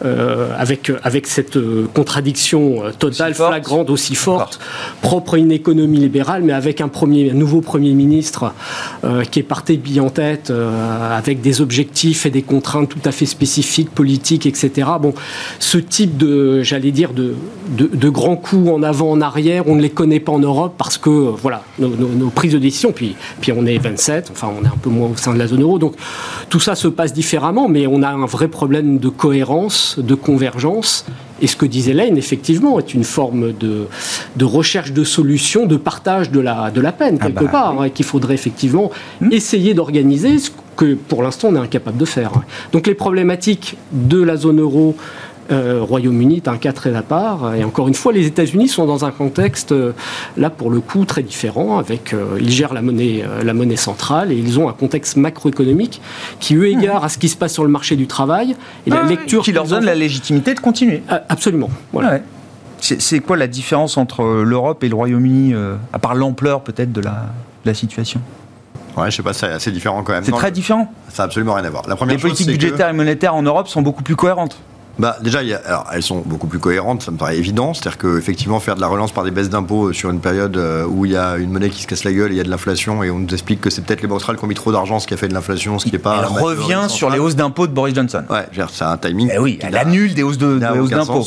euh, 0.04 0.50
avec, 0.58 0.92
avec 1.04 1.28
cette 1.28 1.58
euh, 1.58 1.88
contradiction 1.94 2.84
euh, 2.84 2.92
totale, 2.92 3.34
flagrante, 3.34 3.90
aussi 3.90 4.16
forte, 4.16 4.60
propre 5.02 5.36
à 5.36 5.38
une 5.38 5.52
économie 5.52 6.00
libérale, 6.00 6.44
mais 6.44 6.54
avec 6.54 6.82
un, 6.82 6.88
premier, 6.88 7.32
nouveau 7.34 7.62
Premier 7.62 7.94
ministre 7.94 8.54
qui 9.32 9.40
est 9.40 9.44
parti 9.44 9.78
bille 9.78 10.00
en 10.00 10.10
tête, 10.10 10.52
avec 10.52 11.42
des 11.42 11.62
objectifs 11.62 12.26
et 12.26 12.30
des 12.30 12.42
contraintes 12.42 12.90
tout 12.90 13.02
à 13.06 13.12
fait 13.12 13.26
spécifiques, 13.26 13.90
politiques, 13.90 14.46
etc. 14.46 14.90
Bon, 15.02 15.14
ce 15.60 15.78
type 15.78 16.18
de, 16.18 16.64
j'allais 16.64 16.92
dire, 16.92 17.14
de, 17.14 17.36
de, 17.70 17.90
de 17.94 18.10
grands 18.10 18.36
coups 18.36 18.70
en 18.70 18.84
avant, 18.84 19.12
en 19.12 19.22
arrière, 19.22 19.64
on 19.68 19.76
ne 19.76 19.82
les 19.82 19.90
connaît 19.90 20.20
pas 20.20 20.32
en 20.32 20.40
Europe 20.40 20.74
parce 20.78 20.98
que, 20.98 21.10
voilà, 21.10 21.59
voilà, 21.78 21.96
nos, 21.98 22.30
prises 22.30 22.54
de 22.54 22.60
décision. 22.60 22.92
Puis, 22.92 23.16
puis 23.42 23.52
on 23.52 23.66
est 23.66 23.78
27, 23.78 24.30
enfin 24.32 24.50
on 24.60 24.64
est 24.64 24.68
un 24.68 24.78
peu 24.82 24.90
moins 24.90 25.10
au 25.10 25.16
sein 25.16 25.34
de 25.34 25.40
la 25.40 25.48
zone 25.48 25.62
euro. 25.62 25.80
Donc 25.80 25.96
tout 26.50 26.60
ça 26.60 26.76
se 26.76 26.88
passe 26.88 27.14
différemment, 27.14 27.68
mais 27.68 27.88
on 27.88 28.02
a 28.02 28.10
un 28.10 28.26
vrai 28.26 28.48
problème 28.48 28.98
de 28.98 29.10
cohérence, 29.10 29.98
de 30.00 30.16
convergence. 30.16 31.06
Et 31.42 31.48
ce 31.48 31.56
que 31.56 31.66
disait 31.66 31.94
Lane, 31.94 32.18
effectivement, 32.18 32.80
est 32.80 32.94
une 32.94 33.06
forme 33.06 33.54
de, 33.54 33.88
de 34.36 34.46
recherche 34.46 34.92
de 34.92 35.06
solutions, 35.06 35.66
de 35.66 35.78
partage 35.78 36.32
de 36.32 36.40
la, 36.42 36.70
de 36.70 36.82
la 36.82 36.92
peine, 36.92 37.18
ah 37.22 37.26
quelque 37.28 37.46
bah 37.46 37.52
part, 37.52 37.82
hein, 37.82 37.90
qu'il 37.90 38.06
faudrait 38.06 38.34
effectivement 38.34 38.92
hmm. 39.22 39.32
essayer 39.32 39.74
d'organiser, 39.74 40.38
ce 40.40 40.52
que 40.76 40.96
pour 40.96 41.24
l'instant 41.24 41.50
on 41.50 41.56
est 41.56 41.60
incapable 41.60 41.98
de 41.98 42.06
faire. 42.06 42.32
Donc 42.72 42.88
les 42.88 42.94
problématiques 42.94 43.78
de 43.92 44.22
la 44.22 44.38
zone 44.38 44.62
euro, 44.62 44.96
euh, 45.52 45.80
Royaume-Uni 45.82 46.38
est 46.38 46.48
un 46.48 46.58
cas 46.58 46.74
très 46.74 46.96
à 46.96 47.02
part. 47.02 47.56
Et 47.56 47.64
encore 47.64 47.88
une 47.88 47.94
fois, 47.94 48.14
les 48.14 48.26
États-Unis 48.26 48.68
sont 48.68 48.86
dans 48.86 49.06
un 49.06 49.12
contexte, 49.12 49.72
euh, 49.72 49.94
là 50.38 50.50
pour 50.50 50.70
le 50.70 50.80
coup, 50.80 51.06
très 51.06 51.24
différent. 51.24 51.80
Avec, 51.80 52.14
euh, 52.14 52.38
ils 52.40 52.52
gèrent 52.52 52.74
la 52.74 52.82
monnaie, 52.82 53.24
la 53.44 53.54
monnaie 53.54 53.76
centrale 53.76 54.32
et 54.32 54.36
ils 54.36 54.60
ont 54.60 54.70
un 54.70 54.74
contexte 54.74 55.18
macroéconomique 55.18 56.02
qui, 56.40 56.54
eu 56.54 56.66
égard 56.66 57.04
à 57.04 57.10
ce 57.10 57.18
qui 57.18 57.30
se 57.30 57.36
passe 57.36 57.54
sur 57.54 57.64
le 57.64 57.70
marché 57.70 57.96
du 57.96 58.08
travail 58.08 58.56
et 58.86 58.90
la 58.90 59.02
ah 59.04 59.08
lecture. 59.08 59.44
Qui 59.44 59.52
leur 59.52 59.66
donne 59.66 59.86
la 59.86 59.96
légitimité 59.96 60.54
de 60.54 60.60
continuer. 60.60 61.04
absolument. 61.30 61.70
Voilà. 61.94 62.20
C'est 62.80 63.20
quoi 63.20 63.36
la 63.36 63.48
différence 63.48 63.98
entre 63.98 64.24
l'Europe 64.44 64.84
et 64.84 64.90
le 64.90 64.96
Royaume-Uni, 64.96 65.54
à 65.92 66.00
part 66.00 66.16
l'ampleur 66.16 66.62
peut-être 66.62 66.92
de 66.92 67.02
la, 67.02 67.26
la 67.66 67.74
situation? 67.74 68.22
Ouais, 68.98 69.12
je 69.12 69.18
sais 69.18 69.24
pas, 69.24 69.34
c'est 69.34 69.48
assez 69.48 69.72
différent 69.72 70.04
quand 70.04 70.14
même. 70.14 70.24
C'est 70.24 70.32
très 70.32 70.52
différent. 70.52 70.92
Ça 71.10 71.24
n'a 71.24 71.26
absolument 71.26 71.54
rien 71.54 71.66
à 71.66 71.70
voir. 71.70 71.88
La 71.88 71.96
première 71.96 72.16
Les 72.16 72.22
politiques 72.22 72.48
budgétaires 72.48 72.90
et 72.90 72.94
monétaires 72.94 73.36
en 73.36 73.42
Europe 73.42 73.68
sont 73.68 73.82
beaucoup 73.82 74.04
plus 74.04 74.16
cohérentes. 74.16 74.58
Bah, 75.00 75.18
déjà, 75.22 75.40
alors, 75.66 75.88
elles 75.94 76.04
sont 76.04 76.22
beaucoup 76.26 76.48
plus 76.48 76.60
cohérentes, 76.60 77.04
ça 77.04 77.12
me 77.12 77.18
paraît 77.18 77.38
évident. 77.38 77.74
C'est-à-dire 77.74 77.98
qu'effectivement, 77.98 78.60
faire 78.60 78.76
de 78.76 78.82
la 78.82 78.88
relance 78.88 79.14
par 79.14 79.24
des 79.24 79.32
baisses 79.32 79.50
d'impôts 79.50 79.94
sur 79.94 80.10
une 80.10 80.20
période 80.20 80.58
euh, 80.58 80.86
où 80.86 81.06
il 81.06 81.14
y 81.14 81.18
a 81.18 81.38
une 81.38 81.52
monnaie 81.52 81.70
qui 81.70 81.82
se 81.82 81.88
casse 81.88 82.04
la 82.04 82.12
gueule, 82.12 82.34
il 82.34 82.38
y 82.38 82.42
a 82.42 82.44
de 82.44 82.50
l'inflation, 82.50 83.02
et 83.02 83.10
on 83.10 83.20
nous 83.20 83.34
explique 83.34 83.62
que 83.62 83.70
c'est 83.70 83.82
peut-être 83.82 84.02
les 84.02 84.10
banques 84.10 84.20
centrales 84.20 84.38
qui 84.38 84.44
ont 84.44 84.48
mis 84.48 84.56
trop 84.56 84.74
d'argent, 84.74 85.00
ce 85.00 85.08
qui 85.08 85.14
a 85.14 85.18
fait 85.18 85.30
de 85.30 85.34
l'inflation, 85.34 85.80
ce 85.80 85.86
qui 85.86 85.94
n'est 85.94 86.00
pas. 86.00 86.20
Elle 86.20 86.44
revient 86.44 86.86
sur 86.90 87.10
les 87.10 87.18
hausses 87.18 87.38
d'impôts 87.38 87.68
de 87.68 87.72
Boris 87.72 87.96
Johnson. 87.96 88.24
Ouais, 88.30 88.46
c'est 88.72 88.84
un 88.84 88.98
timing. 88.98 89.32
Eh 89.34 89.40
oui, 89.40 89.58
elle 89.62 89.78
annule 89.78 90.14
des 90.14 90.24
hausses 90.24 90.38
d'impôts. 90.38 91.26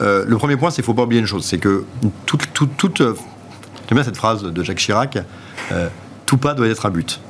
Euh, 0.00 0.24
le 0.26 0.36
premier 0.38 0.56
point, 0.56 0.70
c'est 0.70 0.76
qu'il 0.76 0.82
ne 0.82 0.86
faut 0.86 0.94
pas 0.94 1.02
oublier 1.02 1.20
une 1.20 1.26
chose 1.26 1.44
c'est 1.44 1.58
que 1.58 1.84
toute. 2.24 2.52
toute, 2.54 2.76
toute 2.76 3.00
euh, 3.02 3.14
J'aime 3.88 3.96
bien 3.96 4.04
cette 4.04 4.16
phrase 4.16 4.44
de 4.44 4.62
Jacques 4.62 4.78
Chirac 4.78 5.18
tout 6.30 6.36
pas 6.36 6.54
doit 6.54 6.68
être 6.68 6.86
un 6.86 6.90
but 6.90 7.20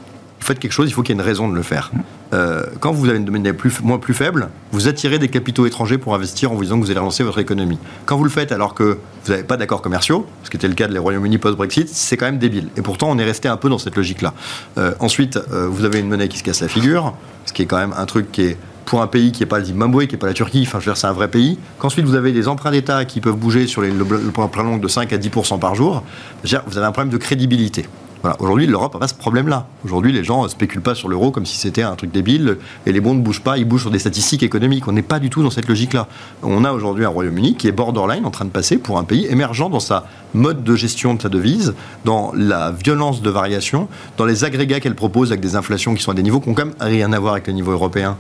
vous 0.40 0.46
faites 0.46 0.58
quelque 0.58 0.72
chose, 0.72 0.88
il 0.88 0.92
faut 0.92 1.02
qu'il 1.02 1.14
y 1.14 1.18
ait 1.18 1.20
une 1.20 1.26
raison 1.26 1.48
de 1.48 1.54
le 1.54 1.62
faire. 1.62 1.90
Euh, 2.32 2.62
quand 2.80 2.92
vous 2.92 3.08
avez 3.08 3.18
une 3.18 3.24
domaine 3.24 3.52
plus, 3.52 3.80
moins 3.82 3.98
plus 3.98 4.14
faible, 4.14 4.48
vous 4.72 4.88
attirez 4.88 5.18
des 5.18 5.28
capitaux 5.28 5.66
étrangers 5.66 5.98
pour 5.98 6.14
investir 6.14 6.50
en 6.50 6.54
vous 6.54 6.62
disant 6.62 6.78
que 6.78 6.84
vous 6.84 6.90
allez 6.90 7.00
relancer 7.00 7.22
votre 7.22 7.38
économie. 7.38 7.78
Quand 8.06 8.16
vous 8.16 8.24
le 8.24 8.30
faites 8.30 8.50
alors 8.50 8.74
que 8.74 8.98
vous 9.24 9.30
n'avez 9.30 9.42
pas 9.42 9.58
d'accords 9.58 9.82
commerciaux, 9.82 10.26
ce 10.44 10.50
qui 10.50 10.56
était 10.56 10.68
le 10.68 10.74
cas 10.74 10.86
de 10.86 10.92
les 10.92 10.98
Royaume-Uni 10.98 11.38
post-Brexit, 11.38 11.88
c'est 11.88 12.16
quand 12.16 12.26
même 12.26 12.38
débile. 12.38 12.68
Et 12.76 12.82
pourtant, 12.82 13.08
on 13.10 13.18
est 13.18 13.24
resté 13.24 13.48
un 13.48 13.58
peu 13.58 13.68
dans 13.68 13.78
cette 13.78 13.96
logique-là. 13.96 14.32
Euh, 14.78 14.94
ensuite, 14.98 15.36
euh, 15.36 15.68
vous 15.68 15.84
avez 15.84 16.00
une 16.00 16.08
monnaie 16.08 16.28
qui 16.28 16.38
se 16.38 16.42
casse 16.42 16.62
la 16.62 16.68
figure, 16.68 17.14
ce 17.44 17.52
qui 17.52 17.62
est 17.62 17.66
quand 17.66 17.78
même 17.78 17.94
un 17.96 18.06
truc 18.06 18.32
qui 18.32 18.42
est 18.42 18.56
pour 18.86 19.02
un 19.02 19.06
pays 19.06 19.30
qui 19.30 19.42
n'est 19.42 19.46
pas 19.46 19.58
le 19.58 19.66
Zimbabwe, 19.66 20.06
qui 20.06 20.14
n'est 20.14 20.18
pas 20.18 20.26
la 20.26 20.32
Turquie, 20.32 20.64
enfin 20.66 20.80
je 20.80 20.86
veux 20.86 20.92
dire 20.92 20.96
c'est 20.96 21.06
un 21.06 21.12
vrai 21.12 21.28
pays, 21.28 21.58
qu'ensuite 21.78 22.06
vous 22.06 22.16
avez 22.16 22.32
des 22.32 22.48
emprunts 22.48 22.72
d'État 22.72 23.04
qui 23.04 23.20
peuvent 23.20 23.36
bouger 23.36 23.68
sur 23.68 23.82
les, 23.82 23.90
le, 23.92 24.04
plan 24.04 24.62
long 24.64 24.78
de 24.78 24.88
5 24.88 25.12
à 25.12 25.16
10% 25.16 25.60
par 25.60 25.76
jour, 25.76 26.02
vous 26.42 26.76
avez 26.76 26.86
un 26.86 26.90
problème 26.90 27.12
de 27.12 27.16
crédibilité. 27.16 27.86
Aujourd'hui, 28.38 28.66
l'Europe 28.66 28.92
n'a 28.92 29.00
pas 29.00 29.08
ce 29.08 29.14
problème-là. 29.14 29.66
Aujourd'hui, 29.84 30.12
les 30.12 30.24
gens 30.24 30.42
ne 30.42 30.48
spéculent 30.48 30.82
pas 30.82 30.94
sur 30.94 31.08
l'euro 31.08 31.30
comme 31.30 31.46
si 31.46 31.56
c'était 31.56 31.82
un 31.82 31.96
truc 31.96 32.12
débile 32.12 32.58
et 32.84 32.92
les 32.92 33.00
bons 33.00 33.14
ne 33.14 33.22
bougent 33.22 33.40
pas, 33.40 33.56
ils 33.56 33.64
bougent 33.64 33.82
sur 33.82 33.90
des 33.90 33.98
statistiques 33.98 34.42
économiques. 34.42 34.86
On 34.88 34.92
n'est 34.92 35.00
pas 35.00 35.18
du 35.18 35.30
tout 35.30 35.42
dans 35.42 35.50
cette 35.50 35.68
logique-là. 35.68 36.06
On 36.42 36.64
a 36.64 36.72
aujourd'hui 36.72 37.06
un 37.06 37.08
Royaume-Uni 37.08 37.54
qui 37.54 37.66
est 37.66 37.72
borderline 37.72 38.26
en 38.26 38.30
train 38.30 38.44
de 38.44 38.50
passer 38.50 38.76
pour 38.76 38.98
un 38.98 39.04
pays 39.04 39.26
émergent 39.26 39.70
dans 39.70 39.80
sa 39.80 40.06
mode 40.34 40.62
de 40.64 40.76
gestion 40.76 41.14
de 41.14 41.22
sa 41.22 41.30
devise, 41.30 41.74
dans 42.04 42.32
la 42.36 42.72
violence 42.72 43.22
de 43.22 43.30
variation, 43.30 43.88
dans 44.18 44.26
les 44.26 44.44
agrégats 44.44 44.80
qu'elle 44.80 44.94
propose 44.94 45.32
avec 45.32 45.40
des 45.40 45.56
inflations 45.56 45.94
qui 45.94 46.02
sont 46.02 46.10
à 46.10 46.14
des 46.14 46.22
niveaux 46.22 46.40
qui 46.40 46.50
n'ont 46.50 46.54
quand 46.54 46.66
même 46.66 46.74
rien 46.78 47.12
à 47.14 47.18
voir 47.18 47.32
avec 47.32 47.46
le 47.46 47.54
niveau 47.54 47.72
européen 47.72 48.16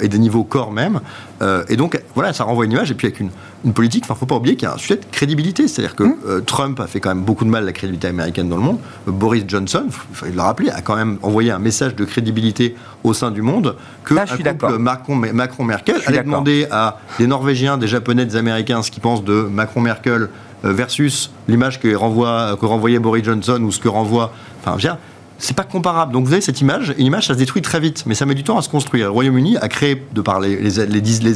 et 0.00 0.08
des 0.08 0.18
niveaux 0.18 0.44
corps 0.44 0.72
même. 0.72 1.00
Euh, 1.42 1.64
et 1.68 1.76
donc, 1.76 2.00
voilà, 2.14 2.32
ça 2.32 2.44
renvoie 2.44 2.64
une 2.64 2.72
image. 2.72 2.90
Et 2.90 2.94
puis, 2.94 3.06
avec 3.06 3.20
une, 3.20 3.30
une 3.64 3.72
politique, 3.72 4.04
il 4.08 4.12
ne 4.12 4.16
faut 4.16 4.26
pas 4.26 4.36
oublier 4.36 4.56
qu'il 4.56 4.68
y 4.68 4.70
a 4.70 4.74
un 4.74 4.78
sujet 4.78 4.96
de 4.96 5.04
crédibilité. 5.10 5.68
C'est-à-dire 5.68 5.94
que 5.94 6.04
mmh. 6.04 6.16
euh, 6.26 6.40
Trump 6.40 6.80
a 6.80 6.86
fait 6.86 7.00
quand 7.00 7.10
même 7.10 7.24
beaucoup 7.24 7.44
de 7.44 7.50
mal 7.50 7.62
à 7.62 7.66
la 7.66 7.72
crédibilité 7.72 8.08
américaine 8.08 8.48
dans 8.48 8.56
le 8.56 8.62
monde. 8.62 8.78
Boris 9.06 9.44
Johnson, 9.46 9.86
il 10.26 10.34
le 10.34 10.40
rappeler, 10.40 10.70
a 10.70 10.80
quand 10.80 10.96
même 10.96 11.18
envoyé 11.22 11.50
un 11.50 11.58
message 11.58 11.94
de 11.94 12.04
crédibilité 12.04 12.74
au 13.04 13.12
sein 13.12 13.30
du 13.30 13.42
monde 13.42 13.76
que 14.04 14.14
Là, 14.14 14.26
couple 14.26 14.78
Macron-Merkel 14.78 16.00
allait 16.06 16.22
demander 16.22 16.66
à 16.70 16.98
des 17.18 17.26
Norvégiens, 17.26 17.78
des 17.78 17.88
Japonais, 17.88 18.24
des 18.24 18.36
Américains 18.36 18.82
ce 18.82 18.90
qu'ils 18.90 19.02
pensent 19.02 19.24
de 19.24 19.42
Macron-Merkel 19.42 20.28
versus 20.62 21.30
l'image 21.48 21.80
que, 21.80 21.94
renvoie, 21.94 22.56
que 22.58 22.66
renvoyait 22.66 22.98
Boris 22.98 23.24
Johnson 23.24 23.60
ou 23.62 23.70
ce 23.70 23.78
que 23.78 23.88
renvoie. 23.88 24.32
Enfin, 24.64 24.78
c'est 25.38 25.56
pas 25.56 25.64
comparable. 25.64 26.12
Donc 26.12 26.26
vous 26.26 26.32
avez 26.32 26.42
cette 26.42 26.60
image, 26.60 26.94
une 26.98 27.06
image 27.06 27.26
ça 27.26 27.34
se 27.34 27.38
détruit 27.38 27.62
très 27.62 27.80
vite, 27.80 28.04
mais 28.06 28.14
ça 28.14 28.26
met 28.26 28.34
du 28.34 28.44
temps 28.44 28.58
à 28.58 28.62
se 28.62 28.68
construire. 28.68 29.06
Le 29.06 29.12
Royaume-Uni 29.12 29.56
a 29.58 29.68
créé, 29.68 30.02
de 30.14 30.20
par 30.20 30.40
les, 30.40 30.80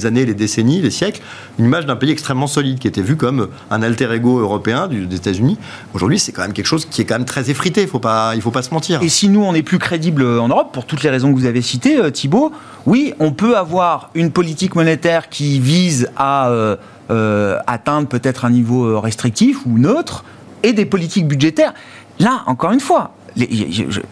années, 0.07 0.25
les 0.25 0.35
décennies, 0.35 0.81
les 0.81 0.91
siècles, 0.91 1.21
une 1.59 1.67
image 1.67 1.87
d'un 1.87 1.97
pays 1.97 2.11
extrêmement 2.11 2.47
solide, 2.47 2.79
qui 2.79 2.89
était 2.89 3.03
vu 3.03 3.17
comme 3.17 3.49
un 3.71 3.83
alter 3.83 4.13
ego 4.13 4.39
européen 4.39 4.89
des 4.89 5.15
États-Unis. 5.15 5.59
Aujourd'hui, 5.95 6.19
c'est 6.19 6.33
quand 6.33 6.43
même 6.43 6.53
quelque 6.53 6.67
chose 6.67 6.87
qui 6.87 7.03
est 7.03 7.05
quand 7.05 7.17
même 7.17 7.25
très 7.25 7.51
effrité, 7.51 7.87
faut 7.87 7.99
pas, 7.99 8.33
il 8.35 8.43
faut 8.43 8.51
pas 8.51 8.63
se 8.63 8.73
mentir. 8.73 9.03
Et 9.03 9.09
si 9.09 9.29
nous, 9.29 9.43
on 9.43 9.55
est 9.55 9.63
plus 9.63 9.79
crédible 9.79 10.25
en 10.25 10.49
Europe, 10.49 10.73
pour 10.73 10.87
toutes 10.87 11.03
les 11.03 11.11
raisons 11.11 11.33
que 11.33 11.39
vous 11.39 11.47
avez 11.47 11.63
citées, 11.63 11.99
euh, 11.99 12.11
Thibault, 12.11 12.53
oui, 12.87 13.13
on 13.19 13.33
peut 13.33 13.57
avoir 13.57 14.11
une 14.15 14.31
politique 14.31 14.75
monétaire 14.75 15.29
qui 15.29 15.61
vise 15.61 16.09
à 16.17 16.49
euh, 16.49 16.77
euh, 17.11 17.59
atteindre 17.67 18.09
peut-être 18.09 18.45
un 18.45 18.51
niveau 18.51 19.01
restrictif 19.01 19.67
ou 19.67 19.79
neutre, 19.79 20.25
et 20.63 20.73
des 20.73 20.85
politiques 20.85 21.27
budgétaires. 21.27 21.75
Là, 22.19 22.43
encore 22.47 22.73
une 22.73 22.81
fois, 22.81 23.13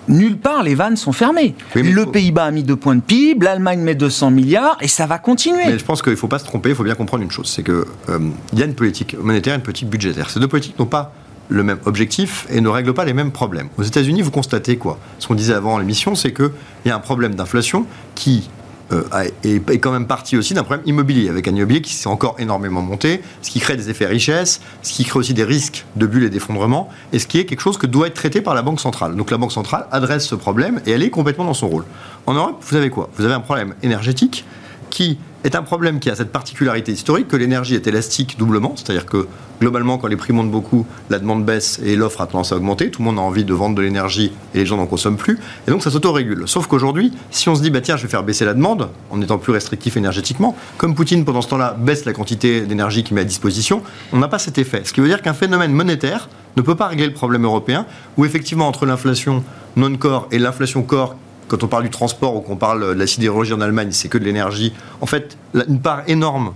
nulle 0.09 0.38
part 0.38 0.62
les 0.62 0.74
vannes 0.74 0.96
sont 0.96 1.12
fermées. 1.12 1.54
le 1.74 2.04
Pays-Bas 2.07 2.46
a 2.46 2.50
mis 2.50 2.62
deux 2.62 2.76
points 2.76 2.96
de 2.96 3.00
PIB, 3.00 3.44
l'Allemagne 3.44 3.81
met 3.81 3.94
200 3.94 4.31
milliards 4.31 4.76
et 4.81 4.88
ça 4.88 5.07
va 5.07 5.18
continuer. 5.18 5.64
Mais 5.66 5.78
je 5.78 5.85
pense 5.85 6.02
qu'il 6.02 6.12
ne 6.12 6.16
faut 6.16 6.28
pas 6.28 6.38
se 6.38 6.44
tromper, 6.44 6.70
il 6.70 6.74
faut 6.74 6.85
bien 6.85 6.94
comprendre 6.94 7.22
une 7.22 7.31
chose, 7.31 7.48
c'est 7.48 7.62
qu'il 7.62 7.74
euh, 7.74 8.18
y 8.54 8.62
a 8.62 8.64
une 8.64 8.74
politique 8.74 9.16
monétaire 9.20 9.54
et 9.54 9.57
une 9.57 9.62
politique 9.62 9.88
budgétaire. 9.88 10.31
Ces 10.31 10.40
deux 10.40 10.48
politiques 10.48 10.78
n'ont 10.78 10.87
pas 10.87 11.12
le 11.48 11.62
même 11.62 11.78
objectif 11.87 12.46
et 12.50 12.61
ne 12.61 12.68
règlent 12.68 12.94
pas 12.94 13.04
les 13.04 13.14
mêmes 13.14 13.33
problèmes. 13.33 13.68
Aux 13.78 13.83
États-Unis, 13.83 14.22
vous 14.22 14.31
constatez 14.31 14.76
quoi? 14.76 14.98
Ce 15.18 15.26
qu'on 15.26 15.35
disait 15.35 15.54
avant 15.54 15.78
l'émission, 15.78 16.14
c'est 16.14 16.33
qu'il 16.33 16.50
y 16.85 16.90
a 16.90 16.96
un 16.96 17.00
problème 17.00 17.35
d'inflation 17.35 17.87
qui 18.14 18.50
euh, 18.92 19.03
est, 19.44 19.79
quand 19.79 19.92
même 19.92 20.07
partie 20.07 20.37
aussi 20.37 20.55
d'un 20.55 20.62
problème 20.62 20.87
immobilier, 20.87 21.29
avec 21.29 21.46
un 21.46 21.55
immobilier 21.55 21.83
qui 21.83 21.92
s'est 21.92 22.09
encore 22.09 22.37
énormément 22.38 22.81
monté, 22.81 23.20
ce 23.42 23.51
qui 23.51 23.61
crée 23.61 23.77
des 23.77 23.90
effets 23.90 24.07
richesse, 24.07 24.61
ce 24.83 24.92
qui 24.92 25.05
crée 25.05 25.18
aussi 25.18 25.35
des 25.35 25.44
risques 25.44 25.85
de 25.96 26.07
bulles 26.07 26.24
et 26.24 26.31
d'effondrement, 26.31 26.88
et 27.12 27.18
ce 27.18 27.27
qui 27.27 27.38
est 27.38 27.44
quelque 27.44 27.61
chose 27.61 27.79
que 27.79 27.87
doit 27.87 28.07
être 28.07 28.14
traité 28.14 28.40
par 28.40 28.55
la 28.55 28.62
Banque 28.62 28.81
centrale. 28.81 29.14
Donc 29.14 29.31
la 29.31 29.37
Banque 29.37 29.53
centrale 29.53 29.87
adresse 29.92 30.27
ce 30.27 30.35
problème 30.35 30.81
et 30.87 30.92
elle 30.92 31.03
est 31.03 31.11
complètement 31.11 31.44
dans 31.44 31.55
son 31.55 31.68
rôle. 31.68 31.85
En 32.27 32.35
Europe, 32.35 32.62
vous 32.66 32.77
avez 32.77 32.90
quoi? 32.90 33.11
Vous 33.16 33.24
avez 33.24 33.35
un 33.35 33.40
problème 33.40 33.74
énergétique 33.83 34.44
qui 34.90 35.18
est 35.44 35.55
un 35.55 35.62
problème 35.62 36.01
qui 36.01 36.11
a 36.11 36.16
cette 36.16 36.33
particularité 36.33 36.92
historique 36.92 37.29
que 37.29 37.37
l'énergie 37.37 37.74
est 37.74 37.87
élastique 37.87 38.37
doublement, 38.38 38.74
c'est-à-dire 38.77 39.07
que 39.07 39.29
globalement, 39.61 39.98
quand 39.98 40.09
les 40.09 40.16
prix 40.16 40.33
montent 40.33 40.51
beaucoup, 40.51 40.87
la 41.11 41.18
demande 41.18 41.44
baisse 41.44 41.81
et 41.85 41.96
l'offre 41.96 42.20
a 42.20 42.27
tendance 42.27 42.53
à 42.53 42.57
augmenter. 42.57 42.90
Tout 42.90 43.03
le 43.03 43.07
monde 43.07 43.18
a 43.18 43.22
envie 43.22 43.44
de 43.44 43.55
vendre 43.55 43.74
de 43.77 43.83
l'énergie 43.83 44.33
et 44.55 44.59
les 44.59 44.66
gens 44.66 44.77
n'en 44.77 44.87
consomment 44.87 45.16
plus. 45.16 45.38
Et 45.66 45.70
donc 45.70 45.83
ça 45.83 45.90
s'autorégule. 45.90 46.44
Sauf 46.46 46.66
qu'aujourd'hui, 46.66 47.12
si 47.31 47.48
on 47.48 47.55
se 47.55 47.62
dit, 47.62 47.70
bah 47.70 47.81
tiens, 47.81 47.96
je 47.96 48.03
vais 48.03 48.09
faire 48.09 48.22
baisser 48.22 48.44
la 48.44 48.55
demande 48.55 48.88
en 49.11 49.20
étant 49.20 49.38
plus 49.38 49.53
restrictif 49.53 49.96
énergétiquement, 49.96 50.57
comme 50.77 50.94
Poutine 50.94 51.24
pendant 51.24 51.42
ce 51.42 51.48
temps-là 51.48 51.77
baisse 51.79 52.05
la 52.05 52.12
quantité 52.12 52.62
d'énergie 52.62 53.05
qu'il 53.05 53.14
met 53.14 53.22
à 53.22 53.24
disposition, 53.24 53.83
on 54.12 54.18
n'a 54.18 54.29
pas 54.29 54.38
cet 54.38 54.59
effet. 54.59 54.83
Ce 54.85 54.92
qui 54.92 55.01
veut 55.01 55.09
dire 55.09 55.22
qu'un 55.22 55.35
phénomène 55.35 55.72
monétaire 55.72 56.29
ne 56.57 56.62
peut 56.62 56.74
pas 56.74 56.88
régler 56.88 57.07
le 57.07 57.14
problème 57.14 57.44
européen, 57.44 57.87
où 58.16 58.24
effectivement 58.24 58.66
entre 58.66 58.87
l'inflation 58.87 59.44
non-core 59.77 60.29
et 60.33 60.38
l'inflation 60.38 60.83
core 60.83 61.16
quand 61.48 61.64
on 61.64 61.68
parle 61.68 61.84
du 61.84 61.90
transport 61.90 62.37
ou 62.37 62.40
qu'on 62.40 62.56
parle 62.56 62.94
de 62.94 62.98
la 62.98 63.06
sidérurgie 63.06 63.52
en 63.52 63.61
Allemagne, 63.61 63.88
c'est 63.90 64.08
que 64.08 64.18
de 64.18 64.24
l'énergie. 64.24 64.72
En 65.00 65.06
fait, 65.06 65.37
une 65.54 65.80
part 65.80 66.02
énorme 66.06 66.52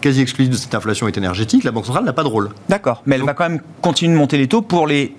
quasi 0.00 0.20
exclusive 0.20 0.52
de 0.52 0.58
cette 0.58 0.74
inflation 0.74 1.08
est 1.08 1.16
énergétique, 1.16 1.64
la 1.64 1.70
Banque 1.70 1.86
centrale 1.86 2.04
n'a 2.04 2.12
pas 2.12 2.24
de 2.24 2.28
rôle. 2.28 2.50
D'accord, 2.68 3.02
mais 3.06 3.16
elle 3.16 3.22
va 3.22 3.32
quand 3.32 3.48
même 3.48 3.62
continuer 3.80 4.12
de 4.12 4.18
monter 4.18 4.36
les 4.36 4.48
taux 4.48 4.60
pour 4.60 4.86
les 4.86 5.16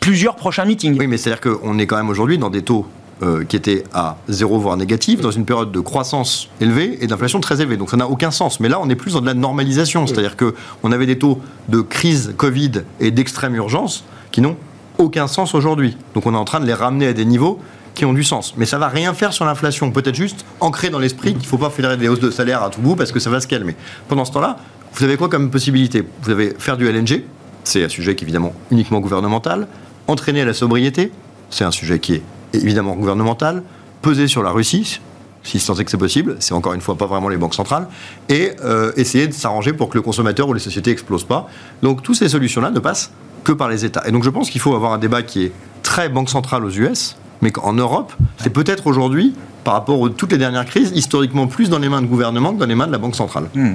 plusieurs 0.00 0.36
prochains 0.36 0.64
meetings. 0.64 0.96
Oui, 0.96 1.08
mais 1.08 1.16
c'est-à-dire 1.16 1.40
qu'on 1.40 1.78
est 1.78 1.86
quand 1.86 1.96
même 1.96 2.08
aujourd'hui 2.08 2.38
dans 2.38 2.50
des 2.50 2.62
taux 2.62 2.86
euh, 3.22 3.44
qui 3.44 3.56
étaient 3.56 3.84
à 3.92 4.16
zéro 4.28 4.58
voire 4.58 4.76
négatifs, 4.76 5.20
dans 5.20 5.30
une 5.30 5.44
période 5.44 5.70
de 5.70 5.80
croissance 5.80 6.48
élevée 6.60 6.98
et 7.00 7.06
d'inflation 7.06 7.40
très 7.40 7.60
élevée. 7.60 7.76
Donc 7.76 7.90
ça 7.90 7.96
n'a 7.96 8.08
aucun 8.08 8.30
sens. 8.30 8.58
Mais 8.58 8.68
là, 8.68 8.80
on 8.80 8.88
est 8.88 8.96
plus 8.96 9.12
dans 9.12 9.20
de 9.20 9.26
la 9.26 9.34
normalisation, 9.34 10.06
c'est-à-dire 10.06 10.36
qu'on 10.36 10.92
avait 10.92 11.06
des 11.06 11.18
taux 11.18 11.40
de 11.68 11.80
crise 11.80 12.34
Covid 12.36 12.82
et 13.00 13.10
d'extrême 13.12 13.54
urgence 13.54 14.04
qui 14.32 14.40
n'ont 14.40 14.56
aucun 14.98 15.28
sens 15.28 15.54
aujourd'hui. 15.54 15.96
Donc 16.14 16.26
on 16.26 16.34
est 16.34 16.38
en 16.38 16.44
train 16.44 16.60
de 16.60 16.66
les 16.66 16.74
ramener 16.74 17.06
à 17.06 17.12
des 17.12 17.24
niveaux 17.24 17.60
qui 17.94 18.04
ont 18.04 18.12
du 18.12 18.24
sens. 18.24 18.54
Mais 18.56 18.66
ça 18.66 18.78
va 18.78 18.88
rien 18.88 19.12
faire 19.14 19.32
sur 19.32 19.44
l'inflation. 19.44 19.90
Peut-être 19.90 20.14
juste 20.14 20.44
ancrer 20.60 20.90
dans 20.90 20.98
l'esprit 20.98 21.32
qu'il 21.32 21.42
ne 21.42 21.46
faut 21.46 21.58
pas 21.58 21.70
fédérer 21.70 21.96
des 21.96 22.08
hausses 22.08 22.20
de 22.20 22.30
salaire 22.30 22.62
à 22.62 22.70
tout 22.70 22.80
bout 22.80 22.96
parce 22.96 23.12
que 23.12 23.20
ça 23.20 23.30
va 23.30 23.40
se 23.40 23.46
calmer. 23.46 23.76
Pendant 24.08 24.24
ce 24.24 24.32
temps-là, 24.32 24.56
vous 24.94 25.04
avez 25.04 25.16
quoi 25.16 25.28
comme 25.28 25.50
possibilité? 25.50 26.04
Vous 26.22 26.30
avez 26.30 26.54
faire 26.58 26.76
du 26.76 26.86
LNG, 26.86 27.24
c'est 27.64 27.84
un 27.84 27.88
sujet 27.88 28.14
qui 28.14 28.24
est 28.24 28.26
évidemment 28.26 28.54
uniquement 28.70 29.00
gouvernemental. 29.00 29.66
Entraîner 30.08 30.44
la 30.44 30.54
sobriété, 30.54 31.12
c'est 31.50 31.64
un 31.64 31.70
sujet 31.70 31.98
qui 31.98 32.14
est 32.14 32.22
évidemment 32.52 32.94
gouvernemental. 32.94 33.62
Peser 34.02 34.26
sur 34.26 34.42
la 34.42 34.50
Russie, 34.50 35.00
si 35.44 35.56
est 35.56 35.84
que 35.84 35.90
c'est 35.90 35.96
possible, 35.96 36.36
c'est 36.40 36.54
encore 36.54 36.74
une 36.74 36.80
fois 36.80 36.96
pas 36.96 37.06
vraiment 37.06 37.28
les 37.28 37.36
banques 37.36 37.54
centrales, 37.54 37.88
et 38.28 38.52
euh, 38.64 38.92
essayer 38.96 39.26
de 39.26 39.32
s'arranger 39.32 39.72
pour 39.72 39.88
que 39.88 39.96
le 39.96 40.02
consommateur 40.02 40.48
ou 40.48 40.54
les 40.54 40.60
sociétés 40.60 40.90
explosent 40.90 41.24
pas. 41.24 41.48
Donc 41.82 42.02
toutes 42.02 42.16
ces 42.16 42.28
solutions-là 42.28 42.70
ne 42.70 42.78
passent 42.78 43.12
que 43.44 43.52
par 43.52 43.68
les 43.68 43.84
États. 43.84 44.06
Et 44.06 44.12
donc 44.12 44.24
je 44.24 44.30
pense 44.30 44.50
qu'il 44.50 44.60
faut 44.60 44.74
avoir 44.74 44.92
un 44.92 44.98
débat 44.98 45.22
qui 45.22 45.44
est 45.44 45.52
très 45.82 46.08
banque 46.08 46.30
centrale 46.30 46.64
aux 46.64 46.70
US, 46.70 47.16
mais 47.42 47.50
qu'en 47.50 47.74
Europe, 47.74 48.14
c'est 48.38 48.50
peut-être 48.50 48.86
aujourd'hui, 48.86 49.34
par 49.64 49.74
rapport 49.74 50.04
à 50.06 50.10
toutes 50.10 50.32
les 50.32 50.38
dernières 50.38 50.64
crises, 50.64 50.92
historiquement 50.94 51.46
plus 51.46 51.68
dans 51.68 51.78
les 51.78 51.88
mains 51.88 52.00
de 52.00 52.06
gouvernement 52.06 52.54
que 52.54 52.58
dans 52.58 52.66
les 52.66 52.74
mains 52.74 52.86
de 52.86 52.92
la 52.92 52.98
Banque 52.98 53.16
centrale. 53.16 53.48
Hmm. 53.54 53.74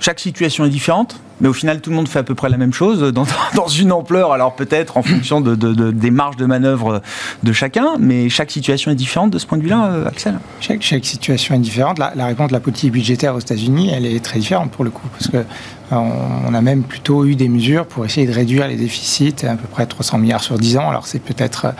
Chaque 0.00 0.18
situation 0.18 0.64
est 0.64 0.70
différente 0.70 1.20
mais 1.40 1.48
au 1.48 1.52
final, 1.52 1.80
tout 1.80 1.90
le 1.90 1.96
monde 1.96 2.08
fait 2.08 2.18
à 2.18 2.22
peu 2.22 2.34
près 2.34 2.48
la 2.48 2.56
même 2.56 2.72
chose 2.72 3.00
dans, 3.12 3.24
dans 3.54 3.68
une 3.68 3.92
ampleur, 3.92 4.32
alors 4.32 4.54
peut-être 4.56 4.96
en 4.96 5.02
fonction 5.02 5.40
de, 5.40 5.54
des 5.90 6.10
marges 6.10 6.36
de 6.36 6.46
manœuvre 6.46 7.02
de 7.42 7.52
chacun, 7.52 7.96
mais 7.98 8.28
chaque 8.28 8.50
situation 8.50 8.90
est 8.90 8.96
différente 8.96 9.30
de 9.30 9.38
ce 9.38 9.46
point 9.46 9.58
de 9.58 9.62
vue-là, 9.62 9.86
euh, 9.86 10.06
Axel? 10.06 10.38
Chaque, 10.60 10.82
chaque, 10.82 11.04
situation 11.04 11.54
est 11.54 11.58
différente. 11.58 11.98
La, 11.98 12.26
réponse 12.26 12.48
de 12.48 12.52
la 12.52 12.60
politique 12.60 12.92
budgétaire 12.92 13.34
aux 13.34 13.40
États-Unis, 13.40 13.90
elle 13.94 14.06
est 14.06 14.22
très 14.22 14.38
différente 14.38 14.70
pour 14.70 14.84
le 14.84 14.90
coup, 14.90 15.06
parce 15.12 15.28
que 15.28 15.44
on 15.90 16.54
a 16.54 16.60
même 16.60 16.82
plutôt 16.82 17.24
eu 17.24 17.34
des 17.34 17.48
mesures 17.48 17.86
pour 17.86 18.04
essayer 18.04 18.26
de 18.26 18.32
réduire 18.32 18.68
les 18.68 18.76
déficits, 18.76 19.46
à 19.46 19.54
peu 19.54 19.66
près 19.68 19.86
300 19.86 20.18
milliards 20.18 20.42
sur 20.42 20.58
10 20.58 20.76
ans. 20.76 20.88
Alors 20.90 21.06
c'est 21.06 21.18
peut-être 21.18 21.74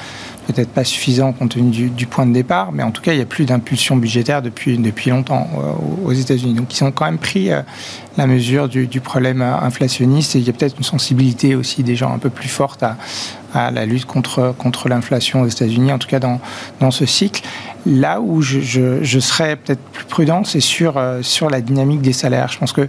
peut-être 0.48 0.70
pas 0.70 0.84
suffisant 0.84 1.32
compte 1.32 1.50
tenu 1.50 1.90
du, 1.90 2.06
point 2.06 2.24
de 2.24 2.32
départ, 2.32 2.72
mais 2.72 2.82
en 2.82 2.90
tout 2.90 3.02
cas, 3.02 3.12
il 3.12 3.16
n'y 3.16 3.22
a 3.22 3.26
plus 3.26 3.44
d'impulsion 3.44 3.96
budgétaire 3.96 4.40
depuis, 4.40 4.78
depuis 4.78 5.10
longtemps 5.10 5.46
euh, 5.58 6.06
aux 6.06 6.12
États-Unis. 6.12 6.54
Donc, 6.54 6.74
ils 6.74 6.82
ont 6.84 6.90
quand 6.90 7.04
même 7.04 7.18
pris 7.18 7.52
euh, 7.52 7.60
la 8.18 8.26
mesure 8.26 8.68
du, 8.68 9.00
problème 9.00 9.40
inflationniste 9.40 10.34
et 10.34 10.40
il 10.40 10.44
y 10.44 10.50
a 10.50 10.52
peut-être 10.52 10.76
une 10.76 10.84
sensibilité 10.84 11.54
aussi 11.54 11.84
des 11.84 11.94
gens 11.94 12.12
un 12.12 12.18
peu 12.18 12.30
plus 12.30 12.48
forte 12.48 12.82
à, 12.82 12.96
la 13.70 13.86
lutte 13.86 14.04
contre, 14.04 14.54
contre 14.58 14.88
l'inflation 14.88 15.40
aux 15.40 15.46
États-Unis, 15.46 15.92
en 15.92 15.98
tout 15.98 16.08
cas 16.08 16.18
dans, 16.18 16.40
dans 16.80 16.90
ce 16.90 17.06
cycle. 17.06 17.42
Là 17.86 18.20
où 18.20 18.42
je, 18.42 18.60
je, 18.60 19.18
serais 19.20 19.56
peut-être 19.56 19.80
plus 19.80 20.04
prudent, 20.04 20.44
c'est 20.44 20.60
sur, 20.60 20.98
euh, 20.98 21.22
sur 21.22 21.48
la 21.48 21.62
dynamique 21.62 22.02
des 22.02 22.12
salaires. 22.12 22.48
Je 22.52 22.58
pense 22.58 22.72
que 22.72 22.88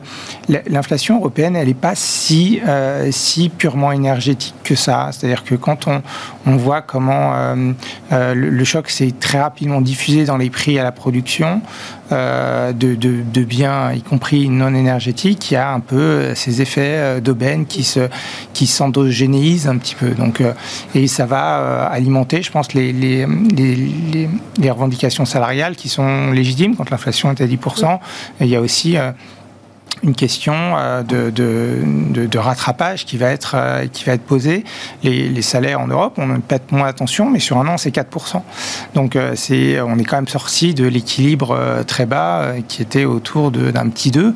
l'inflation 0.67 1.17
européenne, 1.17 1.55
elle 1.55 1.67
n'est 1.67 1.73
pas 1.73 1.93
si, 1.95 2.59
euh, 2.67 3.09
si 3.11 3.47
purement 3.49 3.93
énergétique 3.93 4.55
que 4.63 4.75
ça. 4.75 5.11
C'est-à-dire 5.11 5.45
que 5.45 5.55
quand 5.55 5.87
on, 5.87 6.01
on 6.45 6.57
voit 6.57 6.81
comment 6.81 7.33
euh, 7.33 8.33
le, 8.33 8.63
choc 8.65 8.89
s'est 8.89 9.13
très 9.17 9.39
rapidement 9.39 9.79
diffusé 9.79 10.25
dans 10.25 10.37
les 10.37 10.49
prix 10.49 10.77
à 10.79 10.83
la 10.83 10.91
production 10.91 11.61
de, 12.11 12.95
de, 12.95 13.21
de, 13.21 13.43
biens, 13.43 13.91
y 13.93 14.01
compris 14.01 14.49
non 14.49 14.73
énergétiques, 14.73 15.51
il 15.51 15.53
y 15.53 15.57
a 15.57 15.71
un 15.71 15.79
peu 15.79 16.33
ces 16.35 16.61
effets 16.61 17.21
d'aubaine 17.21 17.65
qui 17.65 17.83
se 17.83 18.09
qui 18.53 18.67
s'endogénéisent 18.67 19.67
un 19.67 19.77
petit 19.77 19.95
peu. 19.95 20.11
Donc, 20.11 20.41
et 20.95 21.07
ça 21.07 21.25
va 21.25 21.85
alimenter, 21.85 22.41
je 22.41 22.51
pense, 22.51 22.73
les, 22.73 22.91
les, 22.93 23.25
les, 23.55 24.29
les 24.57 24.71
revendications 24.71 25.25
salariales 25.25 25.75
qui 25.75 25.89
sont 25.89 26.31
légitimes 26.31 26.75
quand 26.75 26.89
l'inflation 26.89 27.31
est 27.31 27.41
à 27.41 27.47
10%. 27.47 27.99
il 28.41 28.47
y 28.47 28.55
a 28.55 28.61
aussi 28.61 28.97
euh, 28.97 29.11
une 30.03 30.15
question 30.15 30.53
euh, 30.55 31.03
de, 31.03 31.29
de, 31.29 32.25
de, 32.25 32.37
rattrapage 32.37 33.05
qui 33.05 33.17
va 33.17 33.29
être, 33.29 33.55
euh, 33.57 33.87
qui 33.87 34.05
va 34.05 34.13
être 34.13 34.23
posée. 34.23 34.63
Les, 35.03 35.29
les 35.29 35.41
salaires 35.41 35.81
en 35.81 35.87
Europe, 35.87 36.13
on 36.17 36.39
peut-être 36.39 36.71
moins 36.71 36.87
attention, 36.87 37.29
mais 37.29 37.39
sur 37.39 37.57
un 37.57 37.67
an, 37.67 37.77
c'est 37.77 37.93
4%. 37.93 38.41
Donc, 38.95 39.15
euh, 39.15 39.33
c'est, 39.35 39.81
on 39.81 39.97
est 39.97 40.03
quand 40.03 40.17
même 40.17 40.27
sorti 40.27 40.73
de 40.73 40.85
l'équilibre 40.85 41.83
très 41.85 42.05
bas 42.05 42.53
qui 42.67 42.81
était 42.81 43.05
autour 43.05 43.51
d'un 43.51 43.89
petit 43.89 44.11
2, 44.11 44.33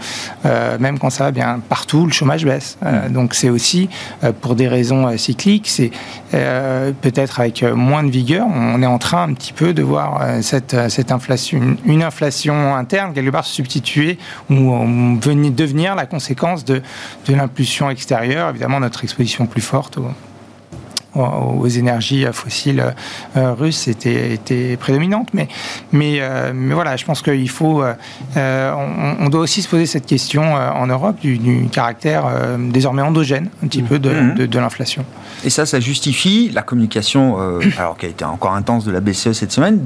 même 0.80 1.00
quand 1.00 1.10
ça 1.10 1.26
va 1.26 1.32
bien. 1.32 1.62
Partout, 1.70 2.06
le 2.06 2.12
chômage 2.12 2.46
baisse. 2.46 2.78
donc, 3.10 3.34
c'est 3.34 3.50
aussi 3.50 3.89
pour 4.42 4.56
des 4.56 4.68
raisons 4.68 5.18
cycliques, 5.18 5.68
c'est 5.68 5.92
peut-être 6.32 7.39
avec 7.39 7.63
moins 7.63 8.04
de 8.04 8.10
vigueur, 8.10 8.48
on 8.48 8.82
est 8.82 8.88
en 8.88 8.98
train 8.98 9.24
un 9.24 9.34
petit 9.34 9.54
peu 9.54 9.74
de 9.74 9.84
voir 9.84 10.22
cette, 10.42 10.76
cette 10.89 11.12
inflation, 11.12 11.78
une, 11.86 12.04
inflation 12.04 12.76
interne 12.76 13.13
quelque 13.13 13.30
part 13.30 13.46
se 13.46 13.54
substituer 13.54 14.18
ou 14.50 14.74
venir 15.22 15.42
devenir 15.51 15.95
la 15.95 16.06
conséquence 16.06 16.65
de, 16.65 16.82
l'impulsion 17.27 17.89
extérieure, 17.89 18.49
évidemment 18.49 18.79
notre 18.79 19.03
exposition 19.03 19.45
plus 19.45 19.62
forte 19.62 19.97
aux, 21.15 21.67
énergies 21.67 22.26
fossiles 22.32 22.93
euh, 23.38 23.54
russes 23.54 23.88
était, 23.88 24.34
était, 24.34 24.78
prédominante. 24.78 25.30
Mais, 25.34 25.47
mais, 25.91 26.17
euh, 26.19 26.52
mais, 26.54 26.73
voilà, 26.73 26.95
je 26.97 27.06
pense 27.06 27.21
qu'il 27.21 27.49
faut. 27.49 27.84
Euh, 28.38 28.73
on, 29.19 29.30
doit 29.30 29.41
aussi 29.41 29.62
se 29.62 29.69
poser 29.69 29.86
cette 29.86 30.06
question 30.06 30.54
en 30.54 30.88
Europe 30.88 31.19
du, 31.21 31.67
caractère 31.71 32.26
désormais 32.60 33.02
endogène, 33.02 33.49
un 33.63 33.67
petit 33.67 33.82
peu, 33.82 33.95
mmh. 33.95 34.36
de, 34.36 34.45
de, 34.45 34.60
l'inflation. 34.60 35.06
Et 35.43 35.49
ça, 35.49 35.65
ça 35.65 35.80
justifie 35.80 36.52
la 36.54 36.62
communication, 36.62 37.38
alors 37.78 37.97
qui 37.97 38.06
a 38.06 38.10
été 38.10 38.26
encore 38.26 38.54
intense 38.54 38.86
de 38.86 38.91
la 38.91 38.99
BCE 38.99 39.32
cette 39.34 39.52
semaine, 39.52 39.80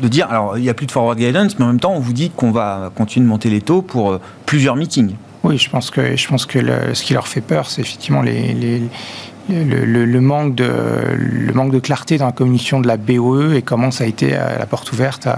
de 0.00 0.08
dire 0.08 0.28
alors 0.30 0.58
il 0.58 0.62
n'y 0.62 0.70
a 0.70 0.74
plus 0.74 0.86
de 0.86 0.92
forward 0.92 1.18
guidance, 1.18 1.58
mais 1.58 1.64
en 1.64 1.68
même 1.68 1.80
temps, 1.80 1.92
on 1.94 2.00
vous 2.00 2.12
dit 2.12 2.30
qu'on 2.30 2.52
va 2.52 2.90
continuer 2.94 3.24
de 3.24 3.30
monter 3.30 3.50
les 3.50 3.60
taux 3.60 3.82
pour 3.82 4.18
plusieurs 4.46 4.76
meetings. 4.76 5.14
Oui, 5.44 5.58
je 5.58 5.68
pense 5.68 5.90
que, 5.90 6.16
je 6.16 6.28
pense 6.28 6.46
que 6.46 6.60
ce 6.94 7.02
qui 7.02 7.14
leur 7.14 7.26
fait 7.26 7.40
peur, 7.40 7.68
c'est 7.68 7.80
effectivement 7.80 8.22
les, 8.22 8.54
les 8.54 8.82
le, 9.52 10.20
manque 10.20 10.54
de, 10.54 10.70
le 11.16 11.52
manque 11.52 11.72
de 11.72 11.78
clarté 11.78 12.18
dans 12.18 12.26
la 12.26 12.32
communication 12.32 12.80
de 12.80 12.86
la 12.86 12.96
BOE 12.96 13.54
et 13.54 13.62
comment 13.62 13.90
ça 13.90 14.04
a 14.04 14.06
été 14.06 14.30
euh, 14.32 14.58
la 14.58 14.66
porte 14.66 14.92
ouverte 14.92 15.28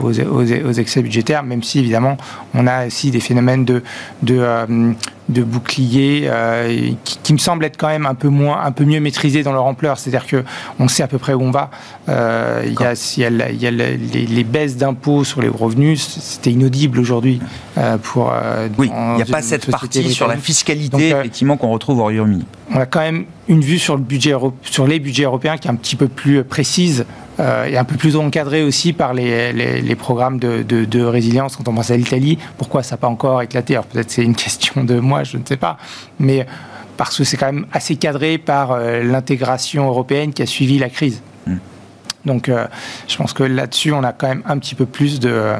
Aux, 0.00 0.20
aux, 0.20 0.72
excès 0.72 1.02
budgétaires, 1.02 1.42
même 1.42 1.62
si 1.62 1.78
évidemment 1.78 2.16
on 2.54 2.66
a 2.66 2.86
aussi 2.86 3.10
des 3.10 3.20
phénomènes 3.20 3.64
de, 3.64 3.82
de, 4.22 4.38
euh, 4.38 4.92
de 5.28 5.42
boucliers 5.42 6.22
euh, 6.24 6.92
qui, 7.04 7.32
me 7.32 7.38
semblent 7.38 7.64
être 7.64 7.76
quand 7.76 7.88
même 7.88 8.06
un 8.06 8.14
peu 8.14 8.28
moins, 8.28 8.62
un 8.64 8.72
peu 8.72 8.84
mieux 8.84 9.00
maîtrisés 9.00 9.42
dans 9.42 9.52
leur 9.52 9.64
ampleur. 9.64 9.98
C'est-à-dire 9.98 10.26
que 10.26 10.44
on 10.78 10.88
sait 10.88 11.02
à 11.02 11.08
peu 11.08 11.18
près 11.18 11.34
où 11.34 11.42
on 11.42 11.50
va. 11.50 11.70
Euh, 12.08 12.62
il 12.64 12.72
y 13.20 13.24
a, 13.24 13.52
y 13.52 13.66
a, 13.66 13.70
les, 13.70 14.44
baisses 14.44 14.76
d'impôts 14.76 15.24
sur 15.24 15.42
les 15.42 15.48
revenus, 15.48 16.02
c'était 16.02 16.50
inaudible 16.50 16.98
aujourd'hui 16.98 17.40
euh, 17.76 17.98
pour. 17.98 18.32
oui, 18.78 18.90
il 18.94 19.16
n'y 19.16 19.22
a 19.22 19.26
pas 19.26 19.42
cette 19.42 19.70
partie 19.70 20.10
sur 20.10 20.26
la 20.26 20.36
fiscalité 20.36 21.10
effectivement 21.10 21.56
qu'on 21.56 21.70
retrouve 21.70 21.98
au 21.98 22.02
Royaume-Uni. 22.02 22.46
On 22.74 22.80
a 22.80 22.86
quand 22.86 23.00
même 23.00 23.24
une 23.48 23.62
vue 23.62 23.78
sur 23.78 23.96
le 23.96 24.02
budget 24.02 24.34
sur 24.62 24.86
les 24.86 25.00
budgets 25.00 25.24
européens 25.24 25.56
qui 25.56 25.68
est 25.68 25.70
un 25.70 25.74
petit 25.74 25.96
peu 25.96 26.08
plus 26.08 26.44
précise 26.44 27.06
euh, 27.40 27.64
et 27.64 27.76
un 27.78 27.84
peu 27.84 27.96
plus 27.96 28.16
encadré 28.16 28.62
aussi 28.62 28.92
par 28.92 29.14
les, 29.14 29.52
les, 29.52 29.96
programmes 29.96 30.38
de, 30.38 30.62
de, 30.62 31.02
résilience 31.04 31.56
quand 31.56 31.68
on 31.68 31.74
pense 31.74 31.90
à 31.90 31.96
l'Italie. 31.96 32.38
Pourquoi 32.58 32.82
ça 32.82 32.96
n'a 32.96 32.98
pas 32.98 33.08
encore 33.08 33.42
éclaté? 33.42 33.74
Alors 33.74 33.86
peut-être 33.86 34.10
c'est 34.10 34.24
une 34.24 34.34
question 34.34 34.84
de 34.84 34.98
moi, 34.98 35.24
je 35.24 35.38
ne 35.38 35.44
sais 35.44 35.56
pas. 35.56 35.78
Mais 36.18 36.46
parce 36.96 37.16
que 37.16 37.24
c'est 37.24 37.36
quand 37.36 37.46
même 37.46 37.66
assez 37.72 37.96
cadré 37.96 38.38
par 38.38 38.72
euh, 38.72 39.02
l'intégration 39.02 39.86
européenne 39.86 40.32
qui 40.32 40.42
a 40.42 40.46
suivi 40.46 40.78
la 40.78 40.90
crise. 40.90 41.22
Mm. 41.46 41.56
Donc 42.26 42.48
euh, 42.48 42.66
je 43.06 43.16
pense 43.16 43.32
que 43.32 43.44
là-dessus, 43.44 43.92
on 43.92 44.02
a 44.02 44.12
quand 44.12 44.28
même 44.28 44.42
un 44.46 44.58
petit 44.58 44.74
peu 44.74 44.86
plus 44.86 45.20
de... 45.20 45.54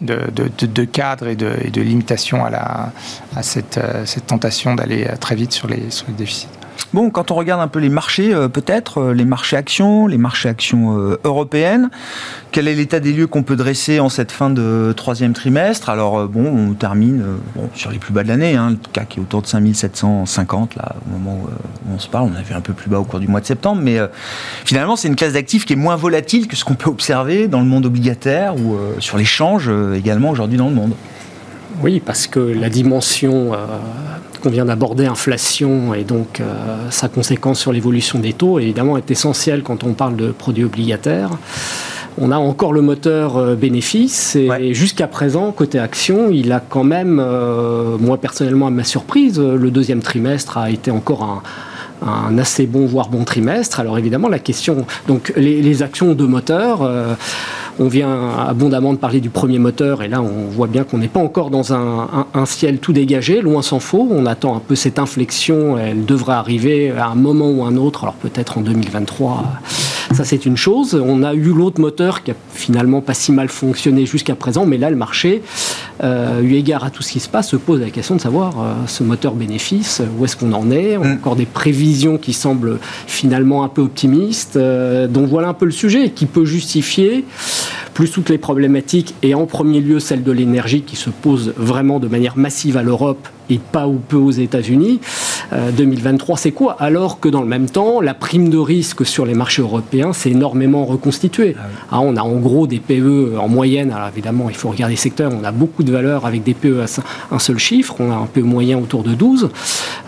De, 0.00 0.18
de, 0.34 0.66
de, 0.66 0.84
cadre 0.84 1.28
et 1.28 1.36
de, 1.36 1.52
et 1.64 1.70
de 1.70 1.80
limitation 1.80 2.44
à, 2.44 2.50
la, 2.50 2.92
à 3.34 3.42
cette, 3.42 3.80
cette 4.04 4.26
tentation 4.26 4.74
d'aller 4.74 5.08
très 5.18 5.34
vite 5.34 5.52
sur 5.52 5.66
les, 5.66 5.90
sur 5.90 6.06
les 6.08 6.14
déficits. 6.14 6.48
Bon, 6.94 7.10
quand 7.10 7.32
on 7.32 7.34
regarde 7.34 7.60
un 7.60 7.66
peu 7.66 7.80
les 7.80 7.88
marchés, 7.88 8.32
euh, 8.32 8.48
peut-être, 8.48 8.98
euh, 8.98 9.14
les 9.14 9.24
marchés 9.24 9.56
actions, 9.56 10.06
les 10.06 10.16
marchés 10.16 10.48
actions 10.48 10.96
euh, 10.96 11.18
européennes, 11.24 11.90
quel 12.52 12.68
est 12.68 12.74
l'état 12.74 13.00
des 13.00 13.12
lieux 13.12 13.26
qu'on 13.26 13.42
peut 13.42 13.56
dresser 13.56 13.98
en 13.98 14.08
cette 14.08 14.30
fin 14.30 14.48
de 14.48 14.94
troisième 14.96 15.32
trimestre? 15.32 15.88
Alors, 15.88 16.28
bon, 16.28 16.46
on 16.46 16.72
termine 16.74 17.24
sur 17.74 17.90
les 17.90 17.98
plus 17.98 18.12
bas 18.12 18.22
de 18.22 18.28
l'année, 18.28 18.54
hein, 18.54 18.70
le 18.70 18.76
CAC 18.92 19.18
est 19.18 19.20
autour 19.20 19.42
de 19.42 19.48
5750, 19.48 20.76
là, 20.76 20.94
au 21.04 21.18
moment 21.18 21.42
où, 21.42 21.48
on 21.92 21.98
se 21.98 22.06
parle, 22.06 22.30
on 22.32 22.38
a 22.38 22.42
vu 22.42 22.54
un 22.54 22.60
peu 22.60 22.74
plus 22.74 22.88
bas 22.88 23.00
au 23.00 23.04
cours 23.04 23.18
du 23.18 23.26
mois 23.26 23.40
de 23.40 23.46
septembre, 23.46 23.82
mais 23.82 23.98
finalement, 24.64 24.94
c'est 24.94 25.08
une 25.08 25.16
classe 25.16 25.32
d'actifs 25.32 25.64
qui 25.64 25.72
est 25.72 25.76
moins 25.76 25.96
volatile 25.96 26.46
que 26.46 26.54
ce 26.54 26.64
qu'on 26.64 26.76
peut 26.76 26.90
observer 26.90 27.48
dans 27.48 27.58
le 27.58 27.66
monde 27.66 27.86
obligataire 27.86 28.54
ou 28.54 28.78
sur 29.00 29.18
l'échange 29.18 29.68
également 29.96 30.30
aujourd'hui 30.30 30.58
dans 30.58 30.68
le 30.68 30.74
monde. 30.74 30.94
Oui, 31.82 32.00
parce 32.04 32.26
que 32.26 32.38
la 32.38 32.68
dimension 32.68 33.52
qu'on 34.44 34.50
vient 34.50 34.66
d'aborder, 34.66 35.06
inflation 35.06 35.94
et 35.94 36.04
donc 36.04 36.40
euh, 36.40 36.44
sa 36.90 37.08
conséquence 37.08 37.58
sur 37.58 37.72
l'évolution 37.72 38.18
des 38.18 38.34
taux, 38.34 38.58
évidemment, 38.58 38.98
est 38.98 39.10
essentielle 39.10 39.62
quand 39.62 39.84
on 39.84 39.94
parle 39.94 40.16
de 40.16 40.32
produits 40.32 40.64
obligataires. 40.64 41.30
On 42.18 42.30
a 42.30 42.36
encore 42.36 42.74
le 42.74 42.82
moteur 42.82 43.38
euh, 43.38 43.54
bénéfice 43.54 44.36
et 44.36 44.74
jusqu'à 44.74 45.08
présent, 45.08 45.50
côté 45.50 45.78
action, 45.78 46.30
il 46.30 46.52
a 46.52 46.60
quand 46.60 46.84
même, 46.84 47.18
euh, 47.24 47.96
moi 47.98 48.18
personnellement 48.18 48.66
à 48.66 48.70
ma 48.70 48.84
surprise, 48.84 49.40
le 49.40 49.70
deuxième 49.70 50.02
trimestre 50.02 50.58
a 50.58 50.70
été 50.70 50.90
encore 50.90 51.22
un, 51.22 51.42
un 52.06 52.38
assez 52.38 52.66
bon, 52.66 52.86
voire 52.86 53.08
bon 53.08 53.24
trimestre. 53.24 53.80
Alors 53.80 53.98
évidemment, 53.98 54.28
la 54.28 54.38
question, 54.38 54.86
donc 55.08 55.32
les, 55.36 55.82
actions 55.82 56.14
de 56.14 56.24
moteur, 56.24 56.82
euh, 56.82 57.14
on 57.78 57.88
vient 57.88 58.30
abondamment 58.48 58.92
de 58.92 58.98
parler 58.98 59.20
du 59.20 59.30
premier 59.30 59.58
moteur, 59.58 60.02
et 60.02 60.08
là 60.08 60.22
on 60.22 60.48
voit 60.48 60.66
bien 60.66 60.84
qu'on 60.84 60.98
n'est 60.98 61.08
pas 61.08 61.20
encore 61.20 61.50
dans 61.50 61.72
un, 61.72 62.06
ciel 62.46 62.78
tout 62.78 62.92
dégagé, 62.92 63.40
loin 63.40 63.62
s'en 63.62 63.80
faut. 63.80 64.06
On 64.10 64.26
attend 64.26 64.56
un 64.56 64.60
peu 64.60 64.74
cette 64.74 64.98
inflexion, 64.98 65.78
elle 65.78 66.04
devrait 66.04 66.34
arriver 66.34 66.90
à 66.90 67.08
un 67.08 67.14
moment 67.14 67.50
ou 67.50 67.64
un 67.64 67.76
autre, 67.76 68.04
alors 68.04 68.14
peut-être 68.14 68.58
en 68.58 68.60
2023. 68.60 69.44
Ça, 70.14 70.24
c'est 70.24 70.46
une 70.46 70.56
chose. 70.56 70.94
On 70.94 71.22
a 71.22 71.34
eu 71.34 71.52
l'autre 71.52 71.80
moteur 71.80 72.22
qui 72.22 72.30
a 72.30 72.34
finalement 72.52 73.00
pas 73.00 73.14
si 73.14 73.32
mal 73.32 73.48
fonctionné 73.48 74.06
jusqu'à 74.06 74.34
présent, 74.34 74.64
mais 74.64 74.78
là, 74.78 74.90
le 74.90 74.96
marché, 74.96 75.42
euh, 76.02 76.40
eu 76.40 76.54
égard 76.54 76.84
à 76.84 76.90
tout 76.90 77.02
ce 77.02 77.12
qui 77.12 77.20
se 77.20 77.28
passe, 77.28 77.48
se 77.50 77.56
pose 77.56 77.80
la 77.80 77.90
question 77.90 78.14
de 78.14 78.20
savoir 78.20 78.60
euh, 78.60 78.72
ce 78.86 79.02
moteur 79.02 79.34
bénéfice, 79.34 80.02
où 80.18 80.24
est-ce 80.24 80.36
qu'on 80.36 80.52
en 80.52 80.70
est? 80.70 80.96
On 80.96 81.02
a 81.02 81.08
mm. 81.08 81.12
encore 81.14 81.36
des 81.36 81.46
prévisions 81.46 82.18
qui 82.18 82.32
semblent 82.32 82.78
finalement 83.06 83.64
un 83.64 83.68
peu 83.68 83.82
optimistes. 83.82 84.56
Euh, 84.56 85.08
donc 85.08 85.28
voilà 85.28 85.48
un 85.48 85.54
peu 85.54 85.66
le 85.66 85.72
sujet 85.72 86.10
qui 86.10 86.26
peut 86.26 86.44
justifier 86.44 87.24
plus 87.92 88.10
toutes 88.10 88.28
les 88.28 88.38
problématiques, 88.38 89.14
et 89.22 89.34
en 89.34 89.46
premier 89.46 89.80
lieu 89.80 90.00
celle 90.00 90.22
de 90.24 90.32
l'énergie 90.32 90.82
qui 90.82 90.96
se 90.96 91.10
pose 91.10 91.54
vraiment 91.56 92.00
de 92.00 92.08
manière 92.08 92.36
massive 92.36 92.76
à 92.76 92.82
l'Europe 92.82 93.28
et 93.50 93.58
pas 93.58 93.86
ou 93.86 93.94
peu 93.94 94.16
aux 94.16 94.30
États-Unis, 94.30 95.00
2023. 95.52 96.36
C'est 96.36 96.52
quoi 96.52 96.76
Alors 96.78 97.20
que 97.20 97.28
dans 97.28 97.42
le 97.42 97.48
même 97.48 97.68
temps, 97.68 98.00
la 98.00 98.14
prime 98.14 98.48
de 98.48 98.58
risque 98.58 99.06
sur 99.06 99.26
les 99.26 99.34
marchés 99.34 99.62
européens 99.62 100.12
s'est 100.12 100.30
énormément 100.30 100.84
reconstituée? 100.84 101.56
Ah 101.58 101.94
ah, 101.94 102.00
on 102.00 102.16
a 102.16 102.22
en 102.22 102.36
gros 102.36 102.66
des 102.66 102.80
PE 102.80 103.36
en 103.38 103.48
moyenne, 103.48 103.92
alors 103.92 104.08
évidemment 104.08 104.48
il 104.48 104.56
faut 104.56 104.68
regarder 104.68 104.94
les 104.94 105.00
secteurs, 105.00 105.32
on 105.32 105.44
a 105.44 105.52
beaucoup 105.52 105.82
de 105.84 105.92
valeurs 105.92 106.26
avec 106.26 106.42
des 106.42 106.54
PE 106.54 106.80
à 106.80 107.34
un 107.34 107.38
seul 107.38 107.58
chiffre, 107.58 107.94
on 108.00 108.10
a 108.10 108.16
un 108.16 108.26
PE 108.26 108.40
moyen 108.40 108.78
autour 108.78 109.02
de 109.02 109.14
12, 109.14 109.50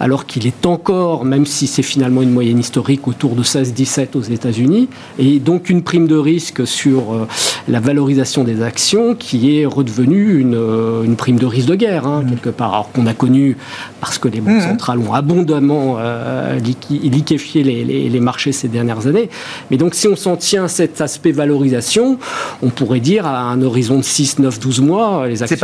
alors 0.01 0.27
qu'il 0.27 0.47
est 0.47 0.67
encore, 0.67 1.25
même 1.25 1.47
si 1.47 1.67
c'est 1.67 1.83
finalement 1.83 2.23
une 2.23 2.33
moyenne 2.33 2.59
historique, 2.59 3.07
autour 3.07 3.35
de 3.35 3.43
16-17 3.43 4.17
aux 4.17 4.23
États-Unis, 4.23 4.89
et 5.19 5.39
donc 5.39 5.71
une 5.71 5.83
prime 5.83 6.07
de 6.07 6.17
risque 6.17 6.67
sur 6.67 7.13
euh, 7.13 7.29
la 7.69 7.81
valorisation 7.81 8.45
des 8.45 8.63
actions 8.63 9.15
qui 9.15 9.59
est 9.59 9.67
redevenue 9.67 10.41
une, 10.41 10.55
euh, 10.55 11.05
une 11.05 11.17
prime 11.17 11.39
de 11.39 11.47
risque 11.47 11.69
de 11.69 11.75
guerre, 11.77 12.07
hein, 12.07 12.23
mmh. 12.23 12.31
quelque 12.31 12.51
part, 12.51 12.73
alors 12.73 12.93
qu'on 12.93 13.07
a 13.07 13.15
connu, 13.15 13.57
parce 14.01 14.19
que 14.19 14.29
les 14.29 14.41
banques 14.41 14.63
mmh. 14.63 14.69
centrales 14.69 14.99
ont 14.99 15.13
abondamment 15.27 15.97
euh, 15.99 16.59
liquéfié 16.61 17.63
les, 17.65 17.85
les, 17.85 18.21
marchés 18.21 18.53
ces 18.53 18.69
dernières 18.69 19.07
années. 19.07 19.29
Mais 19.71 19.77
donc 19.77 19.95
si 19.95 20.07
on 20.07 20.17
s'en 20.17 20.37
tient 20.37 20.65
à 20.65 20.69
cet 20.69 21.01
aspect 21.01 21.33
valorisation, 21.33 22.19
on 22.63 22.71
pourrait 22.71 23.01
dire 23.01 23.27
à 23.27 23.43
un 23.51 23.61
horizon 23.63 23.99
de 23.99 24.03
6, 24.03 24.39
9, 24.39 24.61
12 24.61 24.81
mois, 24.81 25.27
les 25.27 25.43
actions... 25.43 25.57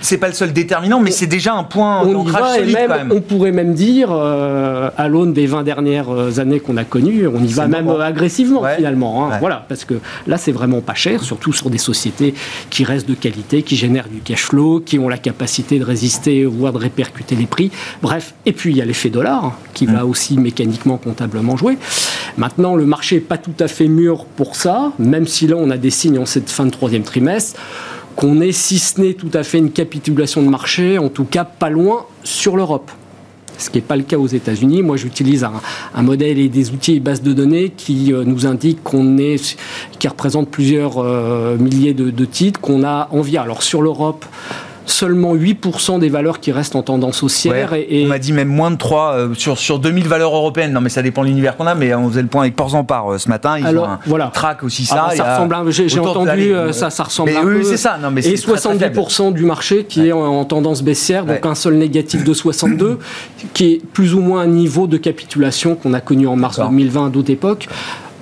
C'est 0.00 0.18
pas, 0.18 0.26
pas, 0.26 0.28
le 0.28 0.34
seul 0.34 0.52
déterminant, 0.52 1.00
mais 1.00 1.10
c'est 1.10 1.26
déjà 1.26 1.54
un 1.54 1.64
point 1.64 2.04
d'ancrage 2.04 2.58
solide 2.58 2.76
quand 2.86 2.96
même. 2.96 3.12
On 3.12 3.20
pourrait 3.20 3.52
même 3.52 3.74
dire, 3.74 4.12
à 4.12 5.08
l'aune 5.08 5.32
des 5.32 5.46
20 5.46 5.62
dernières 5.62 6.38
années 6.38 6.60
qu'on 6.60 6.76
a 6.76 6.84
connues, 6.84 7.26
on 7.26 7.42
y 7.42 7.52
va 7.52 7.66
même 7.68 7.88
agressivement 7.88 8.62
finalement. 8.76 9.32
Hein. 9.32 9.38
Voilà, 9.40 9.64
parce 9.68 9.84
que 9.84 9.94
là 10.26 10.36
c'est 10.36 10.52
vraiment 10.52 10.80
pas 10.80 10.94
cher, 10.94 11.22
surtout 11.22 11.52
sur 11.52 11.70
des 11.70 11.78
sociétés 11.78 12.34
qui 12.70 12.84
restent 12.84 13.08
de 13.08 13.14
qualité, 13.14 13.62
qui 13.62 13.76
génèrent 13.76 14.08
du 14.08 14.20
cash 14.20 14.42
flow, 14.42 14.80
qui 14.80 14.98
ont 14.98 15.08
la 15.08 15.18
capacité 15.18 15.78
de 15.78 15.84
résister, 15.84 16.44
voire 16.44 16.72
de 16.72 16.78
répercuter 16.78 17.34
les 17.34 17.46
prix. 17.46 17.70
Bref, 18.02 18.34
et 18.44 18.52
puis 18.52 18.70
il 18.70 18.76
y 18.76 18.82
a 18.82 18.84
l'effet 18.84 19.05
dollar 19.10 19.58
qui 19.74 19.86
va 19.86 20.04
mm. 20.04 20.10
aussi 20.10 20.38
mécaniquement, 20.38 20.96
comptablement 20.96 21.56
jouer. 21.56 21.78
Maintenant, 22.36 22.74
le 22.76 22.86
marché 22.86 23.16
n'est 23.16 23.20
pas 23.22 23.38
tout 23.38 23.54
à 23.60 23.68
fait 23.68 23.88
mûr 23.88 24.24
pour 24.24 24.56
ça, 24.56 24.92
même 24.98 25.26
si 25.26 25.46
là 25.46 25.56
on 25.58 25.70
a 25.70 25.76
des 25.76 25.90
signes 25.90 26.18
en 26.18 26.26
cette 26.26 26.50
fin 26.50 26.66
de 26.66 26.70
troisième 26.70 27.02
trimestre 27.02 27.60
qu'on 28.16 28.40
est, 28.40 28.52
si 28.52 28.78
ce 28.78 29.00
n'est 29.00 29.12
tout 29.12 29.30
à 29.34 29.42
fait 29.42 29.58
une 29.58 29.70
capitulation 29.70 30.42
de 30.42 30.48
marché, 30.48 30.98
en 30.98 31.10
tout 31.10 31.24
cas 31.24 31.44
pas 31.44 31.68
loin 31.68 32.06
sur 32.24 32.56
l'Europe 32.56 32.90
ce 33.58 33.70
qui 33.70 33.78
n'est 33.78 33.82
pas 33.82 33.96
le 33.96 34.02
cas 34.02 34.18
aux 34.18 34.26
États-Unis. 34.26 34.82
Moi, 34.82 34.96
j'utilise 34.96 35.44
un, 35.44 36.02
modèle 36.02 36.38
et 36.38 36.48
des 36.48 36.70
outils 36.70 36.96
et 36.96 37.00
bases 37.00 37.22
de 37.22 37.32
données 37.32 37.72
qui 37.74 38.12
euh, 38.12 38.24
nous 38.24 38.46
indiquent 38.46 38.82
qu'on 38.82 39.18
est, 39.18 39.56
qui 39.98 40.08
représentent 40.08 40.50
plusieurs 40.50 40.98
euh, 40.98 41.56
milliers 41.56 41.94
de, 41.94 42.10
de 42.10 42.24
titres 42.24 42.60
qu'on 42.60 42.84
a 42.84 43.08
envie. 43.12 43.38
Alors 43.38 43.62
sur 43.62 43.82
l'Europe, 43.82 44.24
seulement 44.86 45.34
8% 45.34 45.98
des 45.98 46.08
valeurs 46.08 46.40
qui 46.40 46.52
restent 46.52 46.76
en 46.76 46.82
tendance 46.82 47.22
haussière. 47.22 47.74
et, 47.74 48.04
On 48.04 48.08
m'a 48.08 48.18
dit 48.18 48.32
même 48.32 48.48
moins 48.48 48.70
de 48.70 48.76
3 48.76 49.12
euh, 49.12 49.34
sur, 49.34 49.58
sur 49.58 49.78
2000 49.78 50.08
valeurs 50.08 50.34
européennes. 50.34 50.72
Non, 50.72 50.80
mais 50.80 50.88
ça 50.88 51.02
dépend 51.02 51.22
de 51.22 51.28
l'univers 51.28 51.56
qu'on 51.56 51.66
a, 51.66 51.74
mais 51.74 51.94
on 51.94 52.08
faisait 52.08 52.22
le 52.22 52.28
point 52.28 52.42
avec 52.42 52.56
Ports 52.56 52.74
en 52.74 52.84
part 52.84 53.12
euh, 53.12 53.18
ce 53.18 53.28
matin. 53.28 53.58
Ils 53.58 53.66
Alors, 53.66 53.84
ont 53.84 53.90
un 53.90 53.98
voilà. 54.06 54.30
track 54.32 54.62
aussi 54.62 54.84
ça. 54.84 55.08
ça 55.14 55.34
ressemble 55.34 55.56
j'ai 55.72 56.00
entendu, 56.00 56.54
euh, 56.54 56.72
ça, 56.72 56.90
ça 56.90 57.04
ressemble 57.04 57.30
mais 57.30 57.36
un 57.36 57.44
oui, 57.44 57.64
c'est 57.64 57.76
ça. 57.76 57.98
Non, 58.00 58.10
mais 58.10 58.26
et 58.26 58.34
70% 58.34 59.32
du 59.32 59.44
marché 59.44 59.84
qui 59.84 60.08
est 60.08 60.12
en, 60.12 60.44
tendance 60.44 60.82
baissière, 60.82 61.24
donc 61.24 61.44
un 61.44 61.54
seul 61.54 61.74
négatif 61.74 62.24
de 62.24 62.32
62, 62.32 62.98
qui 63.54 63.72
est 63.72 63.86
plus 63.92 64.14
ou 64.14 64.20
moins 64.20 64.42
un 64.42 64.46
niveau 64.46 64.86
de 64.86 64.96
capitulation 64.96 65.74
qu'on 65.74 65.94
a 65.94 66.00
connu 66.00 66.26
en 66.26 66.36
mars 66.36 66.60
2020 66.60 67.06
à 67.06 67.10
d'autres 67.10 67.30
époques. 67.30 67.68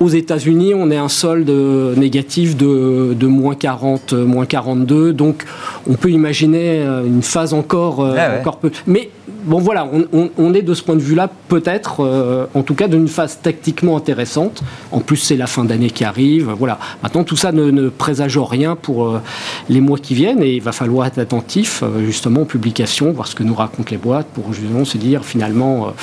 Aux 0.01 0.09
États-Unis, 0.09 0.75
on 0.75 0.91
est 0.91 0.97
un 0.97 1.09
solde 1.09 1.51
négatif 1.97 2.57
de, 2.57 3.15
de 3.19 3.27
moins 3.27 3.55
40, 3.55 4.13
moins 4.13 4.47
42. 4.47 5.13
Donc, 5.13 5.45
on 5.89 5.95
peut 5.95 6.11
imaginer 6.11 6.81
euh, 6.81 7.07
une 7.07 7.23
phase 7.23 7.55
encore, 7.55 8.01
euh, 8.01 8.41
encore 8.41 8.59
peu. 8.59 8.71
Mais 8.87 9.11
bon, 9.45 9.59
voilà, 9.59 9.89
on, 10.13 10.55
est 10.55 10.63
de 10.63 10.75
ce 10.75 10.83
point 10.83 10.97
de 10.97 11.01
vue-là, 11.01 11.31
peut-être, 11.49 12.01
euh, 12.01 12.47
en 12.55 12.63
tout 12.63 12.75
cas, 12.75 12.89
d'une 12.89 13.09
phase 13.09 13.39
tactiquement 13.43 13.97
intéressante. 13.97 14.63
En 14.93 15.01
plus, 15.01 15.17
c'est 15.17 15.37
la 15.37 15.47
fin 15.47 15.65
d'année 15.65 15.91
qui 15.91 16.05
arrive. 16.05 16.51
Voilà. 16.59 16.79
Maintenant, 17.03 17.25
tout 17.25 17.37
ça 17.37 17.53
ne, 17.53 17.89
présage 17.89 18.39
rien 18.39 18.77
pour 18.77 19.21
les 19.69 19.81
mois 19.81 19.99
qui 19.99 20.15
viennent 20.15 20.43
et 20.43 20.55
il 20.55 20.63
va 20.63 20.73
falloir 20.73 21.07
être 21.07 21.19
attentif, 21.19 21.83
justement, 22.05 22.43
aux 22.43 22.47
publications, 22.47 23.13
voir 23.13 23.29
ce 23.29 23.35
que 23.35 23.43
nous 23.43 23.55
racontent 23.55 23.91
les 23.91 23.97
boîtes 23.97 24.27
pour 24.35 24.53
justement 24.53 24.85
se 24.85 24.99
dire, 24.99 25.25
finalement, 25.25 25.95